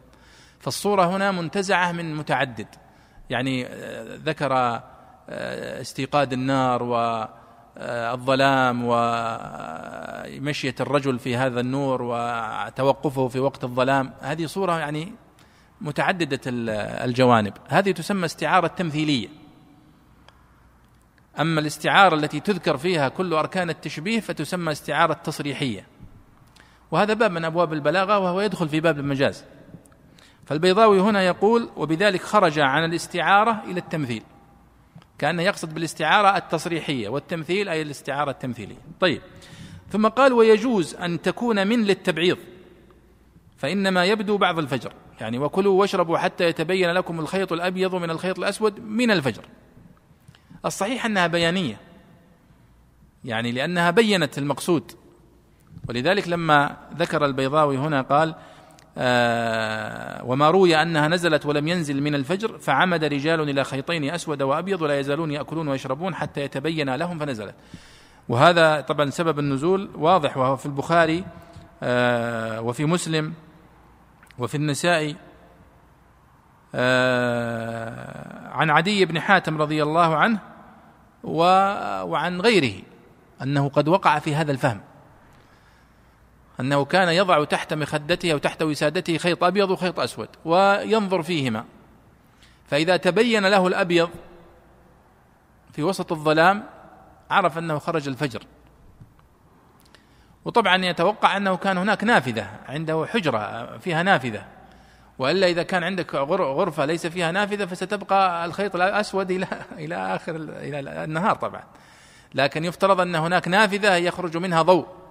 فالصورة 0.60 1.16
هنا 1.16 1.30
منتزعة 1.30 1.92
من 1.92 2.14
متعدد. 2.14 2.66
يعني 3.30 3.66
آه، 3.66 4.16
ذكر 4.16 4.52
آه، 4.52 5.80
استيقاد 5.80 6.32
النار 6.32 6.82
والظلام 7.76 8.82
ومشية 8.84 10.74
الرجل 10.80 11.18
في 11.18 11.36
هذا 11.36 11.60
النور 11.60 12.02
وتوقفه 12.02 13.28
في 13.28 13.40
وقت 13.40 13.64
الظلام 13.64 14.12
هذه 14.20 14.46
صورة 14.46 14.78
يعني 14.78 15.12
متعددة 15.80 16.40
الجوانب. 17.04 17.52
هذه 17.68 17.90
تسمى 17.90 18.24
استعارة 18.24 18.66
تمثيليه 18.66 19.28
أما 21.40 21.60
الاستعارة 21.60 22.14
التي 22.14 22.40
تذكر 22.40 22.76
فيها 22.76 23.08
كل 23.08 23.34
أركان 23.34 23.70
التشبيه 23.70 24.20
فتسمى 24.20 24.72
استعارة 24.72 25.12
تصريحية. 25.12 25.86
وهذا 26.90 27.14
باب 27.14 27.30
من 27.30 27.44
أبواب 27.44 27.72
البلاغة 27.72 28.18
وهو 28.18 28.40
يدخل 28.40 28.68
في 28.68 28.80
باب 28.80 28.98
المجاز. 28.98 29.44
فالبيضاوي 30.46 31.00
هنا 31.00 31.22
يقول 31.22 31.70
وبذلك 31.76 32.22
خرج 32.22 32.58
عن 32.58 32.84
الاستعارة 32.84 33.62
إلى 33.64 33.80
التمثيل. 33.80 34.22
كانه 35.22 35.42
يقصد 35.42 35.74
بالاستعارة 35.74 36.36
التصريحية 36.36 37.08
والتمثيل 37.08 37.68
أي 37.68 37.82
الاستعارة 37.82 38.30
التمثيلية. 38.30 38.78
طيب. 39.00 39.22
ثم 39.90 40.08
قال 40.08 40.32
ويجوز 40.32 40.94
أن 40.94 41.22
تكون 41.22 41.66
من 41.66 41.84
للتبعيض. 41.84 42.38
فإنما 43.56 44.04
يبدو 44.04 44.36
بعض 44.36 44.58
الفجر. 44.58 44.92
يعني 45.20 45.38
وكلوا 45.38 45.80
واشربوا 45.80 46.18
حتى 46.18 46.44
يتبين 46.44 46.90
لكم 46.90 47.20
الخيط 47.20 47.52
الأبيض 47.52 47.94
من 47.94 48.10
الخيط 48.10 48.38
الأسود 48.38 48.80
من 48.80 49.10
الفجر. 49.10 49.44
الصحيح 50.64 51.06
أنها 51.06 51.26
بيانية. 51.26 51.80
يعني 53.24 53.52
لأنها 53.52 53.90
بينت 53.90 54.38
المقصود. 54.38 54.92
ولذلك 55.88 56.28
لما 56.28 56.76
ذكر 56.96 57.24
البيضاوي 57.24 57.78
هنا 57.78 58.02
قال 58.02 58.34
آه 58.98 60.24
وما 60.24 60.50
روي 60.50 60.82
أنها 60.82 61.08
نزلت 61.08 61.46
ولم 61.46 61.68
ينزل 61.68 62.02
من 62.02 62.14
الفجر 62.14 62.58
فعمد 62.58 63.04
رجال 63.04 63.40
إلى 63.40 63.64
خيطين 63.64 64.10
أسود 64.10 64.42
وأبيض 64.42 64.82
ولا 64.82 65.00
يزالون 65.00 65.30
يأكلون 65.30 65.68
ويشربون 65.68 66.14
حتى 66.14 66.40
يتبين 66.40 66.94
لهم 66.94 67.18
فنزلت. 67.18 67.54
وهذا 68.28 68.80
طبعا 68.80 69.10
سبب 69.10 69.38
النزول 69.38 69.90
واضح 69.94 70.36
وهو 70.36 70.56
في 70.56 70.66
البخاري 70.66 71.24
آه 71.82 72.60
وفي 72.60 72.84
مسلم 72.84 73.32
وفي 74.38 74.54
النسائي. 74.54 75.16
آه 76.74 78.48
عن 78.48 78.70
عدي 78.70 79.04
بن 79.04 79.20
حاتم 79.20 79.62
رضي 79.62 79.82
الله 79.82 80.16
عنه 80.16 80.38
وعن 81.24 82.40
غيره 82.40 82.82
أنه 83.42 83.68
قد 83.68 83.88
وقع 83.88 84.18
في 84.18 84.34
هذا 84.34 84.52
الفهم. 84.52 84.80
أنه 86.60 86.84
كان 86.84 87.08
يضع 87.08 87.44
تحت 87.44 87.74
مخدته 87.74 88.32
أو 88.32 88.38
تحت 88.38 88.62
وسادته 88.62 89.18
خيط 89.18 89.44
أبيض 89.44 89.70
وخيط 89.70 90.00
أسود 90.00 90.28
وينظر 90.44 91.22
فيهما. 91.22 91.64
فإذا 92.66 92.96
تبين 92.96 93.46
له 93.46 93.66
الأبيض 93.66 94.10
في 95.72 95.82
وسط 95.82 96.12
الظلام 96.12 96.64
عرف 97.30 97.58
أنه 97.58 97.78
خرج 97.78 98.08
الفجر. 98.08 98.42
وطبعا 100.44 100.84
يتوقع 100.84 101.36
أنه 101.36 101.56
كان 101.56 101.78
هناك 101.78 102.04
نافذة 102.04 102.46
عنده 102.68 103.06
حجرة 103.06 103.78
فيها 103.78 104.02
نافذة. 104.02 104.44
وإلا 105.18 105.46
إذا 105.46 105.62
كان 105.62 105.84
عندك 105.84 106.14
غرفة 106.14 106.84
ليس 106.84 107.06
فيها 107.06 107.32
نافذة 107.32 107.64
فستبقى 107.64 108.44
الخيط 108.44 108.74
الأسود 108.74 109.30
إلى 109.30 109.46
إلى 109.84 109.94
آخر 110.16 110.36
إلى 110.36 111.04
النهار 111.04 111.36
طبعا. 111.36 111.62
لكن 112.34 112.64
يفترض 112.64 113.00
أن 113.00 113.14
هناك 113.14 113.48
نافذة 113.48 113.96
يخرج 113.96 114.36
منها 114.36 114.62
ضوء. 114.62 115.01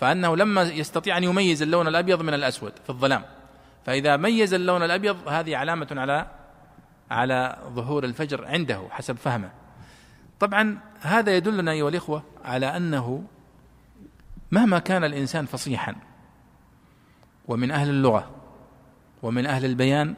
فأنه 0.00 0.36
لما 0.36 0.62
يستطيع 0.62 1.16
أن 1.16 1.24
يميز 1.24 1.62
اللون 1.62 1.88
الأبيض 1.88 2.22
من 2.22 2.34
الأسود 2.34 2.72
في 2.84 2.90
الظلام. 2.90 3.22
فإذا 3.86 4.16
ميز 4.16 4.54
اللون 4.54 4.82
الأبيض 4.82 5.28
هذه 5.28 5.56
علامة 5.56 5.86
على 5.90 6.26
على 7.10 7.56
ظهور 7.68 8.04
الفجر 8.04 8.44
عنده 8.44 8.82
حسب 8.90 9.16
فهمه. 9.16 9.50
طبعا 10.40 10.78
هذا 11.00 11.36
يدلنا 11.36 11.72
أيها 11.72 11.88
الإخوة 11.88 12.22
على 12.44 12.76
أنه 12.76 13.24
مهما 14.50 14.78
كان 14.78 15.04
الإنسان 15.04 15.46
فصيحا 15.46 15.96
ومن 17.48 17.70
أهل 17.70 17.88
اللغة 17.88 18.30
ومن 19.22 19.46
أهل 19.46 19.64
البيان 19.64 20.14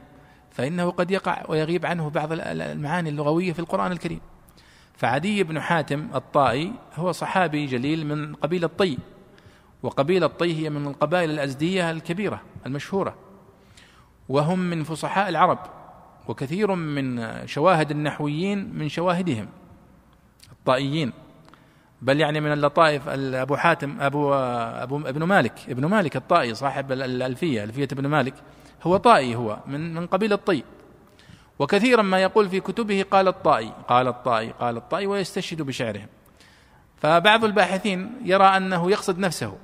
فإنه 0.51 0.91
قد 0.91 1.11
يقع 1.11 1.43
ويغيب 1.49 1.87
عنه 1.87 2.11
بعض 2.11 2.29
المعاني 2.33 3.09
اللغوية 3.09 3.53
في 3.53 3.59
القرآن 3.59 3.93
الكريم. 3.93 4.21
فعدي 4.97 5.43
بن 5.43 5.61
حاتم 5.61 6.09
الطائي 6.15 6.73
هو 6.97 7.13
صحابي 7.13 7.67
جليل 7.67 8.07
من 8.07 8.35
قبيلة 8.35 8.67
طي. 8.67 8.99
وقبيلة 9.83 10.27
طي 10.27 10.65
هي 10.65 10.71
من 10.71 10.87
القبائل 10.87 11.31
الأزدية 11.31 11.91
الكبيرة 11.91 12.41
المشهورة. 12.67 13.15
وهم 14.29 14.59
من 14.59 14.85
فصحاء 14.85 15.29
العرب 15.29 15.59
وكثير 16.29 16.75
من 16.75 17.27
شواهد 17.47 17.91
النحويين 17.91 18.79
من 18.79 18.89
شواهدهم 18.89 19.49
الطائيين. 20.53 21.13
بل 22.03 22.21
يعني 22.21 22.41
من 22.41 22.53
اللطائف 22.53 23.09
أبو 23.09 23.57
حاتم 23.57 24.01
أبو 24.01 24.35
أبو 24.35 24.99
ابن 24.99 25.23
مالك 25.23 25.53
ابن 25.69 25.85
مالك 25.85 26.17
الطائي 26.17 26.55
صاحب 26.55 26.93
الألفية 26.93 27.65
ألفية 27.65 27.89
ابن 27.93 28.07
مالك. 28.07 28.35
هو 28.83 28.97
طائي 28.97 29.37
هو 29.37 29.59
من 29.67 29.95
من 29.95 30.07
قبيل 30.07 30.33
الطي 30.33 30.63
وكثيرا 31.59 32.03
ما 32.03 32.23
يقول 32.23 32.49
في 32.49 32.61
كتبه 32.61 33.05
قال 33.11 33.29
الطائي 33.29 33.73
قال 33.89 34.09
الطائي 34.09 34.51
قال 34.51 34.77
الطائي 34.77 35.07
ويستشهد 35.07 35.63
بشعرهم. 35.63 36.07
فبعض 36.97 37.45
الباحثين 37.45 38.11
يرى 38.25 38.45
أنه 38.45 38.91
يقصد 38.91 39.19
نفسه. 39.19 39.59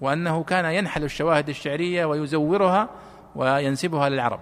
وأنه 0.00 0.42
كان 0.42 0.64
ينحل 0.64 1.04
الشواهد 1.04 1.48
الشعرية 1.48 2.04
ويزورها 2.04 2.88
وينسبها 3.34 4.08
للعرب. 4.08 4.40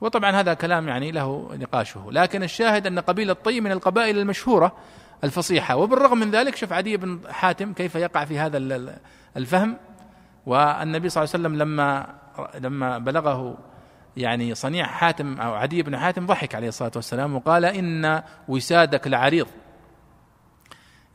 وطبعا 0.00 0.30
هذا 0.30 0.54
كلام 0.54 0.88
يعني 0.88 1.10
له 1.10 1.50
نقاشه. 1.54 2.06
لكن 2.10 2.42
الشاهد 2.42 2.86
أن 2.86 2.98
قبيله 2.98 3.32
طي 3.32 3.60
من 3.60 3.72
القبائل 3.72 4.18
المشهورة 4.18 4.72
الفصيحة 5.24 5.76
وبالرغم 5.76 6.18
من 6.18 6.30
ذلك 6.30 6.56
شوف 6.56 6.72
عدي 6.72 6.96
بن 6.96 7.20
حاتم 7.30 7.72
كيف 7.72 7.94
يقع 7.94 8.24
في 8.24 8.38
هذا 8.38 8.58
الفهم. 9.36 9.76
والنبي 10.46 11.08
صلى 11.08 11.24
الله 11.24 11.34
عليه 11.34 11.44
وسلم 11.44 11.56
لما 11.56 12.14
لما 12.60 12.98
بلغه 12.98 13.58
يعني 14.16 14.54
صنيع 14.54 14.86
حاتم 14.86 15.40
أو 15.40 15.54
عدي 15.54 15.82
بن 15.82 15.96
حاتم 15.96 16.26
ضحك 16.26 16.54
عليه 16.54 16.68
الصلاة 16.68 16.92
والسلام 16.96 17.36
وقال 17.36 17.64
إن 17.64 18.22
وسادك 18.48 19.08
لعريض. 19.08 19.46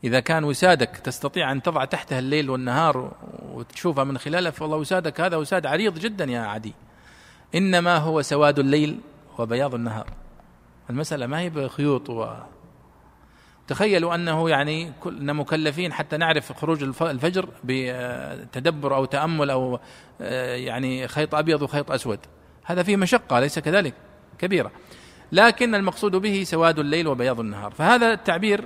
إذا 0.04 0.20
كان 0.20 0.44
وسادك 0.44 0.88
تستطيع 0.88 1.52
أن 1.52 1.62
تضع 1.62 1.84
تحته 1.84 2.18
الليل 2.18 2.50
والنهار 2.50 3.12
وتشوفها 3.52 4.04
من 4.04 4.18
خلاله 4.18 4.50
فوالله 4.50 4.76
وسادك 4.76 5.20
هذا 5.20 5.36
وساد 5.36 5.66
عريض 5.66 5.98
جدا 5.98 6.24
يا 6.24 6.40
عدي. 6.40 6.74
إنما 7.54 7.96
هو 7.96 8.22
سواد 8.22 8.58
الليل 8.58 9.00
وبياض 9.38 9.74
النهار. 9.74 10.06
المسألة 10.90 11.26
ما 11.26 11.40
هي 11.40 11.50
بخيوط 11.50 12.10
و 12.10 12.26
تخيلوا 13.68 14.14
أنه 14.14 14.50
يعني 14.50 14.92
كنا 15.00 15.32
مكلفين 15.32 15.92
حتى 15.92 16.16
نعرف 16.16 16.52
خروج 16.52 16.82
الفجر 17.02 17.48
بتدبر 17.64 18.96
أو 18.96 19.04
تأمل 19.04 19.50
أو 19.50 19.80
آه، 20.20 20.54
يعني 20.54 21.08
خيط 21.08 21.34
أبيض 21.34 21.62
وخيط 21.62 21.90
أسود. 21.90 22.18
هذا 22.64 22.82
فيه 22.82 22.96
مشقة 22.96 23.40
ليس 23.40 23.58
كذلك؟ 23.58 23.94
كبيرة. 24.38 24.72
لكن 25.32 25.74
المقصود 25.74 26.16
به 26.16 26.42
سواد 26.44 26.78
الليل 26.78 27.08
وبياض 27.08 27.40
النهار. 27.40 27.70
فهذا 27.70 28.12
التعبير 28.12 28.64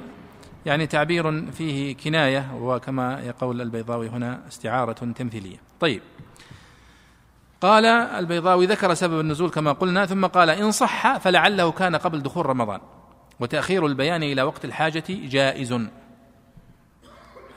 يعني 0.66 0.86
تعبير 0.86 1.50
فيه 1.52 1.96
كناية 1.96 2.54
وكما 2.54 3.20
يقول 3.20 3.60
البيضاوي 3.60 4.08
هنا 4.08 4.40
استعارة 4.48 4.92
تمثيلية. 4.92 5.56
طيب. 5.80 6.02
قال 7.60 7.84
البيضاوي 7.86 8.66
ذكر 8.66 8.94
سبب 8.94 9.20
النزول 9.20 9.50
كما 9.50 9.72
قلنا 9.72 10.06
ثم 10.06 10.26
قال 10.26 10.50
إن 10.50 10.70
صح 10.70 11.18
فلعله 11.18 11.72
كان 11.72 11.96
قبل 11.96 12.22
دخول 12.22 12.46
رمضان. 12.46 12.80
وتأخير 13.40 13.86
البيان 13.86 14.22
إلى 14.22 14.42
وقت 14.42 14.64
الحاجة 14.64 15.04
جائز. 15.08 15.72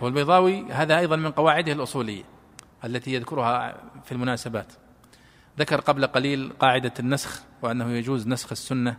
هو 0.03 0.07
البيضاوي 0.07 0.71
هذا 0.71 0.99
أيضا 0.99 1.15
من 1.15 1.31
قواعده 1.31 1.71
الأصولية 1.71 2.23
التي 2.85 3.13
يذكرها 3.13 3.77
في 4.03 4.11
المناسبات. 4.11 4.73
ذكر 5.59 5.81
قبل 5.81 6.07
قليل 6.07 6.53
قاعدة 6.59 6.93
النسخ 6.99 7.43
وأنه 7.61 7.89
يجوز 7.91 8.27
نسخ 8.27 8.51
السنة 8.51 8.97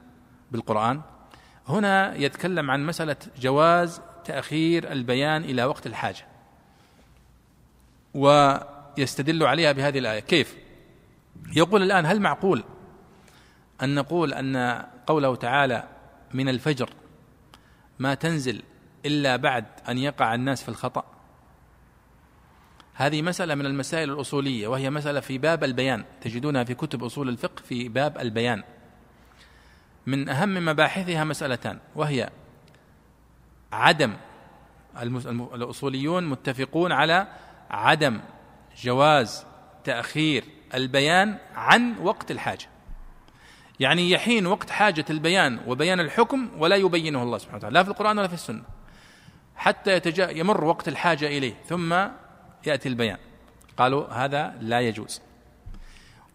بالقرآن. 0.53 1.01
هنا 1.69 2.15
يتكلم 2.15 2.71
عن 2.71 2.87
مسألة 2.87 3.17
جواز 3.41 4.01
تأخير 4.25 4.93
البيان 4.93 5.45
إلى 5.45 5.65
وقت 5.65 5.87
الحاجة. 5.87 6.27
ويستدل 8.15 9.43
عليها 9.43 9.73
بهذه 9.73 9.99
الآية. 9.99 10.21
كيف؟ 10.21 10.57
يقول 11.57 11.83
الآن 11.83 12.07
هل 12.07 12.21
معقول 12.21 12.65
أن 13.83 13.95
نقول 13.95 14.35
أن 14.35 14.85
قوله 15.07 15.37
تعالى 15.37 15.89
من 16.35 16.49
الفجر 16.49 16.91
ما 17.99 18.15
تنزل 18.15 18.63
إلا 19.07 19.37
بعد 19.37 19.65
أن 19.89 19.99
يقع 19.99 20.35
الناس 20.35 20.63
في 20.63 20.69
الخطأ؟ 20.69 21.05
هذه 22.95 23.23
مسألة 23.23 23.55
من 23.55 23.67
المسائل 23.67 24.11
الأصولية 24.11 24.69
وهي 24.69 24.91
مسألة 24.91 25.21
في 25.21 25.39
باب 25.39 25.65
البيان. 25.65 26.05
تجدونها 26.21 26.65
في 26.65 26.75
كتب 26.75 27.05
أصول 27.05 27.29
الفقه 27.29 27.63
في 27.63 27.89
باب 27.89 28.19
البيان. 28.19 28.63
من 30.07 30.29
أهم 30.29 30.65
مباحثها 30.65 31.25
مسألتان 31.25 31.79
وهي 31.97 32.31
عدم 33.73 34.17
الأصوليون 35.55 36.27
متفقون 36.27 36.93
على 36.93 37.27
عدم 37.71 38.21
جواز 38.83 39.47
تأخير 39.85 40.45
البيان 40.75 41.39
عن 41.55 41.99
وقت 41.99 42.31
الحاجة. 42.31 42.67
يعني 43.81 44.11
يحين 44.11 44.47
وقت 44.47 44.71
حاجة 44.71 45.05
البيان 45.11 45.61
وبيان 45.67 46.01
الحكم 46.01 46.49
ولا 46.59 46.77
يبينه 46.77 47.23
الله 47.23 47.39
سبحانه 47.39 47.59
وتعالى 47.59 47.75
لا 47.75 47.83
في 47.83 47.91
القرآن 47.91 48.19
ولا 48.19 48.29
في 48.29 48.35
السنة 48.35 48.63
حتى 49.57 49.93
يتجا 49.93 50.31
يمر 50.31 50.65
وقت 50.65 50.89
الحاجة 50.89 51.27
إليه 51.27 51.55
ثم 51.67 51.93
يأتي 52.67 52.89
البيان. 52.89 53.19
قالوا 53.77 54.09
هذا 54.09 54.55
لا 54.61 54.81
يجوز. 54.81 55.21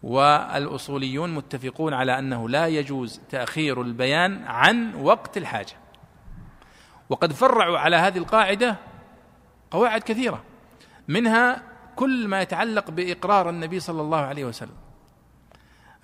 والأصوليون 0.02 1.34
متفقون 1.34 1.94
على 1.94 2.18
أنه 2.18 2.48
لا 2.48 2.66
يجوز 2.66 3.20
تأخير 3.30 3.82
البيان 3.82 4.44
عن 4.44 4.94
وقت 4.94 5.36
الحاجة 5.36 5.72
وقد 7.08 7.32
فرعوا 7.32 7.78
على 7.78 7.96
هذه 7.96 8.18
القاعدة 8.18 8.76
قواعد 9.70 10.02
كثيرة 10.02 10.42
منها 11.08 11.62
كل 11.96 12.28
ما 12.28 12.42
يتعلق 12.42 12.90
بإقرار 12.90 13.50
النبي 13.50 13.80
صلى 13.80 14.00
الله 14.02 14.18
عليه 14.18 14.44
وسلم 14.44 14.76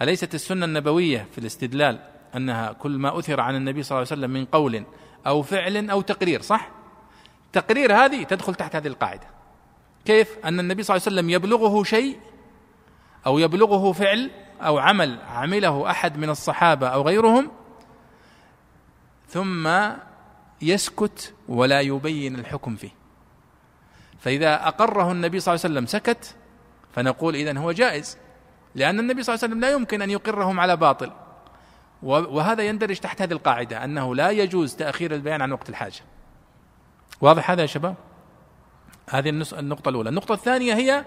أليست 0.02 0.34
السنة 0.34 0.64
النبوية 0.64 1.26
في 1.32 1.38
الاستدلال 1.38 1.98
أنها 2.36 2.72
كل 2.72 2.90
ما 2.90 3.18
أثر 3.18 3.40
عن 3.40 3.56
النبي 3.56 3.82
صلى 3.82 3.98
الله 3.98 4.08
عليه 4.10 4.20
وسلم 4.20 4.30
من 4.30 4.44
قول 4.44 4.84
أو 5.26 5.42
فعل 5.42 5.90
أو 5.90 6.00
تقرير 6.00 6.40
صح؟ 6.42 6.70
تقرير 7.52 7.94
هذه 7.94 8.22
تدخل 8.22 8.54
تحت 8.54 8.76
هذه 8.76 8.86
القاعدة 8.86 9.26
كيف؟ 10.04 10.38
أن 10.44 10.60
النبي 10.60 10.82
صلى 10.82 10.96
الله 10.96 11.06
عليه 11.06 11.16
وسلم 11.16 11.30
يبلغه 11.30 11.82
شيء 11.82 12.18
أو 13.26 13.38
يبلغه 13.38 13.92
فعل 13.92 14.30
أو 14.60 14.78
عمل 14.78 15.18
عمله 15.28 15.90
أحد 15.90 16.18
من 16.18 16.30
الصحابة 16.30 16.88
أو 16.88 17.02
غيرهم 17.02 17.50
ثم 19.28 19.70
يسكت 20.62 21.34
ولا 21.48 21.80
يبين 21.80 22.34
الحكم 22.34 22.76
فيه. 22.76 22.90
فإذا 24.18 24.68
أقره 24.68 25.12
النبي 25.12 25.40
صلى 25.40 25.54
الله 25.54 25.64
عليه 25.64 25.74
وسلم 25.74 25.86
سكت 25.86 26.36
فنقول 26.92 27.34
إذن 27.34 27.56
هو 27.56 27.72
جائز 27.72 28.18
لأن 28.74 29.00
النبي 29.00 29.22
صلى 29.22 29.34
الله 29.34 29.44
عليه 29.44 29.54
وسلم 29.54 29.60
لا 29.60 29.70
يمكن 29.70 30.02
أن 30.02 30.10
يقرهم 30.10 30.60
على 30.60 30.76
باطل. 30.76 31.12
وهذا 32.02 32.62
يندرج 32.62 32.98
تحت 32.98 33.22
هذه 33.22 33.32
القاعدة 33.32 33.84
أنه 33.84 34.14
لا 34.14 34.30
يجوز 34.30 34.76
تأخير 34.76 35.14
البيان 35.14 35.42
عن 35.42 35.52
وقت 35.52 35.68
الحاجة. 35.68 36.00
واضح 37.20 37.50
هذا 37.50 37.62
يا 37.62 37.66
شباب؟ 37.66 37.94
هذه 39.10 39.28
النقطة 39.52 39.88
الأولى. 39.88 40.08
النقطة 40.08 40.32
الثانية 40.32 40.74
هي 40.74 41.04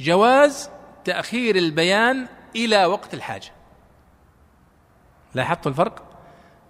جواز 0.00 0.70
تأخير 1.04 1.56
البيان 1.56 2.26
إلى 2.56 2.84
وقت 2.84 3.14
الحاجة. 3.14 3.50
لاحظت 5.34 5.66
الفرق؟ 5.66 6.06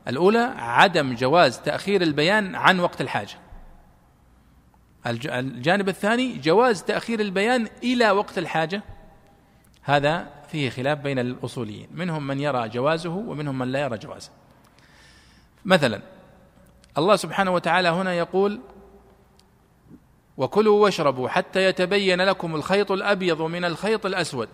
الأولى 0.08 0.54
عدم 0.58 1.14
جواز 1.14 1.60
تأخير 1.60 2.02
البيان 2.02 2.54
عن 2.54 2.80
وقت 2.80 3.00
الحاجة. 3.00 3.36
الجانب 5.06 5.88
الثاني 5.88 6.38
جواز 6.38 6.82
تأخير 6.82 7.20
البيان 7.20 7.68
إلى 7.82 8.10
وقت 8.10 8.38
الحاجة. 8.38 8.82
هذا 9.82 10.26
فيه 10.48 10.70
خلاف 10.70 10.98
بين 10.98 11.18
الأصوليين. 11.18 11.88
منهم 11.92 12.26
من 12.26 12.40
يرى 12.40 12.68
جوازه 12.68 13.10
ومنهم 13.10 13.58
من 13.58 13.72
لا 13.72 13.80
يرى 13.80 13.98
جوازه. 13.98 14.30
مثلا 15.64 16.02
الله 16.98 17.16
سبحانه 17.16 17.50
وتعالى 17.50 17.88
هنا 17.88 18.14
يقول 18.14 18.60
وكلوا 20.40 20.82
واشربوا 20.82 21.28
حتى 21.28 21.64
يتبين 21.64 22.20
لكم 22.20 22.54
الخيط 22.54 22.92
الأبيض 22.92 23.42
من 23.42 23.64
الخيط 23.64 24.06
الأسود. 24.06 24.48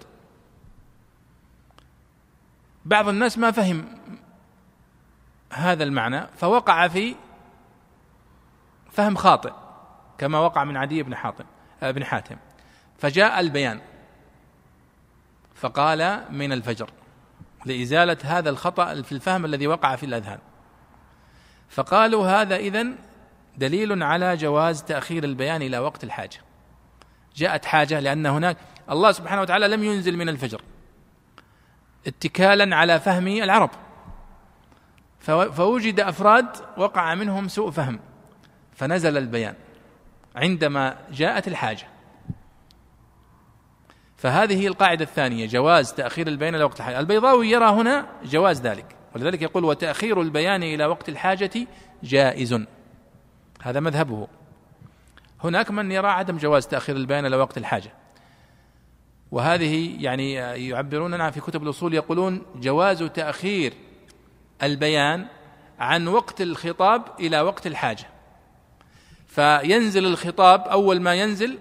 بعض 2.84 3.08
الناس 3.08 3.38
ما 3.38 3.50
فهم 3.50 3.98
هذا 5.52 5.84
المعنى 5.84 6.26
فوقع 6.36 6.88
في 6.88 7.14
فهم 8.90 9.16
خاطئ 9.16 9.52
كما 10.18 10.38
وقع 10.38 10.64
من 10.64 10.76
عدي 10.76 11.02
بن 11.02 11.16
حاتم 11.16 11.44
بن 11.82 12.04
حاتم. 12.04 12.36
فجاء 12.98 13.40
البيان 13.40 13.80
فقال 15.54 16.24
من 16.30 16.52
الفجر 16.52 16.90
لإزالة 17.66 18.18
هذا 18.22 18.50
الخطأ 18.50 19.02
في 19.02 19.12
الفهم 19.12 19.44
الذي 19.44 19.66
وقع 19.66 19.96
في 19.96 20.06
الأذهان. 20.06 20.38
فقالوا 21.68 22.26
هذا 22.26 22.56
إذن 22.56 22.96
دليل 23.56 24.02
على 24.02 24.36
جواز 24.36 24.82
تأخير 24.82 25.24
البيان 25.24 25.62
إلى 25.62 25.78
وقت 25.78 26.04
الحاجة. 26.04 26.38
جاءت 27.36 27.64
حاجة 27.64 28.00
لأن 28.00 28.26
هناك 28.26 28.56
الله 28.90 29.12
سبحانه 29.12 29.40
وتعالى 29.40 29.68
لم 29.68 29.84
ينزل 29.84 30.16
من 30.16 30.28
الفجر. 30.28 30.62
اتكالا 32.06 32.76
على 32.76 33.00
فهم 33.00 33.28
العرب. 33.28 33.70
فوجد 35.52 36.00
أفراد 36.00 36.46
وقع 36.76 37.14
منهم 37.14 37.48
سوء 37.48 37.70
فهم. 37.70 38.00
فنزل 38.74 39.18
البيان 39.18 39.54
عندما 40.36 40.98
جاءت 41.10 41.48
الحاجة. 41.48 41.86
فهذه 44.16 44.60
هي 44.60 44.68
القاعدة 44.68 45.04
الثانية 45.04 45.46
جواز 45.46 45.92
تأخير 45.92 46.28
البيان 46.28 46.54
إلى 46.54 46.64
وقت 46.64 46.80
الحاجة. 46.80 47.00
البيضاوي 47.00 47.50
يرى 47.50 47.66
هنا 47.66 48.06
جواز 48.24 48.60
ذلك. 48.60 48.96
ولذلك 49.14 49.42
يقول 49.42 49.64
وتأخير 49.64 50.22
البيان 50.22 50.62
إلى 50.62 50.86
وقت 50.86 51.08
الحاجة 51.08 51.66
جائز. 52.02 52.66
هذا 53.66 53.80
مذهبه. 53.80 54.28
هناك 55.44 55.70
من 55.70 55.92
يرى 55.92 56.08
عدم 56.08 56.36
جواز 56.36 56.66
تأخير 56.66 56.96
البيان 56.96 57.26
إلى 57.26 57.36
وقت 57.36 57.58
الحاجة. 57.58 57.92
وهذه 59.30 60.02
يعني 60.02 60.32
يعبرون 60.68 61.14
عنها 61.14 61.30
في 61.30 61.40
كتب 61.40 61.62
الأصول 61.62 61.94
يقولون 61.94 62.42
جواز 62.56 63.02
تأخير 63.02 63.72
البيان 64.62 65.26
عن 65.78 66.08
وقت 66.08 66.40
الخطاب 66.40 67.02
إلى 67.20 67.40
وقت 67.40 67.66
الحاجة. 67.66 68.06
فينزل 69.26 70.06
الخطاب 70.06 70.60
أول 70.60 71.00
ما 71.00 71.14
ينزل 71.14 71.58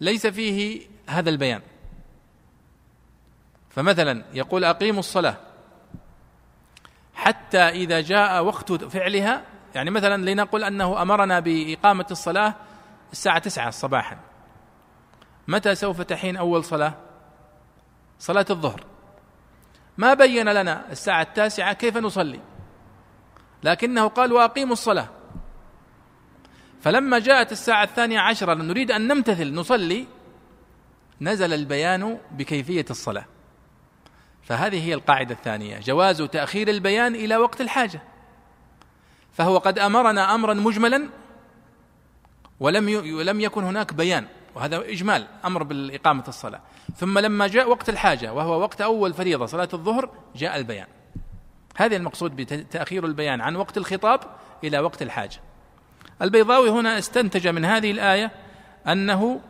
ليس 0.00 0.26
فيه 0.26 0.80
هذا 1.08 1.30
البيان. 1.30 1.60
فمثلا 3.70 4.24
يقول 4.34 4.64
أقيموا 4.64 5.00
الصلاة. 5.00 5.36
حتى 7.14 7.58
إذا 7.58 8.00
جاء 8.00 8.44
وقت 8.44 8.72
فعلها 8.72 9.53
يعني 9.74 9.90
مثلا 9.90 10.30
لنقل 10.30 10.64
أنه 10.64 11.02
أمرنا 11.02 11.40
بإقامة 11.40 12.06
الصلاة 12.10 12.54
الساعة 13.12 13.38
تسعة 13.38 13.70
صباحا. 13.70 14.18
متى 15.48 15.74
سوف 15.74 16.00
تحين 16.00 16.36
أول 16.36 16.64
صلاة؟ 16.64 16.94
صلاة 18.18 18.46
الظهر. 18.50 18.84
ما 19.98 20.14
بين 20.14 20.48
لنا 20.48 20.92
الساعة 20.92 21.22
التاسعة 21.22 21.72
كيف 21.72 21.96
نصلي؟ 21.96 22.40
لكنه 23.62 24.08
قال 24.08 24.32
وأقيموا 24.32 24.72
الصلاة. 24.72 25.08
فلما 26.80 27.18
جاءت 27.18 27.52
الساعة 27.52 27.84
الثانية 27.84 28.20
عشرة 28.20 28.54
نريد 28.54 28.90
أن 28.90 29.08
نمتثل 29.08 29.54
نصلي 29.54 30.06
نزل 31.20 31.52
البيان 31.52 32.18
بكيفية 32.30 32.84
الصلاة. 32.90 33.24
فهذه 34.42 34.88
هي 34.88 34.94
القاعدة 34.94 35.34
الثانية. 35.34 35.78
جواز 35.80 36.22
تأخير 36.22 36.68
البيان 36.68 37.14
إلى 37.14 37.36
وقت 37.36 37.60
الحاجة. 37.60 38.02
فهو 39.34 39.58
قد 39.58 39.78
أمرنا 39.78 40.34
أمرا 40.34 40.54
مجملا 40.54 41.08
ولم 42.60 43.14
ولم 43.14 43.40
يكن 43.40 43.64
هناك 43.64 43.94
بيان 43.94 44.26
وهذا 44.54 44.76
إجمال 44.76 45.26
أمر 45.44 45.62
بالإقامة 45.62 46.24
الصلاة. 46.28 46.60
ثم 46.96 47.18
لما 47.18 47.46
جاء 47.46 47.70
وقت 47.70 47.88
الحاجة 47.88 48.32
وهو 48.32 48.60
وقت 48.60 48.80
أول 48.80 49.14
فريضة 49.14 49.46
صلاة 49.46 49.68
الظهر 49.74 50.10
جاء 50.36 50.56
البيان. 50.56 50.86
هذا 51.76 51.96
المقصود 51.96 52.36
بتأخير 52.36 53.06
البيان 53.06 53.40
عن 53.40 53.56
وقت 53.56 53.76
الخطاب 53.76 54.20
إلى 54.64 54.78
وقت 54.78 55.02
الحاجة. 55.02 55.40
البيضاوي 56.22 56.70
هنا 56.70 56.98
استنتج 56.98 57.48
من 57.48 57.64
هذه 57.64 57.90
الآية 57.90 58.30
أنه 58.88 59.40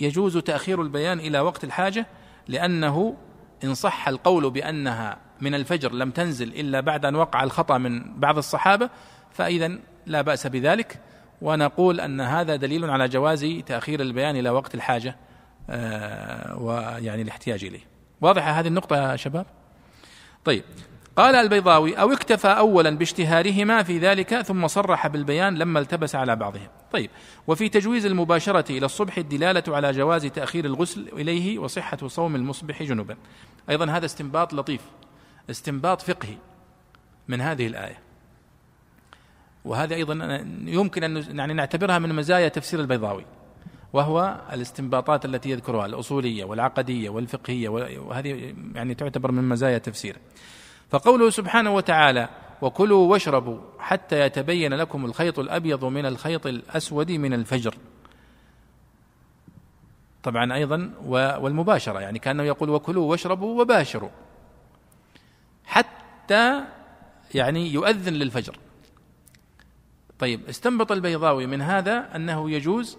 يجوز 0.00 0.38
تأخير 0.38 0.82
البيان 0.82 1.20
إلى 1.20 1.40
وقت 1.40 1.64
الحاجة 1.64 2.06
لأنه 2.48 3.16
إن 3.64 3.74
صح 3.74 4.08
القول 4.08 4.50
بأنها 4.50 5.18
من 5.44 5.54
الفجر 5.54 5.92
لم 5.92 6.10
تنزل 6.10 6.48
إلا 6.48 6.80
بعد 6.80 7.04
أن 7.04 7.14
وقع 7.14 7.42
الخطأ 7.42 7.78
من 7.78 8.20
بعض 8.20 8.38
الصحابة 8.38 8.90
فإذا 9.32 9.78
لا 10.06 10.22
بأس 10.22 10.46
بذلك. 10.46 11.00
ونقول 11.42 12.00
أن 12.00 12.20
هذا 12.20 12.56
دليل 12.56 12.90
على 12.90 13.08
جواز 13.08 13.46
تأخير 13.66 14.00
البيان 14.00 14.36
إلى 14.36 14.50
وقت 14.50 14.74
الحاجة 14.74 15.16
آه، 15.70 16.58
ويعني 16.58 17.22
الاحتياج 17.22 17.64
إليه. 17.64 17.80
واضحة 18.20 18.50
هذه 18.50 18.66
النقطة 18.66 19.10
يا 19.10 19.16
شباب؟ 19.16 19.46
طيب 20.44 20.64
قال 21.16 21.34
البيضاوي 21.34 21.94
أو 21.94 22.12
اكتفى 22.12 22.48
أولا 22.48 22.90
باشتهارهما 22.90 23.82
في 23.82 23.98
ذلك 23.98 24.40
ثم 24.40 24.66
صرح 24.66 25.06
بالبيان 25.06 25.54
لما 25.54 25.80
التبس 25.80 26.14
على 26.14 26.36
بعضهم. 26.36 26.68
طيب 26.92 27.10
وفي 27.46 27.68
تجويز 27.68 28.06
المباشرة 28.06 28.72
إلى 28.72 28.86
الصبح 28.86 29.18
الدلالة 29.18 29.62
على 29.68 29.92
جواز 29.92 30.26
تأخير 30.26 30.64
الغسل 30.64 31.08
إليه 31.12 31.58
وصحة 31.58 32.08
صوم 32.08 32.36
المصبح 32.36 32.82
جنبا. 32.82 33.16
أيضا 33.70 33.90
هذا 33.90 34.06
استنباط 34.06 34.54
لطيف. 34.54 34.80
استنباط 35.50 36.02
فقهي 36.02 36.36
من 37.28 37.40
هذه 37.40 37.66
الآية. 37.66 37.98
وهذه 39.64 39.94
أيضا 39.94 40.14
يمكن 40.64 41.04
أن 41.04 41.38
يعني 41.38 41.54
نعتبرها 41.54 41.98
من 41.98 42.14
مزايا 42.14 42.48
تفسير 42.48 42.80
البيضاوي 42.80 43.24
وهو 43.92 44.40
الاستنباطات 44.52 45.24
التي 45.24 45.50
يذكرها 45.50 45.86
الأصولية 45.86 46.44
والعقدية 46.44 47.08
والفقهية 47.08 47.68
وهذه 47.98 48.54
يعني 48.74 48.94
تعتبر 48.94 49.32
من 49.32 49.48
مزايا 49.48 49.78
تفسيره. 49.78 50.18
فقوله 50.90 51.30
سبحانه 51.30 51.74
وتعالى 51.74 52.28
وكلوا 52.62 53.12
واشربوا 53.12 53.58
حتى 53.78 54.20
يتبين 54.20 54.74
لكم 54.74 55.04
الخيط 55.04 55.38
الأبيض 55.38 55.84
من 55.84 56.06
الخيط 56.06 56.46
الأسود 56.46 57.12
من 57.12 57.32
الفجر. 57.32 57.74
طبعا 60.22 60.54
أيضا 60.54 60.90
والمباشرة 61.38 62.00
يعني 62.00 62.18
كأنه 62.18 62.42
يقول 62.42 62.70
وكلوا 62.70 63.10
واشربوا 63.10 63.60
وباشروا. 63.62 64.10
حتى 65.64 66.64
يعني 67.34 67.72
يؤذن 67.72 68.12
للفجر. 68.12 68.58
طيب 70.18 70.48
استنبط 70.48 70.92
البيضاوي 70.92 71.46
من 71.46 71.62
هذا 71.62 72.16
أنه 72.16 72.50
يجوز 72.50 72.98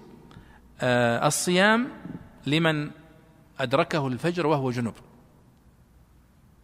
آه، 0.82 1.28
الصيام 1.28 1.88
لمن 2.48 2.92
أدركه 3.60 4.08
الفجر 4.08 4.48
وهو 4.48 4.72
جنب. 4.72 4.94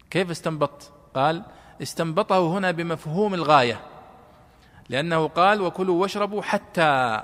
كيف 0.09 0.31
استنبط؟ 0.31 0.91
قال 1.15 1.43
استنبطه 1.81 2.57
هنا 2.57 2.71
بمفهوم 2.71 3.33
الغاية 3.33 3.79
لأنه 4.89 5.27
قال 5.27 5.61
وكلوا 5.61 6.01
واشربوا 6.01 6.41
حتى 6.41 7.21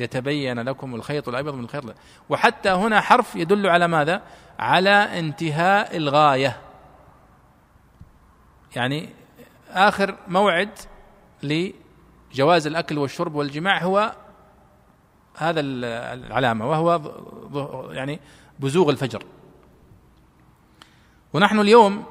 يتبين 0.00 0.60
لكم 0.60 0.94
الخيط 0.94 1.28
الأبيض 1.28 1.54
من 1.54 1.64
الخيط 1.64 1.84
وحتى 2.28 2.68
هنا 2.68 3.00
حرف 3.00 3.36
يدل 3.36 3.66
على 3.66 3.88
ماذا؟ 3.88 4.22
على 4.58 4.90
انتهاء 4.90 5.96
الغاية. 5.96 6.60
يعني 8.76 9.08
آخر 9.70 10.16
موعد 10.28 10.70
لجواز 11.42 12.66
الأكل 12.66 12.98
والشرب 12.98 13.34
والجماع 13.34 13.82
هو 13.82 14.12
هذا 15.36 15.60
العلامة 15.60 16.70
وهو 16.70 17.00
يعني 17.92 18.20
بزوغ 18.60 18.90
الفجر. 18.90 19.24
ونحن 21.32 21.60
اليوم 21.60 22.04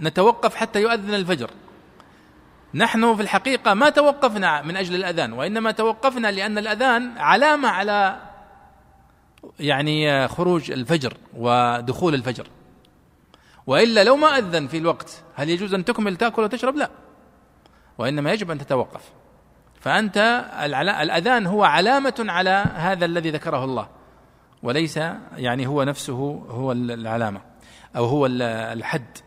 نتوقف 0.00 0.54
حتى 0.54 0.82
يؤذن 0.82 1.14
الفجر. 1.14 1.50
نحن 2.74 3.16
في 3.16 3.22
الحقيقة 3.22 3.74
ما 3.74 3.90
توقفنا 3.90 4.62
من 4.62 4.76
أجل 4.76 4.94
الأذان 4.94 5.32
وإنما 5.32 5.70
توقفنا 5.70 6.30
لأن 6.30 6.58
الأذان 6.58 7.18
علامة 7.18 7.68
على 7.68 8.20
يعني 9.60 10.28
خروج 10.28 10.70
الفجر 10.70 11.16
ودخول 11.36 12.14
الفجر. 12.14 12.46
وإلا 13.68 14.04
لو 14.04 14.16
ما 14.16 14.38
أذن 14.38 14.66
في 14.66 14.78
الوقت 14.78 15.22
هل 15.34 15.50
يجوز 15.50 15.74
أن 15.74 15.84
تكمل 15.84 16.16
تأكل 16.16 16.42
وتشرب؟ 16.42 16.76
لا. 16.76 16.90
وإنما 17.98 18.32
يجب 18.32 18.50
أن 18.50 18.58
تتوقف. 18.58 19.12
فأنت 19.80 20.16
الأذان 21.02 21.46
هو 21.46 21.64
علامة 21.64 22.26
على 22.28 22.64
هذا 22.74 23.04
الذي 23.04 23.30
ذكره 23.30 23.64
الله. 23.64 23.88
وليس 24.62 24.96
يعني 25.36 25.66
هو 25.66 25.82
نفسه 25.82 26.14
هو 26.50 26.72
العلامة 26.72 27.40
أو 27.96 28.04
هو 28.04 28.26
الحد. 28.26 29.18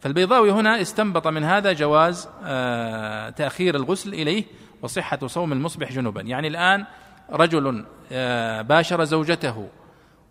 فالبيضاوي 0.00 0.50
هنا 0.50 0.80
استنبط 0.80 1.26
من 1.26 1.44
هذا 1.44 1.72
جواز 1.72 2.28
آه، 2.44 3.30
تأخير 3.30 3.74
الغسل 3.76 4.14
إليه 4.14 4.44
وصحة 4.82 5.26
صوم 5.26 5.52
المصبح 5.52 5.92
جنوبا. 5.92 6.20
يعني 6.20 6.48
الآن 6.48 6.86
رجل 7.30 7.84
آه، 8.12 8.62
باشر 8.62 9.04
زوجته 9.04 9.68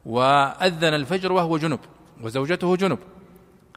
وأذن 0.05 0.93
الفجر 0.93 1.31
وهو 1.31 1.57
جنب 1.57 1.79
وزوجته 2.21 2.75
جنب 2.75 2.99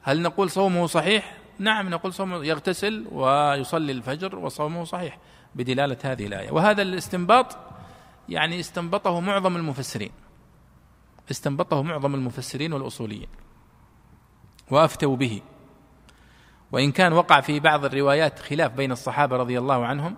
هل 0.07 0.23
نقول 0.23 0.51
صومه 0.51 0.87
صحيح؟ 0.87 1.37
نعم 1.59 1.89
نقول 1.89 2.13
صومه 2.13 2.45
يغتسل 2.45 3.07
ويصلي 3.13 3.93
الفجر 3.93 4.37
وصومه 4.37 4.85
صحيح 4.85 5.19
بدلالة 5.55 5.97
هذه 6.05 6.27
الآية. 6.27 6.51
وهذا 6.51 6.83
الاستنباط 6.83 7.57
يعني 8.29 8.61
استنبطه 8.61 9.21
معظم 9.21 9.57
المفسرين. 9.57 10.11
استنبطه 11.31 11.83
معظم 11.83 12.15
المفسرين 12.15 12.73
والأصوليين. 12.73 13.29
وأفتوا 14.71 15.17
به. 15.17 15.43
وإن 16.73 16.93
كان 16.93 17.13
وقع 17.13 17.41
في 17.41 17.61
بعض 17.61 17.85
الروايات 17.85 18.39
خلاف 18.39 18.73
بين 18.73 18.93
الصحابة 18.93 19.37
رضي 19.37 19.59
الله 19.59 19.87
عنهم 19.87 20.17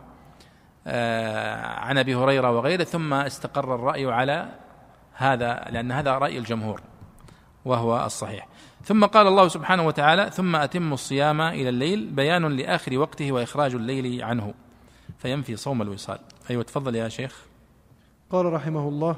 آه، 0.86 1.66
عن 1.66 1.98
أبي 1.98 2.14
هريرة 2.14 2.50
وغيره 2.50 2.84
ثم 2.84 3.14
استقر 3.14 3.74
الرأي 3.74 4.06
على 4.12 4.48
هذا 5.12 5.64
لأن 5.70 5.92
هذا 5.92 6.18
رأي 6.18 6.38
الجمهور 6.38 6.80
وهو 7.64 8.04
الصحيح. 8.06 8.48
ثم 8.84 9.04
قال 9.04 9.26
الله 9.26 9.48
سبحانه 9.48 9.86
وتعالى 9.86 10.30
ثم 10.30 10.56
أتم 10.56 10.92
الصيام 10.92 11.40
إلى 11.40 11.68
الليل 11.68 12.06
بيان 12.06 12.46
لآخر 12.46 12.98
وقته 12.98 13.32
وإخراج 13.32 13.74
الليل 13.74 14.22
عنه. 14.22 14.54
فينفي 15.18 15.56
صوم 15.56 15.82
الوصال. 15.82 16.18
أيوة 16.50 16.62
تفضل 16.62 16.94
يا 16.94 17.08
شيخ. 17.08 17.42
قال 18.30 18.52
رحمه 18.52 18.88
الله 18.88 19.16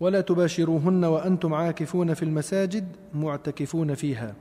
ولا 0.00 0.20
تباشروهن 0.20 1.04
وأنتم 1.04 1.54
عاكفون 1.54 2.14
في 2.14 2.22
المساجد 2.22 2.96
معتكفون 3.14 3.94
فيها. 3.94 4.34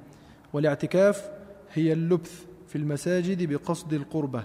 والاعتكاف 0.54 1.30
هي 1.74 1.94
اللبث 1.94 2.44
في 2.68 2.76
المساجد 2.78 3.54
بقصد 3.54 3.94
القربة 3.94 4.44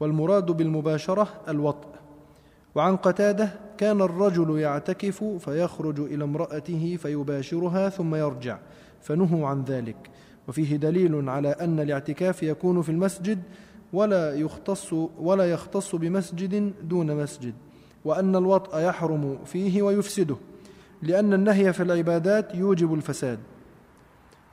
والمراد 0.00 0.46
بالمباشرة 0.46 1.28
الوطء. 1.48 1.97
وعن 2.78 2.96
قتادة 2.96 3.50
كان 3.78 4.00
الرجل 4.00 4.58
يعتكف 4.58 5.24
فيخرج 5.24 6.00
إلى 6.00 6.24
امرأته 6.24 6.98
فيباشرها 7.02 7.88
ثم 7.88 8.14
يرجع 8.14 8.58
فنهوا 9.00 9.48
عن 9.48 9.64
ذلك. 9.64 9.96
وفيه 10.48 10.76
دليل 10.76 11.28
على 11.28 11.48
أن 11.48 11.80
الاعتكاف 11.80 12.42
يكون 12.42 12.82
في 12.82 12.88
المسجد 12.88 13.42
ولا 13.92 14.34
يختص 14.34 14.92
ولا 15.18 15.50
يختص 15.50 15.94
بمسجد 15.94 16.72
دون 16.82 17.16
مسجد 17.16 17.54
وأن 18.04 18.36
الوطء 18.36 18.78
يحرم 18.78 19.38
فيه 19.44 19.82
ويفسده 19.82 20.36
لأن 21.02 21.32
النهي 21.32 21.72
في 21.72 21.82
العبادات 21.82 22.54
يوجب 22.54 22.94
الفساد. 22.94 23.38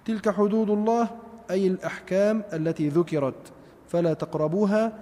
تلك 0.06 0.30
حدود 0.30 0.70
الله 0.70 1.10
أي 1.52 1.68
الأحكام 1.68 2.44
التي 2.54 2.90
ذكرت 2.90 3.54
فلا 3.88 4.14
تقربوها 4.14 4.94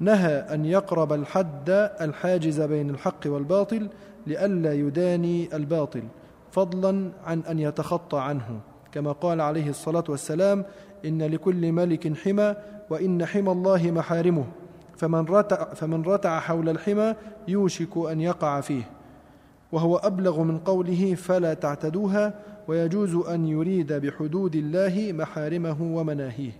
نهى 0.00 0.36
أن 0.36 0.64
يقرب 0.64 1.12
الحد 1.12 1.70
الحاجز 2.00 2.60
بين 2.60 2.90
الحق 2.90 3.20
والباطل 3.26 3.88
لئلا 4.26 4.72
يداني 4.72 5.56
الباطل 5.56 6.02
فضلا 6.50 7.10
عن 7.24 7.40
أن 7.40 7.58
يتخطى 7.58 8.18
عنه. 8.18 8.60
كما 8.92 9.12
قال 9.12 9.40
عليه 9.40 9.70
الصلاة 9.70 10.04
والسلام 10.08 10.64
إن 11.04 11.22
لكل 11.22 11.72
ملك 11.72 12.16
حمى 12.16 12.54
وإن 12.90 13.26
حمى 13.26 13.52
الله 13.52 13.90
محارمه. 13.90 14.44
فمن 14.96 15.24
رتع, 15.24 15.74
فمن 15.74 16.02
رتع 16.02 16.40
حول 16.40 16.68
الحمى 16.68 17.14
يوشك 17.48 17.96
أن 17.96 18.20
يقع 18.20 18.60
فيه. 18.60 18.82
وهو 19.72 19.96
أبلغ 19.96 20.42
من 20.42 20.58
قوله 20.58 21.14
فلا 21.14 21.54
تعتدوها 21.54 22.34
ويجوز 22.68 23.14
أن 23.14 23.46
يريد 23.46 23.92
بحدود 23.92 24.56
الله 24.56 25.12
محارمه 25.12 25.82
ومناهيه. 25.82 26.52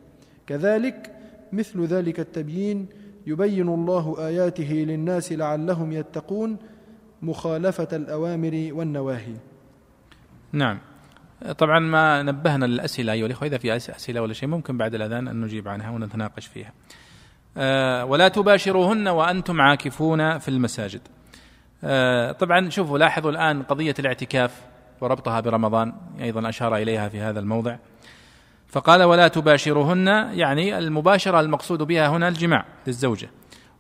كذلك 0.47 1.15
مثل 1.53 1.85
ذلك 1.85 2.21
التبيين 2.21 2.87
يبين 3.29 3.69
الله 3.69 4.17
آياته 4.19 4.73
للناس 4.73 5.33
لعلهم 5.33 5.93
يتقون 5.93 6.57
مخالفة 7.23 7.89
الأوامر 7.93 8.69
والنواهي 8.73 9.35
نعم 10.53 10.79
طبعا 11.59 11.79
ما 11.79 12.23
نبهنا 12.23 12.65
للأسئلة 12.65 13.13
أيها 13.13 13.27
الإخوة 13.27 13.49
إذا 13.49 13.59
في 13.59 13.77
أسئلة 13.77 14.23
ولا 14.23 14.33
شيء 14.33 14.49
ممكن 14.49 14.79
بعد 14.79 14.95
الأذان 14.95 15.29
أن 15.29 15.41
نجيب 15.41 15.69
عنها 15.69 15.91
ونتناقش 15.91 16.47
فيها. 16.47 16.73
أه 17.57 18.05
ولا 18.05 18.29
تباشروهن 18.29 19.09
وأنتم 19.09 19.61
عاكفون 19.61 20.39
في 20.39 20.49
المساجد. 20.49 21.01
أه 21.85 22.33
طبعا 22.33 22.71
شوفوا 22.71 22.99
لاحظوا 22.99 23.31
الآن 23.31 23.63
قضية 23.63 23.95
الاعتكاف 23.99 24.63
وربطها 25.01 25.41
برمضان 25.41 25.93
أيضا 26.21 26.49
أشار 26.49 26.77
إليها 26.77 27.09
في 27.09 27.21
هذا 27.21 27.41
الموضع. 27.41 27.77
فقال 28.69 29.03
ولا 29.03 29.29
تباشرهن 29.29 30.07
يعني 30.33 30.79
المباشرة 30.79 31.41
المقصود 31.41 31.83
بها 31.83 32.09
هنا 32.09 32.29
الجماع 32.29 32.65
للزوجة. 32.87 33.31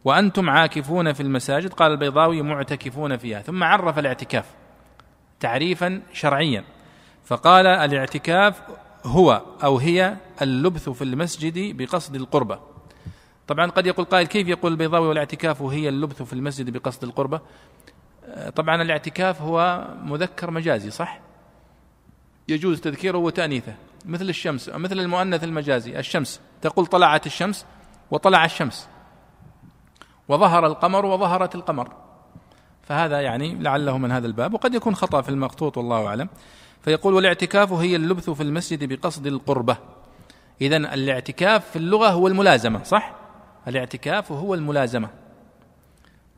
وأنتم 0.04 0.50
عاكفون 0.50 1.12
في 1.12 1.20
المساجد 1.20 1.72
قال 1.72 1.92
البيضاوي 1.92 2.42
معتكفون 2.42 3.16
فيها. 3.16 3.42
ثم 3.42 3.64
عرف 3.64 3.98
الاعتكاف 3.98 4.44
تعريفا 5.40 6.02
شرعيا. 6.12 6.64
فقال 7.24 7.66
الاعتكاف 7.66 8.62
هو 9.04 9.42
أو 9.64 9.78
هي 9.78 10.16
اللبث 10.42 10.88
في 10.88 11.04
المسجد 11.04 11.76
بقصد 11.76 12.14
القربة. 12.14 12.60
طبعا 13.46 13.70
قد 13.70 13.86
يقول 13.86 14.06
قائل 14.06 14.26
كيف 14.26 14.48
يقول 14.48 14.72
البيضاوي 14.72 15.08
والاعتكاف 15.08 15.62
هي 15.62 15.88
اللبث 15.88 16.22
في 16.22 16.32
المسجد 16.32 16.70
بقصد 16.70 17.04
القربة؟ 17.04 17.40
طبعا 18.56 18.82
الاعتكاف 18.82 19.42
هو 19.42 19.88
مذكر 20.02 20.50
مجازي 20.50 20.90
صح؟ 20.90 21.20
يجوز 22.48 22.80
تذكيره 22.80 23.18
وتأنيثه. 23.18 23.74
مثل 24.08 24.28
الشمس 24.28 24.68
مثل 24.68 24.98
المؤنث 24.98 25.44
المجازي 25.44 25.98
الشمس 25.98 26.40
تقول 26.62 26.86
طلعت 26.86 27.26
الشمس 27.26 27.66
وطلع 28.10 28.44
الشمس. 28.44 28.88
وظهر 30.28 30.66
القمر 30.66 31.06
وظهرت 31.06 31.54
القمر. 31.54 31.92
فهذا 32.82 33.20
يعني 33.20 33.54
لعله 33.54 33.98
من 33.98 34.12
هذا 34.12 34.26
الباب 34.26 34.54
وقد 34.54 34.74
يكون 34.74 34.94
خطأ 34.94 35.20
في 35.20 35.28
المخطوط 35.28 35.78
والله 35.78 36.06
أعلم. 36.06 36.28
فيقول 36.82 37.14
والاعتكاف 37.14 37.72
هي 37.72 37.96
اللبث 37.96 38.30
في 38.30 38.42
المسجد 38.42 38.92
بقصد 38.92 39.26
القربة. 39.26 39.76
إذا 40.60 40.76
الاعتكاف 40.76 41.70
في 41.70 41.76
اللغة 41.76 42.08
هو 42.08 42.26
الملازمة 42.28 42.82
صح؟ 42.82 43.14
الاعتكاف 43.68 44.32
هو 44.32 44.54
الملازمة. 44.54 45.08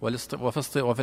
وفي 0.00 0.80
وفي 0.82 1.02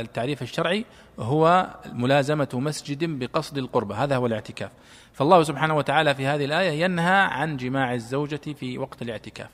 التعريف 0.00 0.42
الشرعي 0.42 0.84
هو 1.18 1.66
ملازمة 1.92 2.48
مسجد 2.54 3.18
بقصد 3.18 3.58
القربة 3.58 4.04
هذا 4.04 4.16
هو 4.16 4.26
الاعتكاف. 4.26 4.70
فالله 5.18 5.42
سبحانه 5.42 5.76
وتعالى 5.76 6.14
في 6.14 6.26
هذه 6.26 6.44
الآية 6.44 6.84
ينهى 6.84 7.20
عن 7.20 7.56
جماع 7.56 7.94
الزوجة 7.94 8.40
في 8.54 8.78
وقت 8.78 9.02
الاعتكاف. 9.02 9.48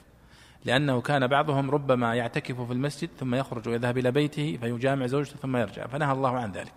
لأنه 0.64 1.00
كان 1.00 1.26
بعضهم 1.26 1.70
ربما 1.70 2.14
يعتكف 2.14 2.60
في 2.60 2.72
المسجد 2.72 3.10
ثم 3.20 3.34
يخرج 3.34 3.68
ويذهب 3.68 3.98
إلى 3.98 4.10
بيته 4.10 4.58
فيجامع 4.60 5.06
زوجته 5.06 5.36
ثم 5.36 5.56
يرجع 5.56 5.86
فنهى 5.86 6.12
الله 6.12 6.30
عن 6.30 6.52
ذلك. 6.52 6.72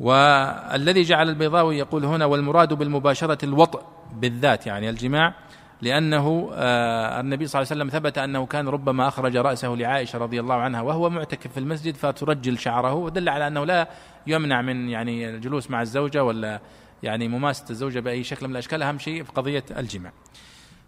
والذي 0.00 1.02
جعل 1.02 1.28
البيضاوي 1.28 1.78
يقول 1.78 2.04
هنا 2.04 2.24
والمراد 2.24 2.72
بالمباشرة 2.72 3.44
الوطء 3.44 3.82
بالذات 4.12 4.66
يعني 4.66 4.90
الجماع 4.90 5.34
لأنه 5.82 6.50
آه 6.54 7.20
النبي 7.20 7.46
صلى 7.46 7.62
الله 7.62 7.72
عليه 7.72 7.82
وسلم 7.82 8.00
ثبت 8.00 8.18
أنه 8.18 8.46
كان 8.46 8.68
ربما 8.68 9.08
أخرج 9.08 9.36
رأسه 9.36 9.68
لعائشة 9.68 10.18
رضي 10.18 10.40
الله 10.40 10.54
عنها 10.54 10.80
وهو 10.80 11.10
معتكف 11.10 11.52
في 11.52 11.60
المسجد 11.60 11.96
فترجل 11.96 12.58
شعره 12.58 12.94
ودل 12.94 13.28
على 13.28 13.46
أنه 13.46 13.64
لا 13.64 13.88
يمنع 14.26 14.62
من 14.62 14.88
يعني 14.88 15.28
الجلوس 15.28 15.70
مع 15.70 15.82
الزوجة 15.82 16.24
ولا 16.24 16.60
يعني 17.02 17.28
مماسة 17.28 17.64
الزوجة 17.70 18.00
بأي 18.00 18.24
شكل 18.24 18.46
من 18.46 18.52
الأشكال 18.52 18.82
أهم 18.82 18.98
شيء 18.98 19.22
في 19.22 19.32
قضية 19.32 19.64
الجماع 19.76 20.12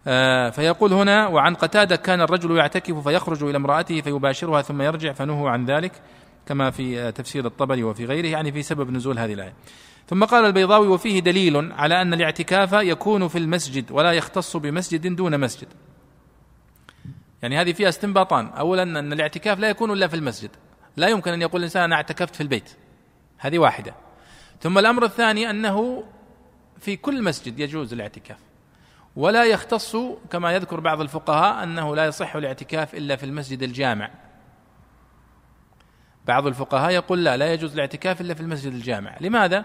آه 0.06 0.50
فيقول 0.50 0.92
هنا 0.92 1.26
وعن 1.26 1.54
قتادة 1.54 1.96
كان 1.96 2.20
الرجل 2.20 2.56
يعتكف 2.56 3.08
فيخرج 3.08 3.42
إلى 3.42 3.56
امرأته 3.56 4.00
فيباشرها 4.00 4.62
ثم 4.62 4.82
يرجع 4.82 5.12
فنهوا 5.12 5.50
عن 5.50 5.64
ذلك 5.64 5.92
كما 6.46 6.70
في 6.70 7.12
تفسير 7.12 7.46
الطبري 7.46 7.82
وفي 7.82 8.04
غيره 8.04 8.26
يعني 8.26 8.52
في 8.52 8.62
سبب 8.62 8.90
نزول 8.90 9.18
هذه 9.18 9.32
الآية. 9.32 9.54
ثم 10.08 10.24
قال 10.24 10.44
البيضاوي 10.44 10.88
وفيه 10.88 11.20
دليل 11.20 11.72
على 11.72 12.02
أن 12.02 12.14
الاعتكاف 12.14 12.72
يكون 12.72 13.28
في 13.28 13.38
المسجد 13.38 13.92
ولا 13.92 14.12
يختص 14.12 14.56
بمسجد 14.56 15.16
دون 15.16 15.40
مسجد. 15.40 15.68
يعني 17.42 17.60
هذه 17.60 17.72
فيها 17.72 17.88
استنباطان. 17.88 18.46
أولا 18.46 18.82
أن 18.82 19.12
الاعتكاف 19.12 19.58
لا 19.58 19.68
يكون 19.70 19.92
إلا 19.92 20.08
في 20.08 20.16
المسجد. 20.16 20.50
لا 20.96 21.08
يمكن 21.08 21.32
أن 21.32 21.42
يقول 21.42 21.60
الإنسان 21.60 21.82
أنا 21.82 21.94
اعتكفت 21.94 22.34
في 22.34 22.40
البيت. 22.40 22.70
هذه 23.38 23.58
واحدة. 23.58 23.94
ثم 24.60 24.78
الأمر 24.78 25.04
الثاني 25.04 25.50
أنه 25.50 26.04
في 26.78 26.96
كل 26.96 27.22
مسجد 27.22 27.60
يجوز 27.60 27.92
الاعتكاف. 27.92 28.38
ولا 29.16 29.44
يختص 29.44 29.96
كما 30.30 30.52
يذكر 30.52 30.80
بعض 30.80 31.00
الفقهاء 31.00 31.62
أنه 31.62 31.96
لا 31.96 32.06
يصح 32.06 32.36
الاعتكاف 32.36 32.94
إلا 32.94 33.16
في 33.16 33.26
المسجد 33.26 33.62
الجامع. 33.62 34.10
بعض 36.26 36.46
الفقهاء 36.46 36.90
يقول 36.90 37.24
لا 37.24 37.36
لا 37.36 37.52
يجوز 37.52 37.72
الاعتكاف 37.72 38.20
إلا 38.20 38.34
في 38.34 38.40
المسجد 38.40 38.72
الجامع. 38.72 39.16
لماذا؟ 39.20 39.64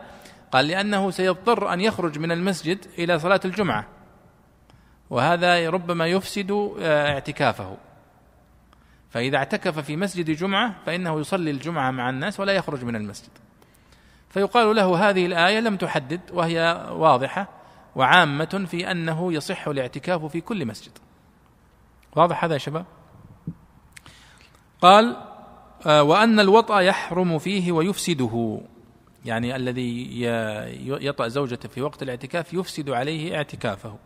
قال 0.52 0.68
لأنه 0.68 1.12
سيضطر 1.12 1.74
أن 1.74 1.82
يخرج 1.82 2.20
من 2.20 2.32
المسجد 2.32 2.86
إلى 3.00 3.20
صلاة 3.20 3.40
الجمعة. 3.46 3.88
وهذا 5.10 5.70
ربما 5.70 6.08
يفسد 6.08 6.52
آه، 6.80 7.14
اعتكافه. 7.14 7.78
فإذا 9.10 9.38
اعتكف 9.38 9.80
في 9.80 9.96
مسجد 9.96 10.32
جمعة 10.32 10.76
فإنه 10.86 11.20
يصلي 11.20 11.52
الجمعة 11.52 11.92
مع 11.92 12.10
الناس 12.10 12.40
ولا 12.40 12.54
يخرج 12.54 12.84
من 12.84 12.96
المسجد. 12.96 13.32
فيقال 14.36 14.76
له 14.76 15.10
هذه 15.10 15.26
الآية 15.26 15.60
لم 15.60 15.78
تحدد 15.78 16.22
وهي 16.34 16.88
واضحة 16.92 17.50
وعامة 17.96 18.66
في 18.68 18.92
أنه 18.92 19.34
يصح 19.34 19.68
الاعتكاف 19.68 20.26
في 20.26 20.42
كل 20.42 20.66
مسجد. 20.66 20.92
واضح 22.16 22.44
هذا 22.44 22.54
يا 22.54 22.58
شباب؟ 22.58 22.86
قال 24.82 25.18
آه، 25.86 26.04
وأن 26.04 26.40
الوطأ 26.40 26.80
يحرم 26.80 27.40
فيه 27.40 27.72
ويفسده. 27.72 28.62
يعني 29.26 29.56
الذي 29.56 30.22
يطأ 30.82 31.28
زوجته 31.28 31.70
في 31.70 31.82
وقت 31.82 32.04
الاعتكاف 32.04 32.54
يفسد 32.54 32.90
عليه 32.90 33.36
اعتكافه. 33.36 33.98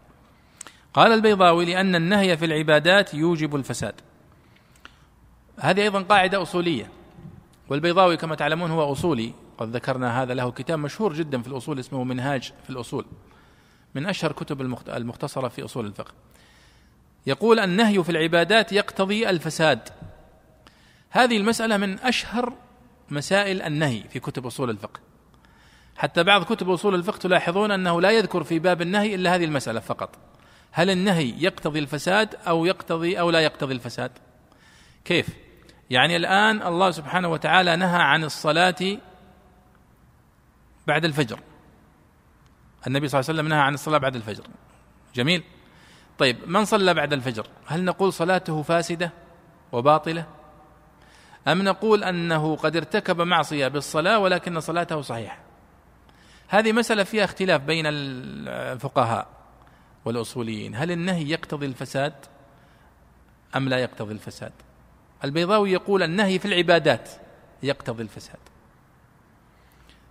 قال 0.93 1.11
البيضاوي 1.11 1.65
لأن 1.65 1.95
النهي 1.95 2.37
في 2.37 2.45
العبادات 2.45 3.13
يوجب 3.13 3.55
الفساد. 3.55 3.95
هذه 5.59 5.81
أيضا 5.81 6.01
قاعدة 6.01 6.41
أصولية 6.41 6.89
والبيضاوي 7.69 8.17
كما 8.17 8.35
تعلمون 8.35 8.71
هو 8.71 8.91
أصولي 8.91 9.33
قد 9.59 9.75
ذكرنا 9.75 10.21
هذا 10.23 10.33
له 10.33 10.51
كتاب 10.51 10.79
مشهور 10.79 11.13
جدا 11.13 11.41
في 11.41 11.47
الأصول 11.47 11.79
اسمه 11.79 12.03
منهاج 12.03 12.53
في 12.63 12.69
الأصول 12.69 13.05
من 13.95 14.05
أشهر 14.05 14.31
كتب 14.31 14.61
المختصرة 14.87 15.47
في 15.47 15.65
أصول 15.65 15.85
الفقه. 15.85 16.11
يقول 17.27 17.59
النهي 17.59 18.03
في 18.03 18.09
العبادات 18.09 18.71
يقتضي 18.73 19.29
الفساد. 19.29 19.89
هذه 21.09 21.37
المسألة 21.37 21.77
من 21.77 21.99
أشهر 21.99 22.53
مسائل 23.09 23.61
النهي 23.61 24.03
في 24.09 24.19
كتب 24.19 24.45
أصول 24.45 24.69
الفقه. 24.69 24.99
حتى 25.95 26.23
بعض 26.23 26.43
كتب 26.43 26.69
أصول 26.69 26.95
الفقه 26.95 27.17
تلاحظون 27.17 27.71
أنه 27.71 28.01
لا 28.01 28.11
يذكر 28.11 28.43
في 28.43 28.59
باب 28.59 28.81
النهي 28.81 29.15
إلا 29.15 29.35
هذه 29.35 29.45
المسألة 29.45 29.79
فقط. 29.79 30.09
هل 30.71 30.89
النهي 30.89 31.43
يقتضي 31.43 31.79
الفساد 31.79 32.35
أو 32.47 32.65
يقتضي 32.65 33.19
أو 33.19 33.29
لا 33.29 33.39
يقتضي 33.39 33.73
الفساد؟ 33.73 34.11
كيف؟ 35.05 35.29
يعني 35.89 36.15
الآن 36.15 36.61
الله 36.61 36.91
سبحانه 36.91 37.27
وتعالى 37.27 37.75
نهى 37.75 38.01
عن 38.01 38.23
الصلاة 38.23 38.97
بعد 40.89 41.05
الفجر. 41.05 41.39
النبي 42.87 43.07
صلى 43.07 43.19
الله 43.19 43.29
عليه 43.29 43.39
وسلم 43.39 43.49
نهى 43.49 43.59
عن 43.59 43.73
الصلاة 43.73 43.97
بعد 43.97 44.15
الفجر. 44.15 44.43
جميل. 45.15 45.43
طيب 46.17 46.37
من 46.47 46.65
صلى 46.65 46.93
بعد 46.93 47.13
الفجر؟ 47.13 47.47
هل 47.67 47.83
نقول 47.83 48.13
صلاته 48.13 48.61
فاسدة 48.61 49.11
وباطلة؟ 49.71 50.25
أم 51.47 51.61
نقول 51.61 52.03
أنه 52.03 52.55
قد 52.55 52.75
ارتكب 52.75 53.21
معصية 53.21 53.67
بالصلاة 53.67 54.19
ولكن 54.19 54.59
صلاته 54.59 55.01
صحيحة؟ 55.01 55.39
هذه 56.47 56.71
مسألة 56.71 57.03
فيها 57.03 57.23
اختلاف 57.23 57.61
بين 57.61 57.85
الفقهاء 57.87 59.27
والأصوليين. 60.05 60.75
هل 60.75 60.91
النهي 60.91 61.29
يقتضي 61.29 61.65
الفساد 61.65 62.13
أم 63.55 63.69
لا 63.69 63.77
يقتضي 63.77 64.13
الفساد؟ 64.13 64.51
البيضاوي 65.23 65.71
يقول 65.71 66.03
النهي 66.03 66.39
في 66.39 66.45
العبادات 66.45 67.09
يقتضي 67.63 68.03
الفساد. 68.03 68.39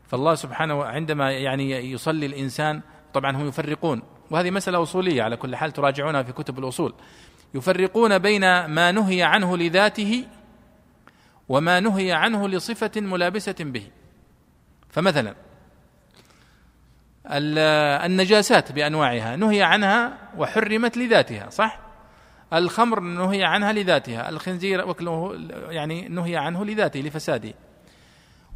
فالله 0.08 0.34
سبحانه 0.34 0.84
عندما 0.84 1.32
يعني 1.32 1.92
يصلي 1.92 2.26
الإنسان 2.26 2.80
طبعا 3.14 3.36
هم 3.36 3.48
يفرقون. 3.48 4.02
وهذه 4.30 4.50
مسألة 4.50 4.82
أصولية 4.82 5.22
على 5.22 5.36
كل 5.36 5.56
حال 5.56 5.72
تراجعونها 5.72 6.22
في 6.22 6.32
كتب 6.32 6.58
الأصول. 6.58 6.94
يفرقون 7.54 8.18
بين 8.18 8.64
ما 8.64 8.92
نهي 8.92 9.22
عنه 9.22 9.56
لذاته 9.56 10.24
وما 11.48 11.80
نهي 11.80 12.12
عنه 12.12 12.48
لصفة 12.48 12.90
ملابسة 12.96 13.54
به. 13.60 13.86
فمثلا 14.90 15.34
النجاسات 18.06 18.72
بأنواعها 18.72 19.36
نهي 19.36 19.62
عنها 19.62 20.18
وحرمت 20.36 20.96
لذاتها 20.96 21.50
صح؟ 21.50 21.80
الخمر 22.52 23.00
نهي 23.00 23.44
عنها 23.44 23.72
لذاتها 23.72 24.28
الخنزير 24.28 24.88
وكله 24.88 25.34
يعني 25.68 26.08
نهي 26.08 26.36
عنه 26.36 26.64
لذاته 26.64 27.00
لفساده. 27.00 27.54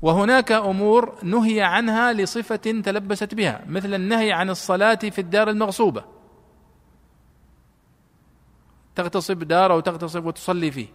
وهناك 0.02 0.52
أمور 0.52 1.18
نهي 1.22 1.62
عنها 1.62 2.12
لصفة 2.12 2.56
تلبست 2.56 3.34
بها 3.34 3.64
مثل 3.66 3.94
النهي 3.94 4.32
عن 4.32 4.50
الصلاة 4.50 4.94
في 4.94 5.20
الدار 5.20 5.50
المغصوبة. 5.50 6.04
تغتصب 8.94 9.38
دار 9.38 9.72
أو 9.72 9.80
تغتصب 9.80 10.24
وتصلي 10.24 10.70
فيه. 10.70 10.86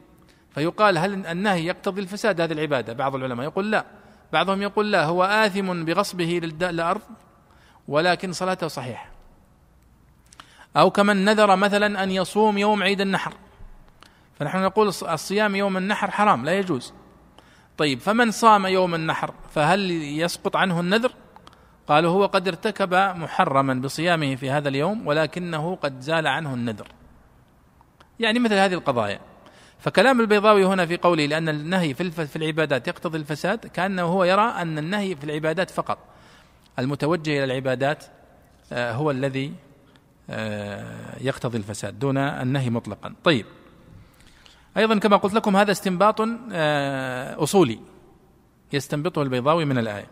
فيقال 0.51 0.97
هل 0.97 1.25
النهي 1.25 1.65
يقتضي 1.65 2.01
الفساد 2.01 2.41
هذه 2.41 2.51
العبادة؟ 2.51 2.93
بعض 2.93 3.15
العلماء 3.15 3.45
يقول 3.45 3.71
لا. 3.71 3.85
بعضهم 4.33 4.61
يقول 4.61 4.91
لا 4.91 5.05
هو 5.05 5.23
آثم 5.23 5.85
بغصبه 5.85 6.39
للأرض 6.43 7.01
ولكن 7.87 8.33
صلاته 8.33 8.67
صحيحة. 8.67 9.09
أو 10.77 10.91
كمن 10.91 11.25
نذر 11.25 11.55
مثلا 11.55 12.03
أن 12.03 12.11
يصوم 12.11 12.57
يوم 12.57 12.83
عيد 12.83 13.01
النحر. 13.01 13.33
فنحن 14.39 14.63
نقول 14.63 14.87
الصيام 14.87 15.55
يوم 15.55 15.77
النحر 15.77 16.11
حرام 16.11 16.45
لا 16.45 16.59
يجوز. 16.59 16.93
طيب 17.77 17.99
فمن 17.99 18.31
صام 18.31 18.65
يوم 18.65 18.95
النحر 18.95 19.33
فهل 19.51 19.91
يسقط 19.91 20.55
عنه 20.55 20.79
النذر؟ 20.79 21.11
قالوا 21.87 22.11
هو 22.11 22.25
قد 22.25 22.47
ارتكب 22.47 22.93
محرما 22.93 23.73
بصيامه 23.73 24.35
في 24.35 24.49
هذا 24.49 24.69
اليوم 24.69 25.07
ولكنه 25.07 25.75
قد 25.75 26.01
زال 26.01 26.27
عنه 26.27 26.53
النذر. 26.53 26.87
يعني 28.19 28.39
مثل 28.39 28.53
هذه 28.53 28.73
القضايا. 28.73 29.19
فكلام 29.79 30.21
البيضاوي 30.21 30.65
هنا 30.65 30.85
في 30.85 30.97
قوله 30.97 31.25
لأن 31.25 31.49
النهي 31.49 31.93
في 31.93 32.35
العبادات 32.35 32.87
يقتضي 32.87 33.17
الفساد 33.17 33.59
كأنه 33.67 34.03
هو 34.03 34.23
يرى 34.23 34.41
أن 34.41 34.77
النهي 34.77 35.15
في 35.15 35.23
العبادات 35.23 35.69
فقط. 35.69 35.97
المتوجه 36.79 37.29
إلى 37.29 37.43
العبادات 37.43 38.05
آه، 38.71 38.91
هو 38.91 39.11
الذي 39.11 39.53
آه، 40.29 41.21
يقتضي 41.21 41.57
الفساد 41.57 41.99
دون 41.99 42.17
النهي 42.17 42.69
مطلقا. 42.69 43.13
طيب 43.23 43.45
أيضا 44.77 44.99
كما 44.99 45.17
قلت 45.17 45.33
لكم 45.33 45.55
هذا 45.55 45.71
استنباط 45.71 46.21
آه، 46.51 47.43
أصولي 47.43 47.79
يستنبطه 48.73 49.21
البيضاوي 49.21 49.65
من 49.65 49.77
الآية. 49.77 50.07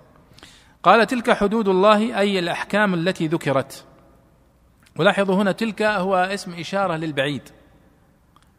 قال 0.84 1.08
تلك 1.08 1.32
حدود 1.32 1.68
الله 1.68 2.20
أي 2.20 2.40
الأحكام 2.40 2.94
التي 2.94 3.28
ذكرت. 3.28 3.86
ولاحظوا 4.96 5.36
هنا 5.36 5.52
تلك 5.52 5.82
هو 5.82 6.16
اسم 6.16 6.54
إشارة 6.54 6.96
للبعيد. 6.96 7.42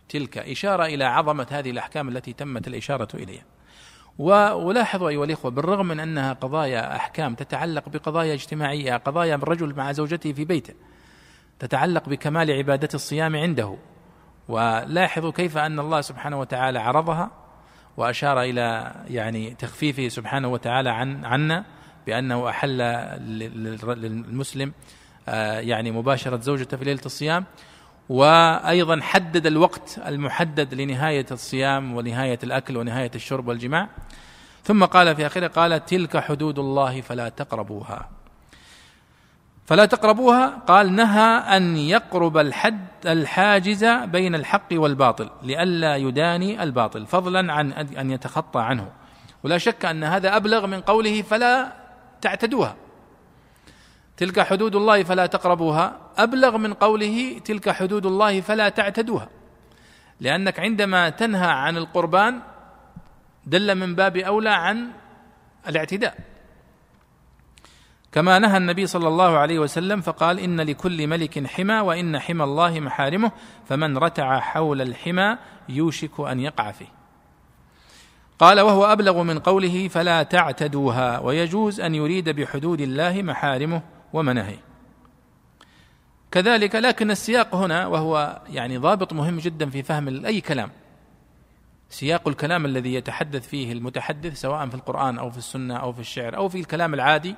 تلك 0.09 0.38
إشارة 0.38 0.84
إلى 0.84 1.04
عظمة 1.04 1.46
هذه 1.50 1.70
الأحكام 1.70 2.09
التي 2.09 2.32
تمت 2.32 2.68
الإشارة 2.68 3.09
إليها. 3.14 3.44
ولاحظوا 4.18 5.09
أيها 5.09 5.24
الإخوة 5.24 5.50
بالرغم 5.50 5.86
من 5.86 6.00
أنها 6.00 6.32
قضايا 6.32 6.96
أحكام 6.96 7.34
تتعلق 7.34 7.88
بقضايا 7.88 8.34
اجتماعية 8.34 8.96
قضايا 8.96 9.34
الرجل 9.34 9.74
مع 9.74 9.92
زوجته 9.92 10.32
في 10.32 10.44
بيته 10.44 10.74
تتعلق 11.59 12.09
بكمال 12.09 12.50
عبادة 12.50 12.88
الصيام 12.94 13.36
عنده 13.36 13.76
ولاحظوا 14.49 15.30
كيف 15.32 15.57
أن 15.57 15.78
الله 15.78 16.01
سبحانه 16.01 16.40
وتعالى 16.40 16.78
عرضها 16.78 17.30
وأشار 17.97 18.42
إلى 18.42 18.94
يعني 19.09 19.55
تخفيفه 19.55 20.09
سبحانه 20.09 20.49
وتعالى 20.49 20.90
عن 20.90 21.24
عنا 21.24 21.64
بأنه 22.07 22.49
أحل 22.49 22.78
للمسلم 23.97 24.72
آه، 25.28 25.61
يعني 25.61 25.90
مباشرة 25.90 26.36
زوجته 26.36 26.76
في 26.76 26.84
ليلة 26.84 27.01
الصيام 27.07 27.44
وأيضا 28.09 29.01
حدد 29.01 29.47
الوقت 29.47 30.01
المحدد 30.07 30.74
لنهاية 30.74 31.26
الصيام 31.30 31.94
ونهاية 31.97 32.38
الأكل 32.44 32.76
ونهاية 32.76 33.11
الشرب 33.14 33.49
والجماع. 33.49 33.88
ثم 34.64 34.84
قال 34.84 35.16
في 35.16 35.26
آخره 35.26 35.47
قال 35.47 35.84
تلك 35.84 36.16
حدود 36.16 36.59
الله 36.59 37.01
فلا 37.01 37.28
تقربوها. 37.28 38.09
فلا 39.67 39.85
تقربوها. 39.87 40.62
قال 40.67 40.93
نهى 40.93 41.57
أن 41.57 41.77
يقرب 41.77 42.39
الحد 42.39 43.07
الحاجز 43.07 43.85
بين 43.85 44.35
الحق 44.35 44.69
والباطل 44.73 45.31
لئلا 45.43 45.97
يداني 45.97 46.62
الباطل 46.62 47.07
فضلا 47.07 47.53
عن 47.53 47.73
ان 47.73 48.11
يتخطى 48.11 48.61
عنه. 48.61 48.93
ولا 49.45 49.59
شك 49.59 49.85
أن 49.85 50.05
هذا 50.05 50.37
أبلغ 50.37 50.67
من 50.67 50.81
قوله 50.81 51.23
فلا 51.23 51.73
تعتدوها. 52.21 52.77
تلك 54.17 54.41
حدود 54.41 54.77
الله 54.77 55.03
فلا 55.03 55.27
تقربوها. 55.27 55.99
أبلغ 56.19 56.57
من 56.57 56.75
قوله 56.75 57.39
تلك 57.45 57.71
حدود 57.71 58.07
الله 58.07 58.41
فلا 58.41 58.69
تعتدوها. 58.69 59.29
لأنك 60.21 60.61
عندما 60.61 61.11
تنهى 61.11 61.51
عن 61.51 61.77
القربان 61.77 62.41
دل 63.47 63.75
من 63.75 63.95
باب 63.95 64.17
أولى 64.17 64.51
عن 64.51 64.91
الاعتداء. 65.69 66.36
كما 68.12 68.38
نهى 68.38 68.57
النبي 68.57 68.86
صلى 68.86 69.09
الله 69.09 69.38
عليه 69.38 69.59
وسلم 69.59 70.00
فقال 70.00 70.38
إن 70.38 70.61
لكل 70.61 71.07
ملك 71.07 71.46
حمى 71.46 71.80
وإن 71.80 72.18
حمى 72.18 72.44
الله 72.44 72.80
محارمه 72.80 73.32
فمن 73.68 73.98
رتع 73.98 74.40
حول 74.40 74.80
الحمى 74.80 75.38
يوشك 75.68 76.20
أن 76.20 76.40
يقع 76.40 76.70
فيه. 76.70 76.96
قال 78.38 78.61
وهو 78.61 78.84
أبلغ 78.84 79.22
من 79.22 79.38
قوله 79.38 79.88
فلا 79.88 80.22
تعتدوها 80.22 81.18
ويجوز 81.18 81.80
أن 81.80 81.94
يريد 81.94 82.28
بحدود 82.28 82.80
الله 82.80 83.22
محارمه 83.22 83.82
ومناهيه 84.12 84.61
كذلك 86.30 86.74
لكن 86.74 87.11
السياق 87.11 87.54
هنا 87.54 87.86
وهو 87.86 88.42
يعني 88.48 88.78
ضابط 88.78 89.12
مهم 89.12 89.38
جدا 89.38 89.70
في 89.70 89.82
فهم 89.82 90.26
أي 90.26 90.40
كلام. 90.40 90.70
سياق 91.90 92.28
الكلام 92.28 92.66
الذي 92.66 92.94
يتحدث 92.94 93.48
فيه 93.48 93.72
المتحدث 93.72 94.40
سواء 94.40 94.68
في 94.68 94.74
القرآن 94.74 95.18
أو 95.18 95.30
في 95.30 95.38
السنة 95.38 95.76
أو 95.76 95.92
في 95.92 96.00
الشعر 96.00 96.36
أو 96.36 96.48
في 96.48 96.61
الكلام 96.61 96.94
العادي 96.94 97.36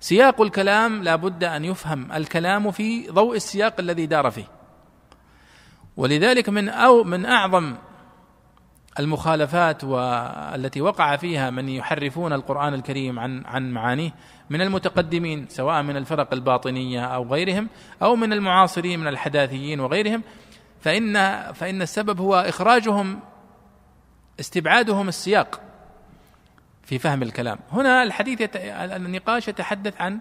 سياق 0.00 0.40
الكلام 0.40 1.02
لا 1.02 1.16
بد 1.16 1.44
أن 1.44 1.64
يفهم 1.64 2.12
الكلام 2.12 2.70
في 2.70 3.08
ضوء 3.10 3.36
السياق 3.36 3.74
الذي 3.78 4.06
دار 4.06 4.30
فيه. 4.30 4.48
ولذلك 5.96 6.48
من 6.48 6.68
أو 6.68 7.04
من 7.04 7.26
أعظم 7.26 7.74
المخالفات 8.98 9.84
والتي 9.84 10.80
وقع 10.80 11.16
فيها 11.16 11.50
من 11.50 11.68
يحرفون 11.68 12.32
القرآن 12.32 12.74
الكريم 12.74 13.18
عن 13.18 13.44
عن 13.46 13.70
معانيه 13.70 14.14
من 14.50 14.60
المتقدمين 14.60 15.46
سواء 15.48 15.82
من 15.82 15.96
الفرق 15.96 16.32
الباطنية 16.32 17.04
أو 17.04 17.24
غيرهم 17.24 17.68
أو 18.02 18.16
من 18.16 18.32
المعاصرين 18.32 19.00
من 19.00 19.06
الحداثيين 19.06 19.80
وغيرهم 19.80 20.22
فإن 20.80 21.14
فإن 21.52 21.82
السبب 21.82 22.20
هو 22.20 22.34
إخراجهم 22.34 23.20
استبعادهم 24.40 25.08
السياق. 25.08 25.60
في 26.90 26.98
فهم 26.98 27.22
الكلام. 27.22 27.58
هنا 27.72 28.02
الحديث 28.02 28.40
يت... 28.40 28.56
النقاش 28.56 29.48
يتحدث 29.48 30.00
عن 30.00 30.18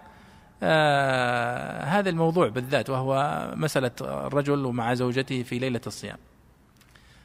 آه 0.64 1.84
هذا 1.84 2.10
الموضوع 2.10 2.48
بالذات 2.48 2.90
وهو 2.90 3.44
مسألة 3.56 3.92
الرجل 4.02 4.60
مع 4.60 4.94
زوجته 4.94 5.44
في 5.44 5.60
ليلة 5.60 5.82
الصيام. 5.88 6.18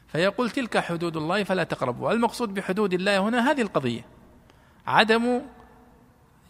فيقول 0.08 0.50
تلك 0.50 0.78
حدود 0.78 1.16
الله 1.16 1.44
فلا 1.44 1.64
تقربوا. 1.64 2.12
المقصود 2.12 2.54
بحدود 2.54 2.94
الله 2.94 3.18
هنا 3.18 3.50
هذه 3.50 3.62
القضية. 3.62 4.04
عدم 4.86 5.40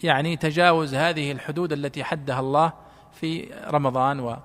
يعني 0.02 0.36
تجاوز 0.36 0.94
هذه 0.94 1.32
الحدود 1.32 1.72
التي 1.72 2.04
حدها 2.04 2.40
الله 2.40 2.72
في 3.12 3.54
رمضان 3.70 4.20
و 4.20 4.36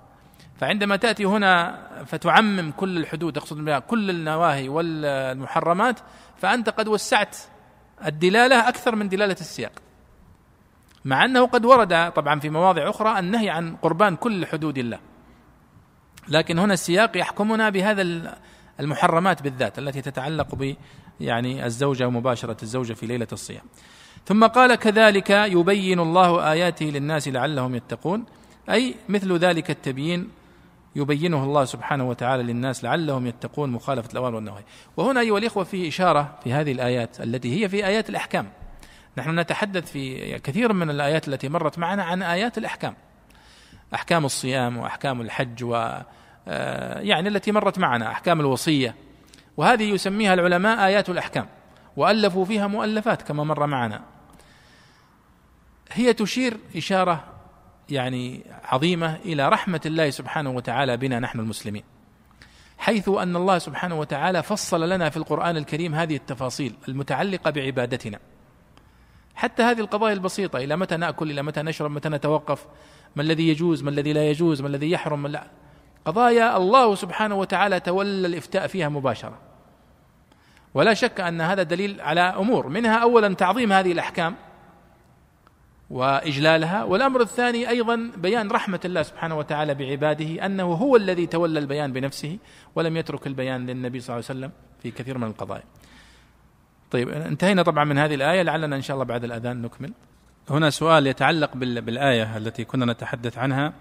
فعندما 0.60 0.96
تأتي 0.96 1.26
هنا 1.26 1.80
فتعمم 2.06 2.72
كل 2.72 2.98
الحدود 2.98 3.34
تقصد 3.34 3.66
بها 3.66 3.80
كل 3.80 4.10
النواهي 4.10 4.70
والمحرمات 4.70 6.00
فأنت 6.38 6.70
قد 6.70 6.88
وسعت 6.88 7.38
الدلالة 8.06 8.70
أكثر 8.70 8.96
من 8.96 9.10
دلالة 9.10 9.36
السياق. 9.42 9.72
مع 11.06 11.26
أنه 11.26 11.46
قد 11.46 11.66
ورد 11.66 12.12
طبعا 12.12 12.40
في 12.40 12.50
مواضع 12.50 12.90
أخرى 12.90 13.20
النهي 13.20 13.50
عن 13.50 13.76
قربان 13.76 14.16
كل 14.16 14.46
حدود 14.46 14.78
الله. 14.78 15.00
لكن 16.28 16.60
هنا 16.60 16.74
السياق 16.74 17.18
يحكمنا 17.18 17.70
بهذا 17.70 18.02
المحرمات 18.80 19.42
بالذات 19.42 19.80
التي 19.80 20.02
تتعلق 20.02 20.76
يعني 21.20 21.66
الزوجة 21.66 22.08
ومباشرة 22.08 22.58
الزوجة 22.64 22.94
في 22.94 23.06
ليلة 23.06 23.28
الصيام. 23.32 23.64
ثم 24.26 24.46
قال 24.48 24.76
كذلك 24.76 25.30
يبين 25.30 26.00
الله 26.00 26.52
آياته 26.52 26.86
للناس 26.86 27.28
لعلهم 27.28 27.76
يتقون 27.76 28.26
أي 28.70 28.96
مثل 29.10 29.38
ذلك 29.38 29.70
التبيين 29.70 30.30
يبينه 30.96 31.44
الله 31.44 31.66
سبحانه 31.66 32.10
وتعالى 32.10 32.44
للناس 32.44 32.84
لعلهم 32.84 33.28
يتقون 33.28 33.70
مخالفة 33.70 34.12
الأوامر 34.12 34.36
والنواهي 34.36 34.64
وهنا 34.98 35.20
أيها 35.20 35.38
الإخوة 35.38 35.64
في 35.64 35.88
إشارة 35.88 36.40
في 36.44 36.54
هذه 36.54 36.72
الآيات 36.72 37.22
التي 37.22 37.64
هي 37.64 37.70
في 37.70 37.86
آيات 37.86 38.10
الأحكام. 38.10 38.50
نحن 39.18 39.40
نتحدث 39.40 39.92
في 39.92 40.40
كثير 40.40 40.74
من 40.74 40.90
الآيات 40.90 41.28
التي 41.28 41.50
مرت 41.50 41.80
معنا 41.80 42.04
عن 42.04 42.22
آيات 42.22 42.58
الأحكام. 42.58 42.96
أحكام 43.94 44.26
الصيام 44.26 44.78
وأحكام 44.78 45.22
الحج 45.22 45.64
و 45.64 46.02
آه، 46.48 47.00
يعني 47.00 47.30
التي 47.30 47.52
مرت 47.52 47.80
معنا 47.80 48.12
أحكام 48.12 48.40
الوصية. 48.40 48.96
وهذه 49.58 49.84
يسميها 49.84 50.34
العلماء 50.34 50.86
آيات 50.86 51.10
الأحكام. 51.10 51.48
وألفوا 51.98 52.46
فيها 52.46 52.68
مؤلفات 52.68 53.22
كما 53.22 53.44
مر 53.44 53.66
معنا. 53.66 54.02
هي 55.92 56.14
تشير 56.14 56.58
إشارة 56.76 57.39
يعني 57.92 58.44
عظيمة 58.64 59.16
إلى 59.16 59.50
رحمة 59.50 59.82
الله 59.86 60.10
سبحانه 60.10 60.50
وتعالى 60.50 60.98
بنا 60.98 61.20
نحن 61.20 61.40
المسلمين. 61.40 61.84
حيث 62.78 63.10
أن 63.10 63.36
الله 63.36 63.58
سبحانه 63.58 64.00
وتعالى 64.00 64.44
فصل 64.44 64.90
لنا 64.90 65.10
في 65.10 65.18
القرآن 65.18 65.58
الكريم 65.58 65.96
هذه 65.96 66.16
التفاصيل 66.16 66.74
المتعلقة 66.88 67.52
بعبادتنا. 67.52 68.20
حتى 69.36 69.64
هذه 69.64 69.80
القضايا 69.80 70.14
البسيطة 70.14 70.58
إلى 70.58 70.76
متى 70.76 70.98
نأكل؟ 70.98 71.32
إلى 71.32 71.44
متى 71.44 71.62
نشرب؟ 71.62 71.92
متى 71.92 72.10
نتوقف؟ 72.10 72.66
ما 73.16 73.24
الذي 73.24 73.50
يجوز؟ 73.50 73.84
ما 73.84 73.90
الذي 73.90 74.14
لا 74.14 74.30
يجوز؟ 74.30 74.62
ما 74.62 74.68
الذي 74.68 74.92
يحرم؟ 74.92 75.22
ما 75.22 75.28
لا. 75.28 75.48
قضايا 76.06 76.58
الله 76.58 76.96
سبحانه 76.96 77.36
وتعالى 77.36 77.80
تولى 77.80 78.28
الإفتاء 78.28 78.68
فيها 78.68 78.90
مباشرة. 78.90 79.38
ولا 80.74 80.94
شك 80.94 81.20
أن 81.20 81.42
هذا 81.42 81.64
دليل 81.64 82.02
على 82.02 82.22
أمور 82.22 82.68
منها 82.68 82.98
أولا 82.98 83.34
تعظيم 83.34 83.74
هذه 83.74 83.92
الأحكام. 83.92 84.36
وإجلالها 85.90 86.84
والأمر 86.84 87.22
الثاني 87.22 87.70
أيضا 87.70 88.12
بيان 88.18 88.52
رحمة 88.52 88.80
الله 88.86 89.04
سبحانه 89.04 89.38
وتعالى 89.38 89.74
بعباده 89.74 90.46
أنه 90.46 90.64
هو 90.64 90.96
الذي 90.96 91.26
تولى 91.26 91.60
البيان 91.60 91.94
بنفسه 91.94 92.38
ولم 92.76 92.98
يترك 92.98 93.28
البيان 93.28 93.66
للنبي 93.66 94.00
صلى 94.00 94.16
الله 94.16 94.26
عليه 94.30 94.40
وسلم 94.40 94.52
في 94.84 94.92
كثير 94.92 95.18
من 95.18 95.28
القضايا. 95.28 95.64
طيب 96.92 97.10
انتهينا 97.10 97.64
طبعا 97.64 97.84
من 97.84 97.98
هذه 97.98 98.16
الآية 98.16 98.42
لعلنا 98.42 98.76
إن 98.76 98.82
شاء 98.82 98.96
الله 98.96 99.06
بعد 99.06 99.24
الأذان 99.24 99.62
نكمل. 99.62 99.94
هنا 100.50 100.70
سؤال 100.70 101.08
يتعلق 101.08 101.56
بالآية 101.56 102.38
التي 102.38 102.66
كنا 102.66 102.86
نتحدث 102.86 103.38
عنها 103.38 103.74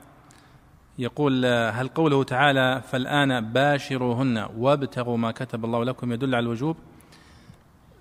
يقول 0.98 1.46
هل 1.46 1.88
قوله 1.88 2.24
تعالى 2.24 2.82
فالآن 2.90 3.52
باشروهن 3.52 4.48
وابتغوا 4.56 5.16
ما 5.16 5.30
كتب 5.30 5.64
الله 5.64 5.84
لكم 5.84 6.12
يدل 6.12 6.34
على 6.34 6.42
الوجوب؟ 6.42 6.76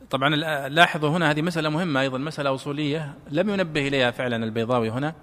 طبعا 0.09 0.29
لاحظوا 0.69 1.09
هنا 1.09 1.31
هذه 1.31 1.41
مسألة 1.41 1.69
مهمة 1.69 2.01
أيضا 2.01 2.17
مسألة 2.17 2.55
أصولية 2.55 3.13
لم 3.29 3.49
ينبه 3.49 3.87
إليها 3.87 4.11
فعلا 4.11 4.43
البيضاوي 4.43 4.89
هنا 4.89 5.15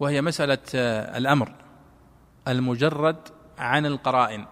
وهي 0.00 0.22
مسألة 0.22 0.58
آه، 0.74 1.18
الأمر 1.18 1.52
المجرد 2.48 3.16
عن 3.58 3.86
القرائن. 3.86 4.46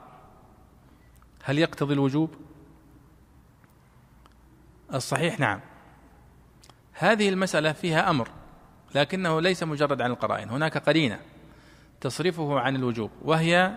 هل 1.45 1.59
يقتضي 1.59 1.95
الوجوب؟ 1.95 2.35
الصحيح 4.95 5.41
نعم. 5.41 5.61
هذه 6.93 7.29
المسألة 7.29 7.73
فيها 7.73 8.11
أمر 8.11 8.29
لكنه 8.95 9.41
ليس 9.41 9.63
مجرد 9.63 10.03
عن 10.03 10.11
القرائن 10.11 10.51
هناك 10.51 10.79
قرينة 10.79 11.21
تصرفه 12.01 12.61
عن 12.61 12.77
الوجوب 12.77 13.11
وهي 13.23 13.75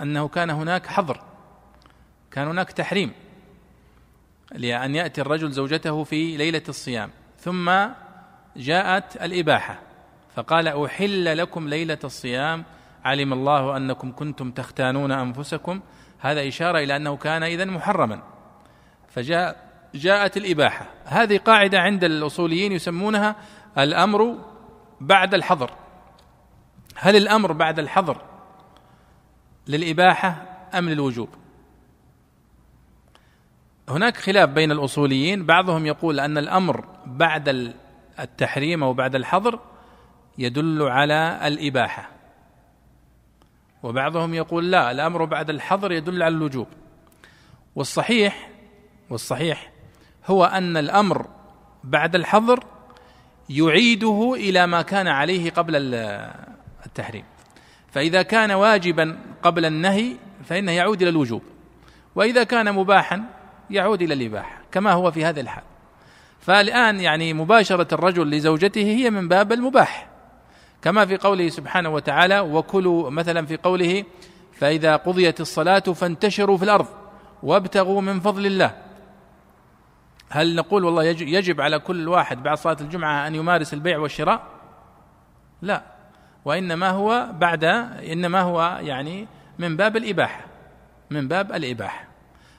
أنه 0.00 0.28
كان 0.28 0.50
هناك 0.50 0.86
حظر 0.86 1.20
كان 2.30 2.48
هناك 2.48 2.72
تحريم. 2.72 3.12
لأن 4.54 4.94
يأتي 4.94 5.20
الرجل 5.20 5.50
زوجته 5.50 6.04
في 6.04 6.36
ليلة 6.36 6.62
الصيام. 6.68 7.10
ثم 7.38 7.72
جاءت 8.56 9.16
الإباحة. 9.16 9.78
فقال 10.34 10.84
أحل 10.84 11.38
لكم 11.38 11.68
ليلة 11.68 11.98
الصيام. 12.04 12.64
علم 13.04 13.32
الله 13.32 13.76
أنكم 13.76 14.12
كنتم 14.12 14.50
تختانون 14.50 15.12
أنفسكم. 15.12 15.80
هذا 16.18 16.48
إشارة 16.48 16.78
إلى 16.78 16.96
أنه 16.96 17.16
كان 17.16 17.42
إذن 17.42 17.70
محرما. 17.70 18.22
فجاء 19.08 19.56
جاءت 19.94 20.36
الإباحة. 20.36 20.86
هذه 21.04 21.38
قاعدة 21.38 21.80
عند 21.80 22.04
الأصوليين 22.04 22.72
يسمونها 22.72 23.36
الأمر 23.78 24.38
بعد 25.00 25.34
الحظر. 25.34 25.70
هل 26.96 27.16
الأمر 27.16 27.52
بعد 27.52 27.78
الحظر 27.78 28.22
للإباحة 29.68 30.42
أم 30.74 30.88
للوجوب؟ 30.88 31.28
هناك 33.88 34.16
خلاف 34.16 34.50
بين 34.50 34.72
الأصوليين. 34.72 35.46
بعضهم 35.46 35.86
يقول 35.86 36.20
أن 36.20 36.38
الأمر 36.38 36.84
بعد 37.06 37.74
التحريم 38.20 38.82
أو 38.82 38.92
بعد 38.92 39.14
الحظر 39.14 39.60
يدل 40.38 40.82
على 40.82 41.40
الإباحة. 41.46 42.10
وبعضهم 43.82 44.34
يقول 44.34 44.70
لا 44.70 44.90
الأمر 44.90 45.24
بعد 45.24 45.50
الحظر 45.50 45.92
يدل 45.92 46.22
على 46.22 46.34
الوجوب 46.34 46.66
والصحيح 47.76 48.50
والصحيح 49.10 49.72
هو 50.26 50.44
أن 50.44 50.76
الأمر 50.76 51.26
بعد 51.84 52.14
الحظر 52.14 52.64
يعيده 53.50 54.34
إلى 54.36 54.66
ما 54.66 54.82
كان 54.82 55.08
عليه 55.08 55.50
قبل 55.50 55.72
التحريم. 56.86 57.24
فإذا 57.92 58.22
كان 58.22 58.50
واجبا 58.50 59.18
قبل 59.42 59.64
النهي 59.64 60.16
فإنه 60.44 60.72
يعود 60.72 61.02
إلى 61.02 61.10
الوجوب 61.10 61.42
وإذا 62.14 62.44
كان 62.44 62.74
مباحا 62.74 63.24
يعود 63.70 64.02
إلى 64.02 64.14
الإباحة 64.14 64.58
كما 64.72 64.92
هو 64.92 65.10
في 65.10 65.24
هذا 65.24 65.40
الحال. 65.40 65.62
فالآن 66.40 67.00
يعني 67.00 67.34
مباشرة 67.34 67.94
الرجل 67.94 68.30
لزوجته 68.30 68.82
هي 68.82 69.10
من 69.10 69.28
باب 69.28 69.52
المباح. 69.52 70.08
كما 70.82 71.06
في 71.06 71.16
قوله 71.16 71.48
سبحانه 71.48 71.88
وتعالى 71.88 72.40
وكلوا 72.40 73.10
مثلا 73.10 73.46
في 73.46 73.56
قوله 73.56 74.04
فإذا 74.52 74.96
قضيت 74.96 75.40
الصلاة 75.40 75.78
فانتشروا 75.78 76.56
في 76.56 76.64
الأرض 76.64 76.86
وابتغوا 77.42 78.00
من 78.00 78.20
فضل 78.20 78.46
الله. 78.46 78.76
هل 80.30 80.54
نقول 80.54 80.84
والله 80.84 81.04
يجب 81.04 81.60
على 81.60 81.78
كل 81.78 82.08
واحد 82.08 82.42
بعد 82.42 82.56
صلاة 82.56 82.76
الجمعة 82.80 83.26
أن 83.26 83.34
يمارس 83.34 83.74
البيع 83.74 83.98
والشراء؟ 83.98 84.42
لا. 85.62 85.82
وإنما 86.44 86.90
هو 86.90 87.28
بعد 87.38 87.64
إنما 87.64 88.40
هو 88.40 88.78
يعني 88.82 89.26
من 89.58 89.76
باب 89.76 89.96
الإباحة. 89.96 90.40
من 91.10 91.28
باب 91.28 91.52
الإباحة. 91.52 92.13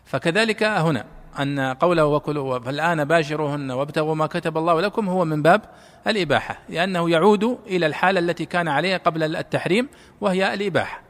فكذلك 0.06 0.64
هنا 0.64 1.06
أن 1.39 1.60
قوله 1.60 2.06
وكلوا 2.06 2.60
فالآن 2.60 3.03
باشروهن 3.03 3.72
وابتغوا 3.72 4.16
ما 4.16 4.28
كتب 4.28 4.58
الله 4.58 4.82
لكم 4.82 5.10
هو 5.10 5.26
من 5.26 5.41
باب 5.41 5.62
الإباحة 6.08 6.60
لأنه 6.70 7.10
يعود 7.10 7.60
إلى 7.68 7.86
الحالة 7.86 8.20
التي 8.20 8.45
كان 8.45 8.68
عليها 8.68 8.97
قبل 8.97 9.36
التحريم 9.36 9.89
وهي 10.22 10.53
الإباحة. 10.53 11.01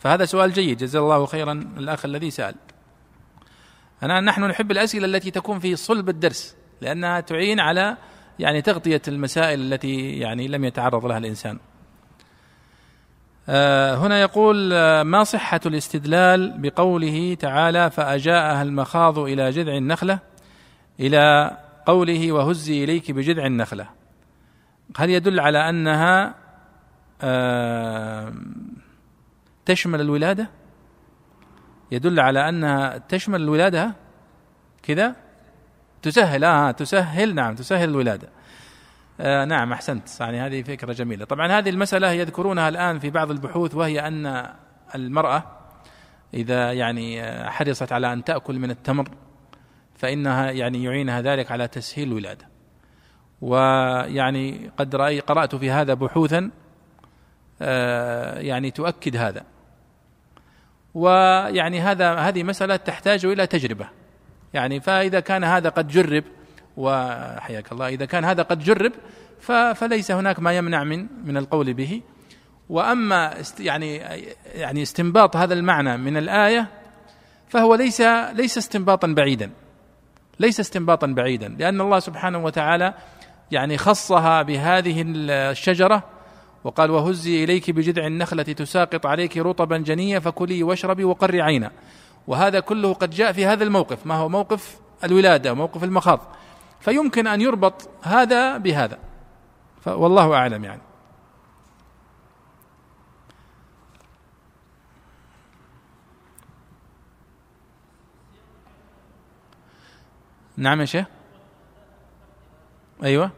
فهذا 0.00 0.24
سؤال 0.24 0.52
جيد 0.52 0.78
جزا 0.78 0.98
الله 0.98 1.26
خيرا 1.26 1.52
الأخ 1.52 2.04
الذي 2.04 2.30
سأل. 2.30 2.54
أنا 4.02 4.20
نحن 4.20 4.44
نحب 4.44 4.70
الأسئلة 4.70 5.06
التي 5.06 5.30
تكون 5.30 5.58
في 5.58 5.76
صلب 5.76 6.08
الدرس 6.08 6.56
لأنها 6.80 7.20
تعين 7.20 7.60
على 7.60 7.96
يعني 8.38 8.62
تغطية 8.62 9.02
المسائل 9.08 9.72
التي 9.72 10.10
يعني 10.10 10.48
لم 10.48 10.64
يتعرض 10.64 11.06
لها 11.06 11.18
الإنسان. 11.18 11.58
هنا 13.48 14.20
يقول 14.20 14.72
آه، 14.72 15.02
ما 15.02 15.24
صحة 15.24 15.60
الاستدلال 15.66 16.58
بقوله 16.58 17.34
تعالى 17.34 17.90
فأجاءها 17.90 18.62
المخاض 18.62 19.18
إلى 19.18 19.50
جذع 19.50 19.76
النخلة 19.76 20.18
إلى 21.00 21.56
قوله 21.86 22.32
وهزي 22.32 22.84
إليك 22.84 23.10
بجذع 23.10 23.46
النخلة. 23.46 23.88
هل 24.96 25.10
يدل 25.10 25.40
على 25.40 25.68
أنها 25.68 26.34
آه، 27.22 28.32
تشمل 29.66 30.00
الولادة؟ 30.00 30.50
يدل 31.92 32.20
على 32.20 32.48
أنها 32.48 32.98
تشمل 32.98 33.42
الولادة؟ 33.42 33.94
كذا؟ 34.82 35.16
تسهل 36.02 36.44
آه 36.44 36.70
تسهل 36.70 37.34
نعم 37.34 37.54
تسهل 37.54 37.88
الولادة. 37.88 38.28
آه 39.20 39.44
نعم 39.44 39.72
أحسنت. 39.72 40.20
يعني 40.20 40.40
هذه 40.40 40.62
فكرة 40.62 40.92
جميلة. 40.92 41.24
طبعا 41.24 41.58
هذه 41.58 41.70
المسألة 41.70 42.12
يذكرونها 42.12 42.68
الآن 42.68 42.98
في 42.98 43.10
بعض 43.10 43.30
البحوث 43.30 43.74
وهي 43.74 44.00
أن 44.00 44.46
المرأة 44.94 45.42
إذا 46.34 46.72
يعني 46.72 47.22
آه، 47.22 47.50
حرصت 47.50 47.92
على 47.92 48.12
أن 48.12 48.24
تأكل 48.24 48.58
من 48.58 48.70
التمر 48.70 49.08
فإنها 49.94 50.50
يعني 50.50 50.84
يعينها 50.84 51.20
ذلك 51.20 51.50
على 51.50 51.68
تسهيل 51.68 52.08
الولادة. 52.08 52.48
ويعني 53.40 54.70
قد 54.76 54.96
رأي 54.96 55.20
قرأت 55.20 55.54
في 55.54 55.70
هذا 55.70 55.94
بحوثا 55.94 56.50
آه 57.62 58.38
يعني 58.38 58.70
تؤكد 58.70 59.16
هذا. 59.16 59.44
ويعني 60.94 61.80
هذا 61.80 62.14
هذه 62.14 62.42
مسألة 62.42 62.76
تحتاج 62.76 63.26
إلى 63.26 63.46
تجربة. 63.46 63.88
يعني 64.54 64.80
فإذا 64.80 65.20
كان 65.20 65.44
هذا 65.44 65.68
قد 65.68 65.88
جرب 65.88 66.24
وحياك 66.78 67.72
الله. 67.72 67.88
إذا 67.88 68.04
كان 68.04 68.24
هذا 68.24 68.42
قد 68.42 68.58
جرب 68.58 68.92
فليس 69.74 70.10
هناك 70.10 70.40
ما 70.40 70.52
يمنع 70.56 70.84
من 70.84 71.06
من 71.24 71.36
القول 71.36 71.74
به. 71.74 72.02
وأما 72.68 73.34
يعني 73.60 73.96
يعني 74.54 74.82
استنباط 74.82 75.36
هذا 75.36 75.54
المعنى 75.54 75.96
من 75.96 76.16
الآية 76.16 76.68
فهو 77.48 77.74
ليس 77.74 78.00
ليس 78.32 78.58
استنباطا 78.58 79.08
بعيدا. 79.08 79.50
ليس 80.40 80.60
استنباطا 80.60 81.06
بعيدا 81.06 81.48
لأن 81.58 81.80
الله 81.80 81.98
سبحانه 81.98 82.44
وتعالى 82.44 82.94
يعني 83.50 83.78
خصها 83.78 84.42
بهذه 84.42 85.04
الشجرة 85.06 86.02
وقال 86.64 86.90
وهزي 86.90 87.44
إليك 87.44 87.70
بجذع 87.70 88.06
النخلة 88.06 88.42
تساقط 88.42 89.06
عليك 89.06 89.36
رطبا 89.36 89.78
جنيا 89.78 90.18
فكلي 90.18 90.62
واشربي 90.62 91.04
وقري 91.04 91.42
عينا. 91.42 91.70
وهذا 92.26 92.60
كله 92.60 92.92
قد 92.92 93.10
جاء 93.10 93.32
في 93.32 93.46
هذا 93.46 93.64
الموقف. 93.64 94.06
ما 94.06 94.14
هو 94.14 94.28
موقف 94.28 94.78
الولادة 95.04 95.54
موقف 95.54 95.84
المخاض. 95.84 96.20
فيمكن 96.80 97.26
أن 97.26 97.40
يربط 97.40 97.90
هذا 98.02 98.56
بهذا. 98.56 98.98
والله 99.86 100.34
أعلم 100.34 100.64
يعني. 100.64 100.80
نعم 110.56 110.80
يا 110.80 110.84
شيخ. 110.84 111.06
أيوه. 113.02 113.30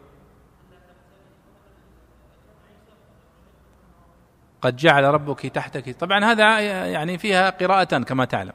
قد 4.63 4.77
جعل 4.77 5.05
ربك 5.05 5.47
تحتك. 5.47 5.97
طبعا 5.99 6.25
هذا 6.25 6.61
يعني 6.87 7.19
فيها 7.19 7.51
قراءتان 7.51 8.05
كما 8.05 8.25
تعلم. 8.25 8.53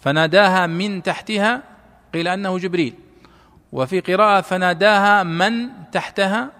فناداها 0.00 0.66
من 0.66 1.02
تحتها 1.02 1.62
قيل 2.14 2.28
أنه 2.28 2.58
جبريل. 2.58 3.05
وفي 3.76 4.00
قراءة 4.00 4.40
فناداها 4.40 5.22
من 5.22 5.68
تحتها؟ 5.92 6.50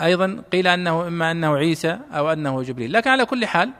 أيضا 0.00 0.42
قيل 0.52 0.66
أنه 0.66 1.08
إما 1.08 1.30
أنه 1.30 1.56
عيسى 1.56 1.98
أو 2.12 2.32
أنه 2.32 2.62
جبريل. 2.62 2.92
لكن 2.92 3.10
على 3.10 3.24
كل 3.24 3.46
حال 3.46 3.70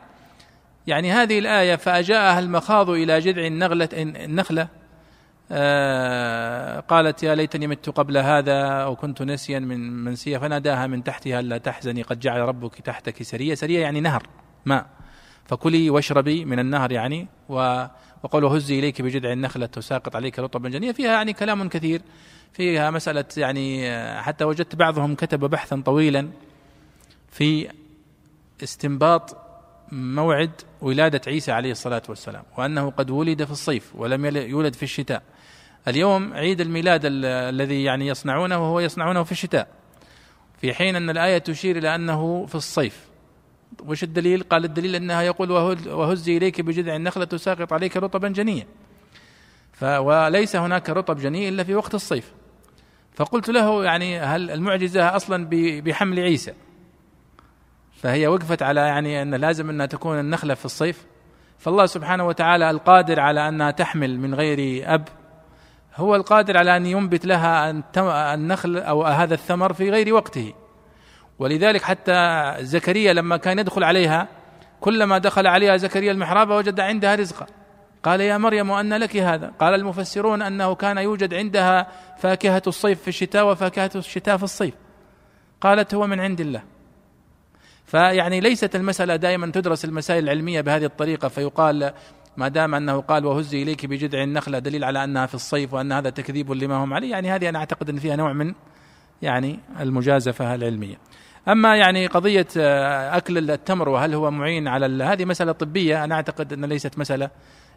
يعني 0.86 1.12
هذه 1.12 1.38
الآية 1.38 1.76
فأجاءها 1.76 2.38
المخاض 2.38 2.90
إلى 2.90 3.18
جذع 3.20 3.46
النغله 3.46 3.88
النخلة. 3.92 4.68
آه 5.52 6.80
قالت 6.80 7.22
يا 7.22 7.34
ليتني 7.34 7.66
مت 7.66 7.90
قبل 7.90 8.16
هذا 8.18 8.62
أو 8.62 8.96
كنت 8.96 9.22
نسيا 9.22 9.58
من 9.58 10.04
منسية. 10.04 10.38
فناداها 10.38 10.86
من 10.86 11.04
تحتها 11.04 11.42
لا 11.42 11.58
تحزني 11.58 12.02
قد 12.02 12.20
جعل 12.20 12.40
ربك 12.40 12.74
تحتك 12.74 13.22
سرية. 13.22 13.54
سرية 13.54 13.80
يعني 13.80 14.00
نهر 14.00 14.22
ماء. 14.64 14.86
فكلي 15.44 15.90
واشربي 15.90 16.44
من 16.44 16.58
النهر 16.58 16.92
يعني 16.92 17.28
وقول 18.26 18.44
هزي 18.44 18.78
إليك 18.78 19.02
بجذع 19.02 19.32
النخلة 19.32 19.66
تساقط 19.66 20.16
عليك 20.16 20.38
رطبا 20.38 20.68
جنيا 20.68 20.92
فيها 20.92 21.12
يعني 21.12 21.32
كلام 21.32 21.68
كثير. 21.68 22.02
فيها 22.52 22.90
مسألة 22.90 23.24
يعني 23.36 23.90
حتى 24.22 24.44
وجدت 24.44 24.74
بعضهم 24.74 25.14
كتب 25.14 25.40
بحثا 25.40 25.82
طويلا 25.86 26.28
في 27.30 27.68
استنباط 28.62 29.36
موعد 29.92 30.50
ولادة 30.80 31.20
عيسى 31.26 31.52
عليه 31.52 31.70
الصلاة 31.70 32.02
والسلام 32.08 32.42
وأنه 32.58 32.90
قد 32.90 33.10
ولد 33.10 33.44
في 33.44 33.50
الصيف 33.50 33.92
ولم 33.94 34.36
يولد 34.36 34.74
في 34.74 34.82
الشتاء. 34.82 35.22
اليوم 35.88 36.34
عيد 36.34 36.60
الميلاد 36.60 37.00
الذي 37.04 37.84
يعني 37.84 38.06
يصنعونه 38.06 38.58
وهو 38.58 38.80
يصنعونه 38.80 39.22
في 39.22 39.32
الشتاء 39.32 39.68
في 40.60 40.74
حين 40.74 40.96
أن 40.96 41.10
الآية 41.10 41.38
تشير 41.38 41.78
إلى 41.78 41.94
أنه 41.94 42.46
في 42.46 42.54
الصيف. 42.54 43.06
وش 43.86 44.02
الدليل؟ 44.02 44.42
قال 44.42 44.64
الدليل 44.64 44.94
أنها 44.94 45.22
يقول 45.22 45.50
وهزي 45.50 46.36
إليك 46.36 46.60
بجذع 46.60 46.96
النخلة 46.96 47.24
تساقط 47.24 47.72
عليك 47.72 47.96
رطبا 47.96 48.28
جنيا. 48.28 48.66
وليس 49.82 50.56
هناك 50.56 50.90
رطب 50.90 51.16
جني 51.16 51.48
إلا 51.48 51.64
في 51.64 51.74
وقت 51.74 51.94
الصيف. 51.94 52.32
فقلت 53.14 53.50
له 53.50 53.84
يعني 53.84 54.18
هل 54.18 54.50
المعجزة 54.50 55.16
أصلا 55.16 55.48
بحمل 55.80 56.20
عيسى؟ 56.20 56.52
فهي 57.92 58.26
وقفت 58.26 58.62
على 58.62 58.80
يعني 58.80 59.22
أن 59.22 59.34
لازم 59.34 59.70
أنها 59.70 59.86
تكون 59.86 60.20
النخلة 60.20 60.54
في 60.54 60.64
الصيف. 60.64 61.06
فالله 61.58 61.86
سبحانه 61.86 62.26
وتعالى 62.26 62.70
القادر 62.70 63.20
على 63.20 63.48
أنها 63.48 63.70
تحمل 63.70 64.20
من 64.20 64.34
غير 64.34 64.84
أب 64.94 65.08
هو 65.96 66.16
القادر 66.16 66.56
على 66.56 66.76
أن 66.76 66.86
ينبت 66.86 67.26
لها 67.26 67.82
النخل 68.34 68.76
أو 68.76 69.04
هذا 69.04 69.34
الثمر 69.34 69.72
في 69.72 69.90
غير 69.90 70.14
وقته. 70.14 70.52
ولذلك 71.38 71.82
حتى 71.82 72.52
زكريا 72.60 73.12
لما 73.12 73.36
كان 73.36 73.58
يدخل 73.58 73.84
عليها 73.84 74.28
كلما 74.80 75.18
دخل 75.18 75.46
عليها 75.46 75.76
زكريا 75.76 76.12
المحراب 76.12 76.50
وجد 76.50 76.80
عندها 76.80 77.14
رزقا. 77.14 77.46
قال 78.02 78.20
يا 78.20 78.38
مريم 78.38 78.70
أن 78.70 78.94
لك 78.94 79.16
هذا؟ 79.16 79.52
قال 79.58 79.74
المفسرون 79.74 80.42
أنه 80.42 80.74
كان 80.74 80.98
يوجد 80.98 81.34
عندها 81.34 81.86
فاكهة 82.18 82.62
الصيف 82.66 83.02
في 83.02 83.08
الشتاء 83.08 83.50
وفاكهة 83.50 83.90
الشتاء 83.94 84.36
في 84.36 84.42
الصيف. 84.42 84.74
قالت 85.60 85.94
هو 85.94 86.06
من 86.06 86.20
عند 86.20 86.40
الله. 86.40 86.62
فيعني 87.84 88.40
ليست 88.40 88.76
المسألة 88.76 89.16
دائما 89.16 89.50
تدرس 89.50 89.84
المسائل 89.84 90.24
العلمية 90.24 90.60
بهذه 90.60 90.84
الطريقة 90.84 91.28
فيقال 91.28 91.92
ما 92.36 92.48
دام 92.48 92.74
أنه 92.74 93.00
قال 93.00 93.26
وهزي 93.26 93.62
إليك 93.62 93.86
بجذع 93.86 94.22
النخلة 94.22 94.58
دليل 94.58 94.84
على 94.84 95.04
أنها 95.04 95.26
في 95.26 95.34
الصيف 95.34 95.74
وأن 95.74 95.92
هذا 95.92 96.10
تكذيب 96.10 96.52
لما 96.52 96.84
هم 96.84 96.94
عليه. 96.94 97.10
يعني 97.10 97.30
هذه 97.30 97.48
أنا 97.48 97.58
أعتقد 97.58 97.90
أن 97.90 97.98
فيها 97.98 98.16
نوع 98.16 98.32
من 98.32 98.54
يعني 99.22 99.58
المجازفة 99.80 100.54
العلمية. 100.54 100.96
أما 101.48 101.76
يعني 101.76 102.06
قضية 102.06 102.46
آه، 102.56 103.16
أكل 103.16 103.50
التمر 103.50 103.88
وهل 103.88 104.14
هو 104.14 104.30
معين 104.30 104.68
على 104.68 105.04
هذه 105.04 105.24
مسألة 105.24 105.52
طبية. 105.52 106.04
أنا 106.04 106.14
أعتقد 106.14 106.52
أن 106.52 106.64
ليست 106.64 106.98
مسألة 106.98 107.30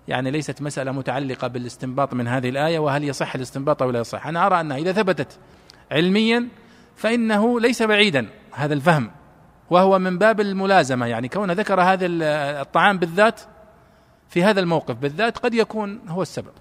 يعني 0.07 0.31
ليست 0.31 0.61
مسألة 0.61 0.91
متعلقة 0.91 1.47
بالاستنباط 1.47 2.13
من 2.13 2.27
هذه 2.27 2.49
الآية 2.49 2.79
وهل 2.79 3.03
يصح 3.03 3.35
الاستنباط 3.35 3.81
أو 3.81 3.91
لا 3.91 3.99
يصح، 3.99 4.27
أنا 4.27 4.45
أرى 4.45 4.61
أنها 4.61 4.77
إذا 4.77 4.91
ثبتت 4.91 5.39
علميا 5.91 6.47
فإنه 6.95 7.59
ليس 7.59 7.83
بعيدا 7.83 8.27
هذا 8.51 8.73
الفهم 8.73 9.11
وهو 9.69 9.99
من 9.99 10.17
باب 10.17 10.39
الملازمة. 10.39 11.05
يعني 11.05 11.27
كونه 11.27 11.53
ذكر 11.53 11.81
هذا 11.81 12.05
الطعام 12.61 12.97
بالذات 12.97 13.41
في 14.29 14.43
هذا 14.43 14.59
الموقف 14.59 14.95
بالذات 14.95 15.37
قد 15.37 15.53
يكون 15.53 15.99
هو 16.07 16.21
السبب 16.21 16.53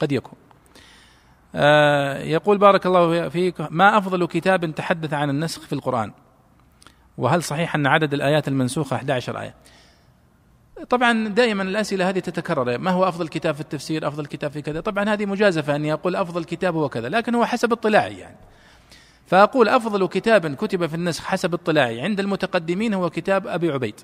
قد 0.00 0.12
يكون. 0.12 0.45
يقول 2.24 2.58
بارك 2.58 2.86
الله 2.86 3.28
فيك 3.28 3.54
ما 3.70 3.98
أفضل 3.98 4.26
كتاب 4.26 4.74
تحدث 4.74 5.12
عن 5.12 5.30
النسخ 5.30 5.62
في 5.62 5.72
القرآن؟ 5.72 6.12
وهل 7.18 7.42
صحيح 7.42 7.74
أن 7.74 7.86
عدد 7.86 8.14
الآيات 8.14 8.48
المنسوخة 8.48 8.96
11 8.96 9.40
آية؟ 9.40 9.54
طبعا 10.90 11.28
دائما 11.28 11.62
الأسئلة 11.62 12.08
هذه 12.08 12.18
تتكرر 12.18 12.78
ما 12.78 12.90
هو 12.90 13.08
أفضل 13.08 13.28
كتاب 13.28 13.54
في 13.54 13.60
التفسير 13.60 14.08
أفضل 14.08 14.26
كتاب 14.26 14.50
في 14.50 14.62
كذا؟ 14.62 14.80
طبعا 14.80 15.08
هذه 15.08 15.26
مجازفة 15.26 15.76
اني 15.76 15.92
أقول 15.92 16.16
أفضل 16.16 16.44
كتاب 16.44 16.74
هو 16.76 16.88
كذا 16.88 17.08
لكن 17.08 17.34
هو 17.34 17.44
حسب 17.44 17.72
اطلاعي 17.72 18.18
يعني. 18.18 18.36
فأقول 19.26 19.68
أفضل 19.68 20.08
كتاب 20.08 20.54
كتب 20.54 20.86
في 20.86 20.94
النسخ 20.94 21.24
حسب 21.24 21.54
اطلاعي 21.54 22.00
عند 22.00 22.20
المتقدمين 22.20 22.94
هو 22.94 23.10
كتاب 23.10 23.46
أبي 23.46 23.70
عبيد. 23.70 24.00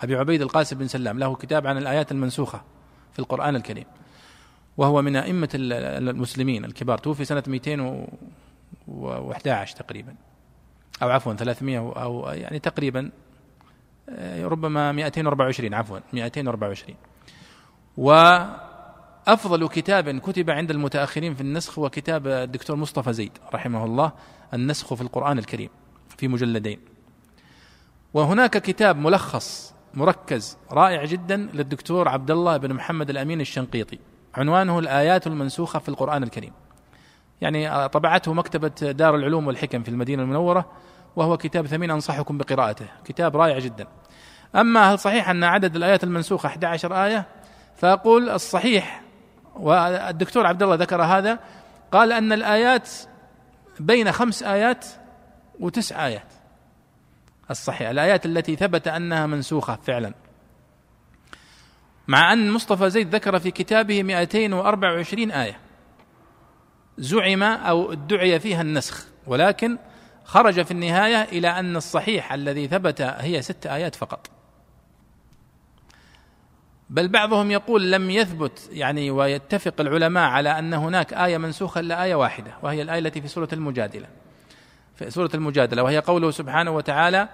أبي 0.00 0.16
عبيد 0.16 0.42
القاسم 0.42 0.78
بن 0.78 0.88
سلام 0.88 1.18
له 1.18 1.34
كتاب 1.34 1.66
عن 1.66 1.78
الآيات 1.78 2.12
المنسوخة 2.12 2.62
في 3.12 3.18
القرآن 3.18 3.56
الكريم. 3.56 3.86
وهو 4.76 5.02
من 5.02 5.16
أئمة 5.16 5.48
المسلمين 5.54 6.64
الكبار. 6.64 6.98
توفي 6.98 7.24
سنة 7.24 7.42
211 7.46 9.76
تقريبا. 9.76 10.14
أو 11.02 11.10
عفوا 11.10 11.34
300 11.34 11.78
أو 11.78 12.28
يعني 12.28 12.58
تقريبا 12.58 13.10
آه، 14.08 14.46
ربما 14.46 14.92
224 14.92 15.74
عفوا 15.74 15.98
224 16.12 16.96
وأفضل 17.96 19.68
كتاب 19.68 20.18
كتب 20.18 20.50
عند 20.50 20.70
المتأخرين 20.70 21.34
في 21.34 21.40
النسخ 21.40 21.78
هو 21.78 21.90
كتاب 21.90 22.26
الدكتور 22.26 22.76
مصطفى 22.76 23.12
زيد 23.12 23.38
رحمه 23.54 23.84
الله 23.84 24.12
النسخ 24.54 24.94
في 24.94 25.00
القرآن 25.00 25.38
الكريم 25.38 25.70
في 26.16 26.28
مجلدين. 26.28 26.78
وهناك 28.14 28.58
كتاب 28.58 28.96
ملخص 28.96 29.74
مركز 29.94 30.58
رائع 30.70 31.04
جدا 31.04 31.36
للدكتور 31.36 32.08
عبد 32.08 32.30
الله 32.30 32.56
بن 32.56 32.72
محمد 32.72 33.10
الأمين 33.10 33.40
الشنقيطي. 33.40 33.98
عنوانه 34.34 34.78
الآيات 34.78 35.26
المنسوخة 35.26 35.78
في 35.78 35.88
القرآن 35.88 36.22
الكريم. 36.22 36.52
يعني 37.40 37.88
طبعته 37.88 38.32
مكتبة 38.32 38.92
دار 38.92 39.14
العلوم 39.16 39.46
والحكم 39.46 39.82
في 39.82 39.88
المدينة 39.88 40.22
المنورة 40.22 40.70
وهو 41.16 41.36
كتاب 41.36 41.66
ثمين 41.66 41.90
أنصحكم 41.90 42.38
بقراءته. 42.38 42.86
كتاب 43.04 43.36
رائع 43.36 43.58
جدا. 43.58 43.86
أما 44.56 44.92
هل 44.92 44.98
صحيح 44.98 45.28
أن 45.28 45.44
عدد 45.44 45.76
الآيات 45.76 46.04
المنسوخة 46.04 46.46
11 46.46 47.04
آية؟ 47.04 47.26
فأقول 47.76 48.30
الصحيح 48.30 49.02
والدكتور 49.56 50.46
عبد 50.46 50.62
الله 50.62 50.74
ذكر 50.74 51.02
هذا 51.02 51.38
قال 51.92 52.12
أن 52.12 52.32
الآيات 52.32 52.90
بين 53.80 54.12
خمس 54.12 54.42
آيات 54.42 54.86
وتسع 55.60 56.06
آيات. 56.06 56.32
الصحيح. 57.50 57.88
الآيات 57.88 58.26
التي 58.26 58.56
ثبت 58.56 58.88
أنها 58.88 59.26
منسوخة 59.26 59.78
فعلا. 59.82 60.14
مع 62.08 62.32
أن 62.32 62.50
مصطفى 62.50 62.90
زيد 62.90 63.14
ذكر 63.14 63.38
في 63.38 63.50
كتابه 63.50 64.02
224 64.02 65.30
آية. 65.30 65.58
زعم 66.98 67.42
أو 67.42 67.92
ادعي 67.92 68.40
فيها 68.40 68.62
النسخ 68.62 69.06
ولكن 69.26 69.78
خرج 70.24 70.62
في 70.62 70.70
النهاية 70.70 71.22
إلى 71.22 71.48
أن 71.48 71.76
الصحيح 71.76 72.32
الذي 72.32 72.68
ثبت 72.68 73.00
هي 73.00 73.42
ست 73.42 73.66
آيات 73.66 73.94
فقط. 73.94 74.30
بل 76.90 77.08
بعضهم 77.08 77.50
يقول 77.50 77.92
لم 77.92 78.10
يثبت 78.10 78.68
يعني 78.72 79.10
ويتفق 79.10 79.80
العلماء 79.80 80.24
على 80.24 80.58
أن 80.58 80.74
هناك 80.74 81.12
آية 81.14 81.38
منسوخة 81.38 81.80
إلا 81.80 82.02
آية 82.02 82.14
واحدة 82.14 82.54
وهي 82.62 82.82
الآية 82.82 82.98
التي 82.98 83.20
في 83.20 83.28
سورة 83.28 83.48
المجادلة. 83.52 84.06
في 84.94 85.10
سورة 85.10 85.30
المجادلة 85.34 85.82
وهي 85.82 85.98
قوله 85.98 86.30
سبحانه 86.30 86.70
وتعالى 86.70 87.28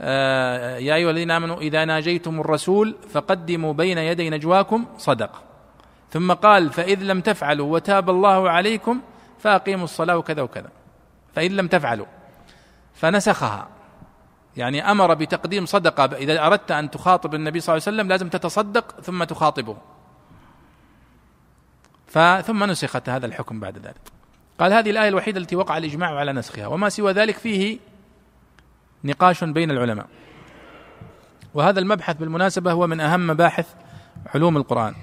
يا 0.00 0.94
أيها 0.94 1.10
الذين 1.10 1.30
آمنوا 1.30 1.56
إذا 1.56 1.84
ناجيتم 1.84 2.40
الرسول 2.40 2.96
فقدموا 3.10 3.72
بين 3.72 3.98
يدي 3.98 4.30
نجواكم 4.30 4.86
صدقة 4.98 5.42
ثم 6.10 6.32
قال 6.32 6.72
فإذ 6.72 7.02
لم 7.02 7.20
تفعلوا 7.20 7.72
وتاب 7.72 8.10
الله 8.10 8.50
عليكم 8.50 9.00
فأقيموا 9.38 9.84
الصلاة 9.84 10.16
وكذا 10.16 10.42
وكذا. 10.42 10.70
فإن 11.34 11.50
لم 11.50 11.68
تفعلوا 11.68 12.06
فنسخها. 12.94 13.68
يعني 14.56 14.90
أمر 14.90 15.14
بتقديم 15.14 15.66
صدقة. 15.66 16.16
إذا 16.16 16.46
أردت 16.46 16.70
أن 16.70 16.90
تخاطب 16.90 17.34
النبي 17.34 17.60
صلى 17.60 17.76
الله 17.76 17.84
عليه 17.86 17.96
وسلم 17.96 18.08
لازم 18.08 18.28
تتصدق 18.28 19.00
ثم 19.00 19.24
تخاطبه. 19.24 19.76
ثم 22.42 22.64
نسخت 22.64 23.08
هذا 23.08 23.26
الحكم 23.26 23.60
بعد 23.60 23.78
ذلك. 23.78 24.00
قال 24.58 24.72
هذه 24.72 24.90
الآية 24.90 25.08
الوحيدة 25.08 25.40
التي 25.40 25.56
وقع 25.56 25.76
الإجماع 25.76 26.14
على 26.14 26.32
نسخها. 26.32 26.66
وما 26.66 26.88
سوى 26.88 27.12
ذلك 27.12 27.36
فيه 27.36 27.78
نقاش 29.04 29.44
بين 29.44 29.70
العلماء. 29.70 30.06
وهذا 31.54 31.80
المبحث 31.80 32.16
بالمناسبة 32.16 32.72
هو 32.72 32.86
من 32.86 33.00
أهم 33.00 33.26
مباحث 33.26 33.66
علوم 34.34 34.56
القرآن. 34.56 34.94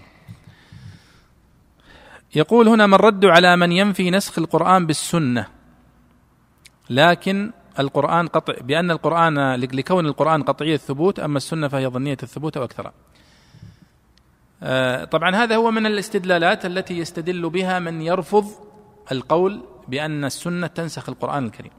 يقول 2.35 2.67
هنا 2.67 2.88
من 2.88 2.93
رد 2.93 3.26
على 3.26 3.55
من 3.55 3.72
ينفي 3.72 4.11
نسخ 4.11 4.39
القرآن 4.39 4.85
بالسنة 4.85 5.47
لكن 6.89 7.51
القرآن 7.80 8.27
قطع 8.27 8.53
بأن 8.61 8.91
القرآن 8.91 9.55
لكون 9.55 10.05
القرآن 10.05 10.43
قطعي 10.43 10.73
الثبوت 10.73 11.19
أما 11.19 11.38
السنة 11.38 11.67
فهي 11.67 11.88
ظنية 11.88 12.17
الثبوت 12.23 12.57
أو 12.57 12.63
أكثر. 12.63 12.91
آه، 14.63 15.05
طبعا 15.05 15.35
هذا 15.35 15.55
هو 15.55 15.72
من 15.72 15.85
الاستدلالات 15.85 16.65
التي 16.65 16.97
يستدل 16.97 17.49
بها 17.49 17.80
من 17.80 18.01
يرفض 18.01 18.45
القول 19.11 19.63
بأن 19.88 20.26
السنة 20.26 20.67
تنسخ 20.67 21.09
القرآن 21.09 21.45
الكريم. 21.45 21.72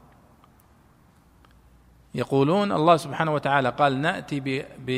يقولون 2.17 2.71
الله 2.71 2.97
سبحانه 2.97 3.33
وتعالى 3.33 3.69
قال 3.69 4.01
نأتي 4.01 4.39
ب, 4.39 4.65
ب 4.85 4.91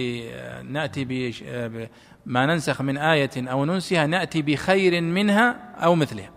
نأتي 0.66 1.06
ب 1.06 1.90
ما 2.26 2.46
ننسخ 2.46 2.82
من 2.82 2.98
آية 2.98 3.30
أو 3.38 3.66
ننسها 3.66 4.08
نأتي 4.08 4.42
بخير 4.42 5.02
منها 5.02 5.76
أو 5.84 5.96
مثلها. 5.96 6.32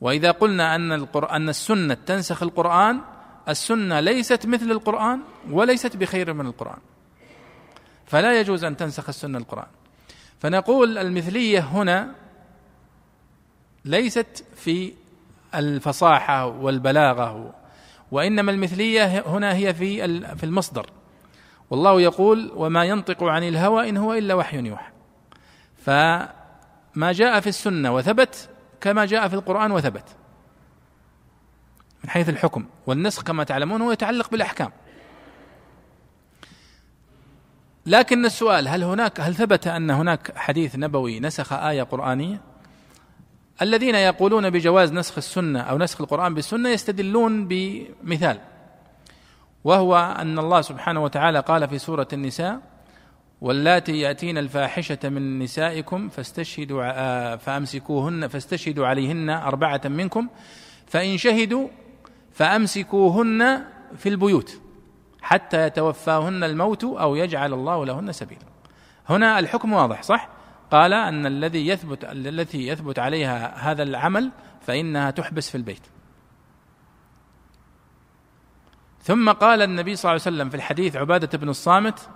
وإذا 0.00 0.30
قلنا 0.30 0.74
أن 0.74 0.92
القران 0.92 1.34
أن 1.42 1.48
السنة 1.48 1.94
تنسخ 1.94 2.42
القرآن 2.42 3.00
السنة 3.48 4.00
ليست 4.00 4.46
مثل 4.46 4.70
القرآن 4.70 5.20
وليست 5.50 5.96
بخير 5.96 6.32
من 6.32 6.46
القرآن. 6.46 6.78
فلا 8.06 8.40
يجوز 8.40 8.64
أن 8.64 8.76
تنسخ 8.76 9.08
السنة 9.08 9.38
القرآن. 9.38 9.68
فنقول 10.38 10.98
المثلية 10.98 11.60
هنا 11.60 12.14
ليست 13.84 14.44
في 14.56 14.92
الفصاحة 15.54 16.46
والبلاغة 16.46 17.54
وإنما 18.12 18.52
المثلية 18.52 19.24
هنا 19.26 19.54
هي 19.54 19.74
في 19.74 20.20
في 20.36 20.44
المصدر. 20.44 20.86
والله 21.70 22.00
يقول 22.00 22.52
وما 22.54 22.84
ينطق 22.84 23.24
عن 23.24 23.42
الهوى 23.42 23.88
إن 23.88 23.96
هو 23.96 24.12
إلا 24.12 24.34
وحي 24.34 24.58
يوحى. 24.58 24.92
فما 25.76 27.12
جاء 27.12 27.40
في 27.40 27.46
السنة 27.46 27.94
وثبت 27.94 28.48
كما 28.80 29.04
جاء 29.04 29.28
في 29.28 29.34
القرآن 29.34 29.72
وثبت. 29.72 30.04
من 32.04 32.10
حيث 32.10 32.28
الحكم. 32.28 32.66
والنسخ 32.86 33.22
كما 33.22 33.44
تعلمون 33.44 33.82
هو 33.82 33.92
يتعلق 33.92 34.30
بالأحكام. 34.30 34.70
لكن 37.86 38.24
السؤال 38.24 38.68
هل 38.68 38.82
هناك 38.82 39.20
هل 39.20 39.34
ثبت 39.34 39.66
أن 39.66 39.90
هناك 39.90 40.36
حديث 40.36 40.76
نبوي 40.76 41.20
نسخ 41.20 41.52
آية 41.52 41.82
قرآنية؟ 41.82 42.51
الذين 43.62 43.94
يقولون 43.94 44.50
بجواز 44.50 44.92
نسخ 44.92 45.16
السنة 45.16 45.60
أو 45.60 45.78
نسخ 45.78 46.00
القرآن 46.00 46.34
بالسنة 46.34 46.68
يستدلون 46.68 47.48
بمثال 47.48 48.40
وهو 49.64 49.96
أن 50.18 50.38
الله 50.38 50.60
سبحانه 50.60 51.04
وتعالى 51.04 51.40
قال 51.40 51.68
في 51.68 51.78
سورة 51.78 52.08
النساء 52.12 52.60
واللاتي 53.40 54.00
يأتين 54.00 54.38
الفاحشة 54.38 54.98
من 55.04 55.38
نسائكم 55.38 56.08
فاستشهدوا 56.08 56.82
آه، 56.84 57.36
فأمسكوهن 57.36 58.28
فاستشهدوا 58.28 58.86
عليهن 58.86 59.30
أربعة 59.30 59.80
منكم 59.84 60.28
فإن 60.86 61.16
شهدوا 61.16 61.68
فأمسكوهن 62.32 63.64
في 63.96 64.08
البيوت 64.08 64.60
حتى 65.22 65.66
يتوفاهن 65.66 66.44
الموت 66.44 66.84
أو 66.84 67.16
يجعل 67.16 67.52
الله 67.52 67.86
لهن 67.86 68.12
سبيلا. 68.12 68.42
هنا 69.08 69.38
الحكم 69.38 69.72
واضح 69.72 70.02
صح؟ 70.02 70.28
قال 70.72 70.92
أن 70.92 71.26
الذي 71.26 71.66
يثبت 71.66 72.04
التي 72.04 72.66
يثبت 72.66 72.98
عليها 72.98 73.70
هذا 73.70 73.82
العمل 73.82 74.30
فإنها 74.60 75.10
تحبس 75.10 75.50
في 75.50 75.54
البيت. 75.54 75.82
ثم 79.02 79.32
قال 79.32 79.62
النبي 79.62 79.96
صلى 79.96 80.10
الله 80.10 80.22
عليه 80.26 80.36
وسلم 80.36 80.50
في 80.50 80.54
الحديث 80.56 80.96
عبادة 80.96 81.38
بن 81.38 81.48
الصامت 81.48 82.08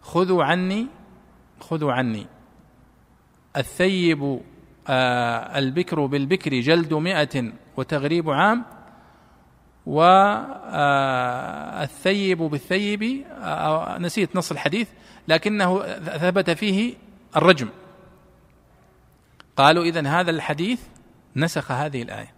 خذوا 0.00 0.44
عني 0.44 0.86
خذوا 1.60 1.92
عني. 1.92 2.26
الثيب 3.56 4.40
آه 4.88 5.58
البكر 5.58 6.06
بالبكر 6.06 6.60
جلد 6.60 6.94
مئة 6.94 7.52
وتغريب 7.76 8.30
عام 8.30 8.64
والثيب 9.86 10.32
آه 12.42 12.48
بالثيب 12.48 13.24
آه 13.42 13.98
نسيت 13.98 14.36
نص 14.36 14.50
الحديث 14.50 14.88
لكنه 15.28 15.82
ثبت 15.98 16.50
فيه 16.50 17.05
الرجم. 17.36 17.68
قالوا 19.56 19.84
إذن 19.84 20.06
هذا 20.06 20.30
الحديث 20.30 20.80
نسخ 21.36 21.70
هذه 21.70 22.02
الآية. 22.02 22.36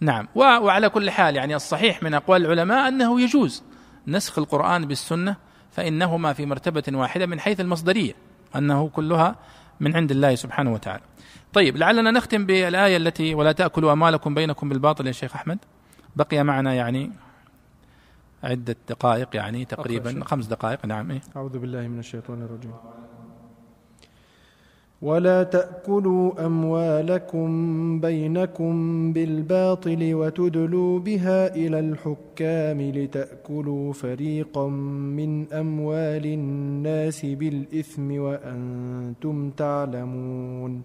نعم. 0.00 0.28
وعلى 0.34 0.88
كل 0.88 1.10
حال 1.10 1.36
يعني 1.36 1.56
الصحيح 1.56 2.02
من 2.02 2.14
أقوال 2.14 2.46
العلماء 2.46 2.88
أنه 2.88 3.20
يجوز 3.20 3.62
نسخ 4.06 4.38
القرآن 4.38 4.86
بالسنة 4.86 5.36
فإنهما 5.70 6.32
في 6.32 6.46
مرتبة 6.46 6.82
واحدة 6.92 7.26
من 7.26 7.40
حيث 7.40 7.60
المصدرية 7.60 8.14
أنه 8.56 8.88
كلها 8.88 9.36
من 9.80 9.96
عند 9.96 10.10
الله 10.10 10.34
سبحانه 10.34 10.72
وتعالى. 10.72 11.02
طيب 11.52 11.76
لعلنا 11.76 12.10
نختم 12.10 12.46
بالآية 12.46 12.96
التي 12.96 13.34
ولا 13.34 13.52
تأكلوا 13.52 13.92
أموالكم 13.92 14.34
بينكم 14.34 14.68
بالباطل 14.68 15.06
يا 15.06 15.12
شيخ 15.12 15.34
أحمد. 15.34 15.58
بقي 16.16 16.44
معنا 16.44 16.74
يعني 16.74 17.10
عدة 18.42 18.76
دقائق 18.88 19.36
يعني 19.36 19.64
تقريبا 19.64 20.24
خمس 20.24 20.46
دقائق 20.46 20.86
نعم 20.86 21.10
إيه؟ 21.10 21.20
أعوذ 21.36 21.58
بالله 21.58 21.88
من 21.88 21.98
الشيطان 21.98 22.42
الرجيم. 22.42 22.72
ولا 25.02 25.42
تأكلوا 25.42 26.46
أموالكم 26.46 27.48
بينكم 28.00 28.72
بالباطل 29.12 30.14
وتدلوا 30.14 30.98
بها 30.98 31.54
إلى 31.54 31.78
الحكام 31.80 32.80
لتأكلوا 32.80 33.92
فريقا 33.92 34.66
من 35.18 35.52
أموال 35.52 36.26
الناس 36.26 37.26
بالإثم 37.26 38.08
وأنتم 38.18 39.50
تعلمون. 39.50 40.82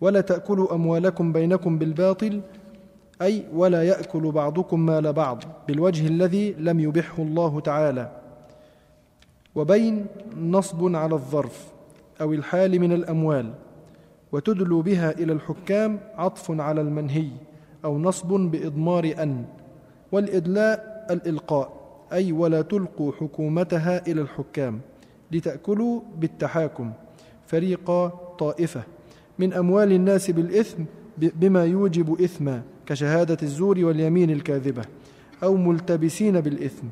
ولا 0.00 0.20
تأكلوا 0.20 0.74
أموالكم 0.74 1.32
بينكم 1.32 1.78
بالباطل 1.78 2.40
أي 3.22 3.44
ولا 3.54 3.82
يأكل 3.82 4.32
بعضكم 4.32 4.86
مال 4.86 5.12
بعض 5.12 5.44
بالوجه 5.68 6.06
الذي 6.06 6.52
لم 6.58 6.80
يبحه 6.80 7.22
الله 7.22 7.60
تعالى. 7.60 8.10
وبين 9.54 10.06
نصب 10.36 10.96
على 10.96 11.14
الظرف 11.14 11.72
أو 12.20 12.32
الحال 12.32 12.80
من 12.80 12.92
الأموال 12.92 13.52
وتدلو 14.32 14.82
بها 14.82 15.10
إلى 15.10 15.32
الحكام 15.32 16.00
عطف 16.14 16.60
على 16.60 16.80
المنهي 16.80 17.28
أو 17.84 17.98
نصب 17.98 18.28
بإضمار 18.28 19.14
أن 19.18 19.44
والإدلاء 20.12 21.06
الإلقاء 21.10 21.72
أي 22.12 22.32
ولا 22.32 22.62
تلقوا 22.62 23.12
حكومتها 23.12 24.06
إلى 24.06 24.20
الحكام 24.20 24.80
لتأكلوا 25.32 26.00
بالتحاكم 26.18 26.92
فريق 27.46 27.90
طائفة 28.38 28.82
من 29.38 29.52
أموال 29.52 29.92
الناس 29.92 30.30
بالإثم 30.30 30.82
بما 31.18 31.64
يوجب 31.64 32.20
إثما. 32.20 32.62
كشهادة 32.90 33.36
الزور 33.42 33.84
واليمين 33.84 34.30
الكاذبة 34.30 34.82
أو 35.42 35.56
ملتبسين 35.56 36.40
بالإثم. 36.40 36.86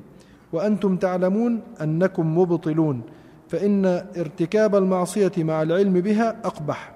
وأنتم 0.53 0.97
تعلمون 0.97 1.61
أنكم 1.81 2.39
مبطلون 2.39 3.01
فإن 3.49 3.87
ارتكاب 4.16 4.77
المعصية 4.77 5.33
مع 5.39 5.62
العلم 5.62 6.01
بها 6.01 6.37
أقبح. 6.45 6.93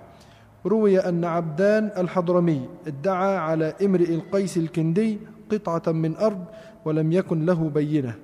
روي 0.67 0.99
أن 0.99 1.25
عبدان 1.25 1.91
الحضرمي 1.99 2.69
ادعى 2.87 3.37
على 3.37 3.75
امرئ 3.83 4.15
القيس 4.15 4.57
الكندي 4.57 5.19
قطعة 5.51 5.93
من 5.93 6.17
أرض 6.17 6.45
ولم 6.85 7.13
يكن 7.13 7.47
له 7.47 7.71
بينة. 7.75 8.15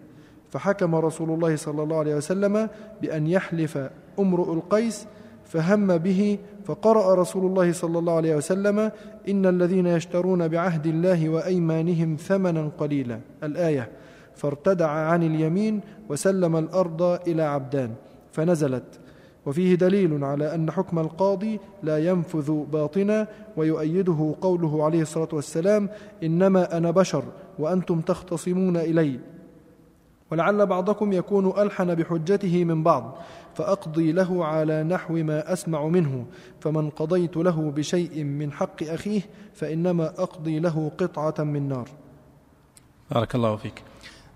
فحكم 0.51 0.95
رسول 0.95 1.31
الله 1.31 1.57
صلى 1.57 1.83
الله 1.83 1.97
عليه 1.97 2.17
وسلم 2.17 2.69
بأن 3.03 3.27
يحلف 3.27 3.79
امرؤ 4.19 4.53
القيس 4.53 5.07
فهم 5.49 5.99
به 5.99 6.39
فقرأ 6.65 7.15
رسول 7.15 7.47
الله 7.47 7.73
صلى 7.73 7.99
الله 7.99 8.13
عليه 8.13 8.37
وسلم 8.37 8.91
إن 9.29 9.47
الذين 9.47 9.87
يشترون 9.87 10.49
بعهد 10.49 10.87
الله 10.87 11.29
وأيمانهم 11.29 12.17
ثمنا 12.17 12.71
قليلا. 12.79 13.21
الآية 13.43 13.89
فارتدع 14.35 14.89
عن 14.89 15.23
اليمين 15.23 15.81
وسلم 16.09 16.57
الأرض 16.57 17.03
إلى 17.03 17.43
عبدان. 17.43 17.91
فنزلت 18.33 18.85
وفيه 19.47 19.75
دليل 19.75 20.25
على 20.25 20.55
أن 20.55 20.71
حكم 20.71 20.99
القاضي 20.99 21.61
لا 21.83 21.99
ينفذ 21.99 22.53
باطنا 22.73 23.27
ويؤيده 23.57 24.35
قوله 24.41 24.85
عليه 24.85 25.03
الصلاة 25.03 25.29
والسلام 25.33 25.89
إنما 26.23 26.77
أنا 26.77 26.91
بشر 26.91 27.25
وأنتم 27.59 28.01
تختصمون 28.01 28.77
إلي. 28.77 29.21
ولعل 30.31 30.67
بعضكم 30.67 31.13
يكون 31.13 31.53
ألحن 31.59 31.95
بحجته 31.95 32.65
من 32.65 32.83
بعض. 32.83 33.19
فأقضي 33.59 34.13
له 34.13 34.45
على 34.45 34.83
نحو 34.83 35.15
ما 35.15 35.53
أسمع 35.53 35.87
منه 35.87 36.27
فمن 36.61 36.91
قضيت 36.91 37.37
له 37.37 37.71
بشيء 37.71 38.25
من 38.25 38.53
حق 38.53 38.83
أخيه 38.83 39.21
فإنما 39.55 40.07
أقضي 40.07 40.59
له 40.59 40.93
قطعة 40.99 41.45
من 41.45 41.69
نار. 41.69 41.89
بارك 43.11 43.35
الله 43.35 43.57
فيك. 43.57 43.83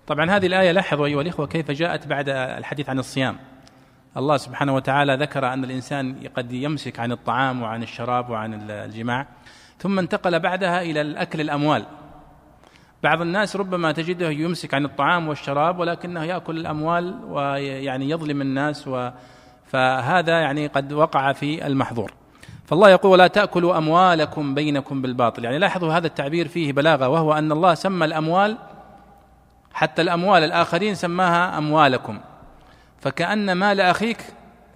طبعا 0.07 0.31
هذه 0.31 0.45
الآية 0.45 0.71
لاحظوا 0.71 1.05
أيها 1.05 1.21
الإخوة 1.21 1.47
كيف 1.47 1.71
جاءت 1.71 2.07
بعد 2.07 2.29
الحديث 2.29 2.89
عن 2.89 2.99
الصيام. 2.99 3.37
الله 4.17 4.37
سبحانه 4.37 4.75
وتعالى 4.75 5.15
ذكر 5.15 5.53
أن 5.53 5.63
الإنسان 5.63 6.27
قد 6.35 6.51
يمسك 6.51 6.99
عن 6.99 7.11
الطعام 7.11 7.61
وعن 7.61 7.83
الشراب 7.83 8.29
وعن 8.29 8.69
الجماع 8.69 9.27
ثم 9.79 9.99
انتقل 9.99 10.39
بعدها 10.39 10.81
إلى 10.81 11.01
الأكل 11.01 11.41
الأموال. 11.41 11.85
بعض 13.03 13.21
الناس 13.21 13.55
ربما 13.55 13.91
تجده 13.91 14.29
يمسك 14.29 14.73
عن 14.73 14.85
الطعام 14.85 15.27
والشراب 15.27 15.79
ولكنه 15.79 16.23
يأكل 16.23 16.57
الأموال 16.57 17.19
ويعني 17.25 18.09
يظلم 18.09 18.41
الناس 18.41 18.87
و 18.87 19.09
فهذا 19.65 20.41
يعني 20.41 20.67
قد 20.67 20.93
وقع 20.93 21.33
في 21.33 21.67
المحظور. 21.67 22.13
فالله 22.65 22.89
يقول 22.89 23.11
ولا 23.11 23.27
تأكلوا 23.27 23.77
أموالكم 23.77 24.55
بينكم 24.55 25.01
بالباطل. 25.01 25.43
يعني 25.45 25.57
لاحظوا 25.57 25.93
هذا 25.93 26.07
التعبير 26.07 26.47
فيه 26.47 26.73
بلاغة 26.73 27.07
وهو 27.07 27.33
أن 27.33 27.51
الله 27.51 27.73
سمى 27.73 28.05
الأموال 28.05 28.57
حتى 29.73 30.01
الأموال 30.01 30.43
الآخرين 30.43 30.95
سماها 30.95 31.57
أموالكم. 31.57 32.19
فكأن 33.01 33.51
مال 33.51 33.81
أخيك 33.81 34.17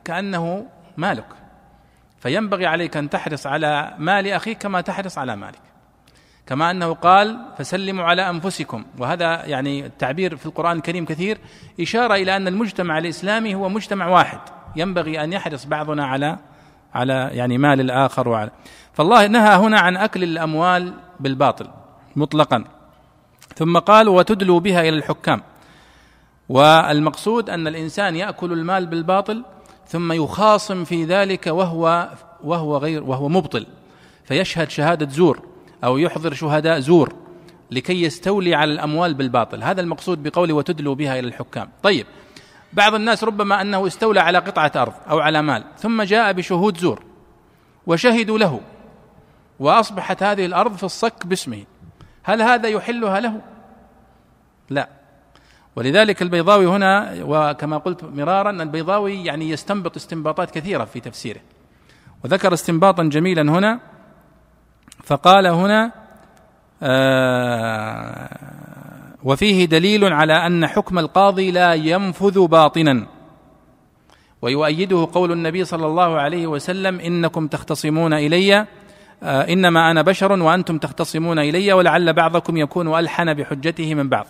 كأنه 0.05 0.65
مالك. 0.97 1.27
فينبغي 2.19 2.65
عليك 2.65 2.97
أن 2.97 3.09
تحرص 3.09 3.47
على 3.47 3.93
مال 3.97 4.27
أخيك 4.27 4.57
كما 4.57 4.81
تحرص 4.81 5.17
على 5.17 5.35
مالك. 5.35 5.66
كما 6.47 6.71
أنه 6.71 6.93
قال 6.93 7.39
فسلموا 7.57 8.03
على 8.03 8.29
أنفسكم. 8.29 8.85
وهذا 8.99 9.45
يعني 9.45 9.85
التعبير 9.85 10.35
في 10.35 10.45
القرآن 10.45 10.77
الكريم 10.77 11.05
كثير. 11.05 11.37
إشارة 11.81 12.15
إلى 12.15 12.35
أن 12.35 12.47
المجتمع 12.47 12.97
الإسلامي 12.97 13.55
هو 13.55 13.69
مجتمع 13.69 14.07
واحد. 14.07 14.39
ينبغي 14.75 15.23
أن 15.23 15.33
يحرص 15.33 15.65
بعضنا 15.65 16.05
على 16.05 16.37
على 16.93 17.29
يعني 17.31 17.57
مال 17.57 17.79
الآخر 17.79 18.27
وعلى. 18.27 18.51
فالله 18.93 19.27
نهى 19.27 19.55
هنا 19.55 19.79
عن 19.79 19.97
أكل 19.97 20.23
الأموال 20.23 20.93
بالباطل 21.19 21.67
مطلقا. 22.15 22.63
ثم 23.55 23.77
قال 23.77 24.09
وتدلوا 24.09 24.59
بها 24.59 24.81
إلى 24.81 24.97
الحكام. 24.97 25.41
والمقصود 26.49 27.49
أن 27.49 27.67
الإنسان 27.67 28.15
يأكل 28.15 28.53
المال 28.53 28.85
بالباطل 28.85 29.43
ثم 29.87 30.11
يخاصم 30.11 30.83
في 30.83 31.05
ذلك 31.05 31.47
وهو 31.47 32.09
وهو 32.43 32.77
غير 32.77 33.03
وهو 33.03 33.29
مبطل. 33.29 33.65
فيشهد 34.23 34.69
شهادة 34.69 35.09
زور. 35.09 35.46
أو 35.83 35.97
يحضر 35.97 36.33
شهداء 36.33 36.79
زور 36.79 37.13
لكي 37.71 38.03
يستولي 38.03 38.55
على 38.55 38.73
الأموال 38.73 39.13
بالباطل. 39.13 39.63
هذا 39.63 39.81
المقصود 39.81 40.23
بقوله 40.23 40.53
وتدلوا 40.53 40.95
بها 40.95 41.19
إلى 41.19 41.27
الحكام. 41.27 41.69
طيب 41.83 42.05
بعض 42.73 42.93
الناس 42.95 43.23
ربما 43.23 43.61
أنه 43.61 43.87
استولى 43.87 44.19
على 44.19 44.37
قطعة 44.37 44.71
أرض 44.75 44.93
أو 45.09 45.19
على 45.19 45.41
مال 45.41 45.63
ثم 45.77 46.01
جاء 46.01 46.31
بشهود 46.31 46.77
زور 46.77 47.03
وشهدوا 47.87 48.37
له 48.37 48.61
وأصبحت 49.59 50.23
هذه 50.23 50.45
الأرض 50.45 50.75
في 50.75 50.83
الصك 50.83 51.27
باسمه. 51.27 51.63
هل 52.23 52.41
هذا 52.41 52.69
يحلها 52.69 53.19
له؟ 53.19 53.41
لا. 54.69 54.89
ولذلك 55.75 56.21
البيضاوي 56.21 56.65
هنا 56.65 57.13
وكما 57.21 57.77
قلت 57.77 58.03
مرارا 58.03 58.49
البيضاوي 58.49 59.25
يعني 59.25 59.49
يستنبط 59.49 59.95
استنباطات 59.95 60.51
كثيرة 60.51 60.85
في 60.85 60.99
تفسيره. 60.99 61.39
وذكر 62.23 62.53
استنباطا 62.53 63.03
جميلا 63.03 63.41
هنا 63.41 63.79
فقال 65.07 65.47
هنا 65.47 65.91
آه 66.83 68.29
وفيه 69.23 69.65
دليل 69.65 70.13
على 70.13 70.33
أن 70.33 70.67
حكم 70.67 70.99
القاضي 70.99 71.51
لا 71.51 71.73
ينفذ 71.73 72.47
باطنا. 72.47 73.07
ويؤيده 74.41 75.07
قول 75.13 75.31
النبي 75.31 75.65
صلى 75.65 75.85
الله 75.85 76.19
عليه 76.19 76.47
وسلم 76.47 76.99
إنكم 76.99 77.47
تختصمون 77.47 78.13
إلي 78.13 78.65
آه 79.23 79.53
إنما 79.53 79.91
أنا 79.91 80.01
بشر 80.01 80.31
وأنتم 80.31 80.77
تختصمون 80.77 81.39
إلي 81.39 81.73
ولعل 81.73 82.13
بعضكم 82.13 82.57
يكون 82.57 82.99
ألحن 82.99 83.33
بحجته 83.33 83.95
من 83.95 84.09
بعض. 84.09 84.25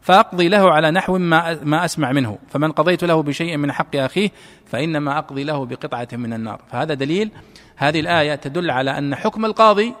فأقضي 0.00 0.48
له 0.48 0.72
على 0.72 0.90
نحو 0.90 1.18
ما 1.18 1.58
ما 1.62 1.84
أسمع 1.84 2.12
منه. 2.12 2.38
فمن 2.48 2.72
قضيت 2.72 3.04
له 3.04 3.22
بشيء 3.22 3.56
من 3.56 3.72
حق 3.72 3.96
أخيه 3.96 4.30
فإنما 4.66 5.18
أقضي 5.18 5.44
له 5.44 5.66
بقطعة 5.66 6.08
من 6.12 6.32
النار. 6.32 6.60
فهذا 6.70 6.94
دليل. 6.94 7.30
هذه 7.76 8.00
الآية 8.00 8.34
تدل 8.34 8.70
على 8.70 8.98
أن 8.98 9.14
حكم 9.14 9.44
القاضي 9.44 9.94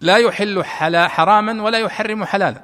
لا 0.00 0.16
يحل 0.16 0.64
حلا 0.64 1.08
حراما 1.08 1.62
ولا 1.62 1.78
يحرم 1.78 2.24
حلالا. 2.24 2.62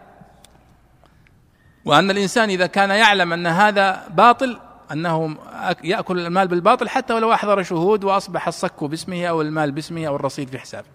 وأن 1.85 2.11
الإنسان 2.11 2.51
إذا 2.51 2.67
كان 2.67 2.91
يعلم 2.91 3.33
أن 3.33 3.47
هذا 3.47 4.05
باطل 4.11 4.59
أنه 4.93 5.37
يأكل 5.85 6.19
المال 6.19 6.49
بالباطل 6.49 6.89
حتى 6.89 7.15
ولو 7.15 7.33
أحضر 7.33 7.63
شهود 7.63 8.05
وأصبح 8.05 8.49
الصك 8.49 8.85
باسمه 8.85 9.27
أو 9.27 9.43
المال 9.43 9.73
باسمه 9.73 10.07
أو 10.07 10.17
الرصيد 10.17 10.49
في 10.49 10.59
حسابه. 10.59 10.87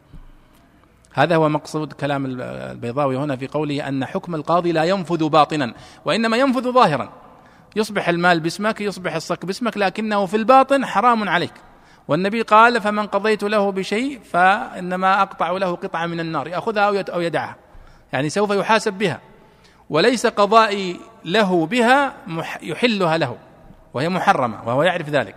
هذا 1.14 1.36
هو 1.36 1.50
مقصود 1.50 1.94
كلام 1.94 2.26
البيضاوي 2.26 3.18
هنا 3.18 3.36
في 3.36 3.48
قوله 3.48 3.88
أن 3.88 4.06
حكم 4.06 4.36
القاضي 4.36 4.72
لا 4.72 4.84
ينفذ 4.84 5.30
باطنا 5.30 5.74
وإنما 6.06 6.38
ينفذ 6.38 6.72
ظاهرا. 6.72 7.10
يصبح 7.76 8.10
المال 8.10 8.40
باسمك 8.40 8.82
يصبح 8.82 9.16
الصك 9.16 9.46
باسمك 9.46 9.78
لكنه 9.78 10.26
في 10.26 10.38
الباطن 10.38 10.86
حرام 10.86 11.30
عليك. 11.30 11.54
والنبي 12.12 12.42
قال 12.42 12.82
فمن 12.82 13.08
قضيت 13.08 13.44
له 13.44 13.72
بشيء 13.72 14.20
فإنما 14.20 15.22
أقطع 15.22 15.52
له 15.52 15.76
قطعة 15.76 16.06
من 16.06 16.20
النار 16.20 16.48
يأخذها 16.48 17.04
أو 17.14 17.22
يدعها 17.22 17.56
يعني 18.14 18.30
سوف 18.30 18.52
يحاسب 18.52 18.94
بها 18.94 19.20
وليس 19.90 20.28
قضائي 20.28 21.00
له 21.26 21.66
بها 21.66 22.14
يحلها 22.62 23.18
له 23.18 23.38
وهي 23.94 24.10
محرمة 24.10 24.68
وهو 24.68 24.84
يعرف 24.84 25.10
ذلك. 25.10 25.36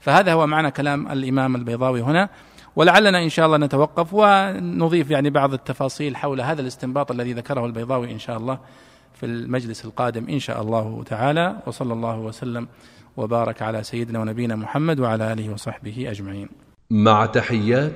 فهذا 0.00 0.32
هو 0.32 0.46
معنى 0.46 0.70
كلام 0.70 1.12
الإمام 1.12 1.56
البيضاوي 1.56 2.00
هنا 2.00 2.28
ولعلنا 2.76 3.22
إن 3.22 3.28
شاء 3.28 3.46
الله 3.46 3.56
نتوقف 3.56 4.08
ونضيف 4.12 5.10
يعني 5.10 5.30
بعض 5.30 5.52
التفاصيل 5.52 6.16
حول 6.16 6.40
هذا 6.40 6.60
الاستنباط 6.60 7.10
الذي 7.10 7.32
ذكره 7.32 7.66
البيضاوي 7.66 8.12
إن 8.12 8.18
شاء 8.18 8.36
الله 8.36 8.58
في 9.14 9.26
المجلس 9.26 9.84
القادم 9.84 10.28
إن 10.28 10.38
شاء 10.38 10.62
الله 10.62 11.02
تعالى 11.06 11.56
وصلى 11.66 11.92
الله 11.92 12.18
وسلم 12.18 12.68
وبارك 13.16 13.62
على 13.62 13.82
سيدنا 13.82 14.18
ونبينا 14.20 14.56
محمد 14.56 15.00
وعلى 15.00 15.32
آله 15.32 15.52
وصحبه 15.52 16.10
أجمعين. 16.10 16.48
مع 16.90 17.26
تحيات 17.26 17.92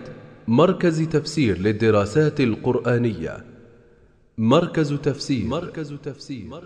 مركز 0.48 1.02
تفسير 1.02 1.58
للدراسات 1.58 2.40
القرآنية. 2.40 3.44
مركز 4.38 4.92
تفسير 4.92 5.46
مركز 5.46 5.94
تفسير 6.02 6.62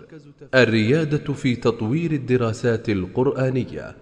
الريادة 0.55 1.33
في 1.33 1.55
تطوير 1.55 2.11
الدراسات 2.11 2.89
القرآنية. 2.89 3.95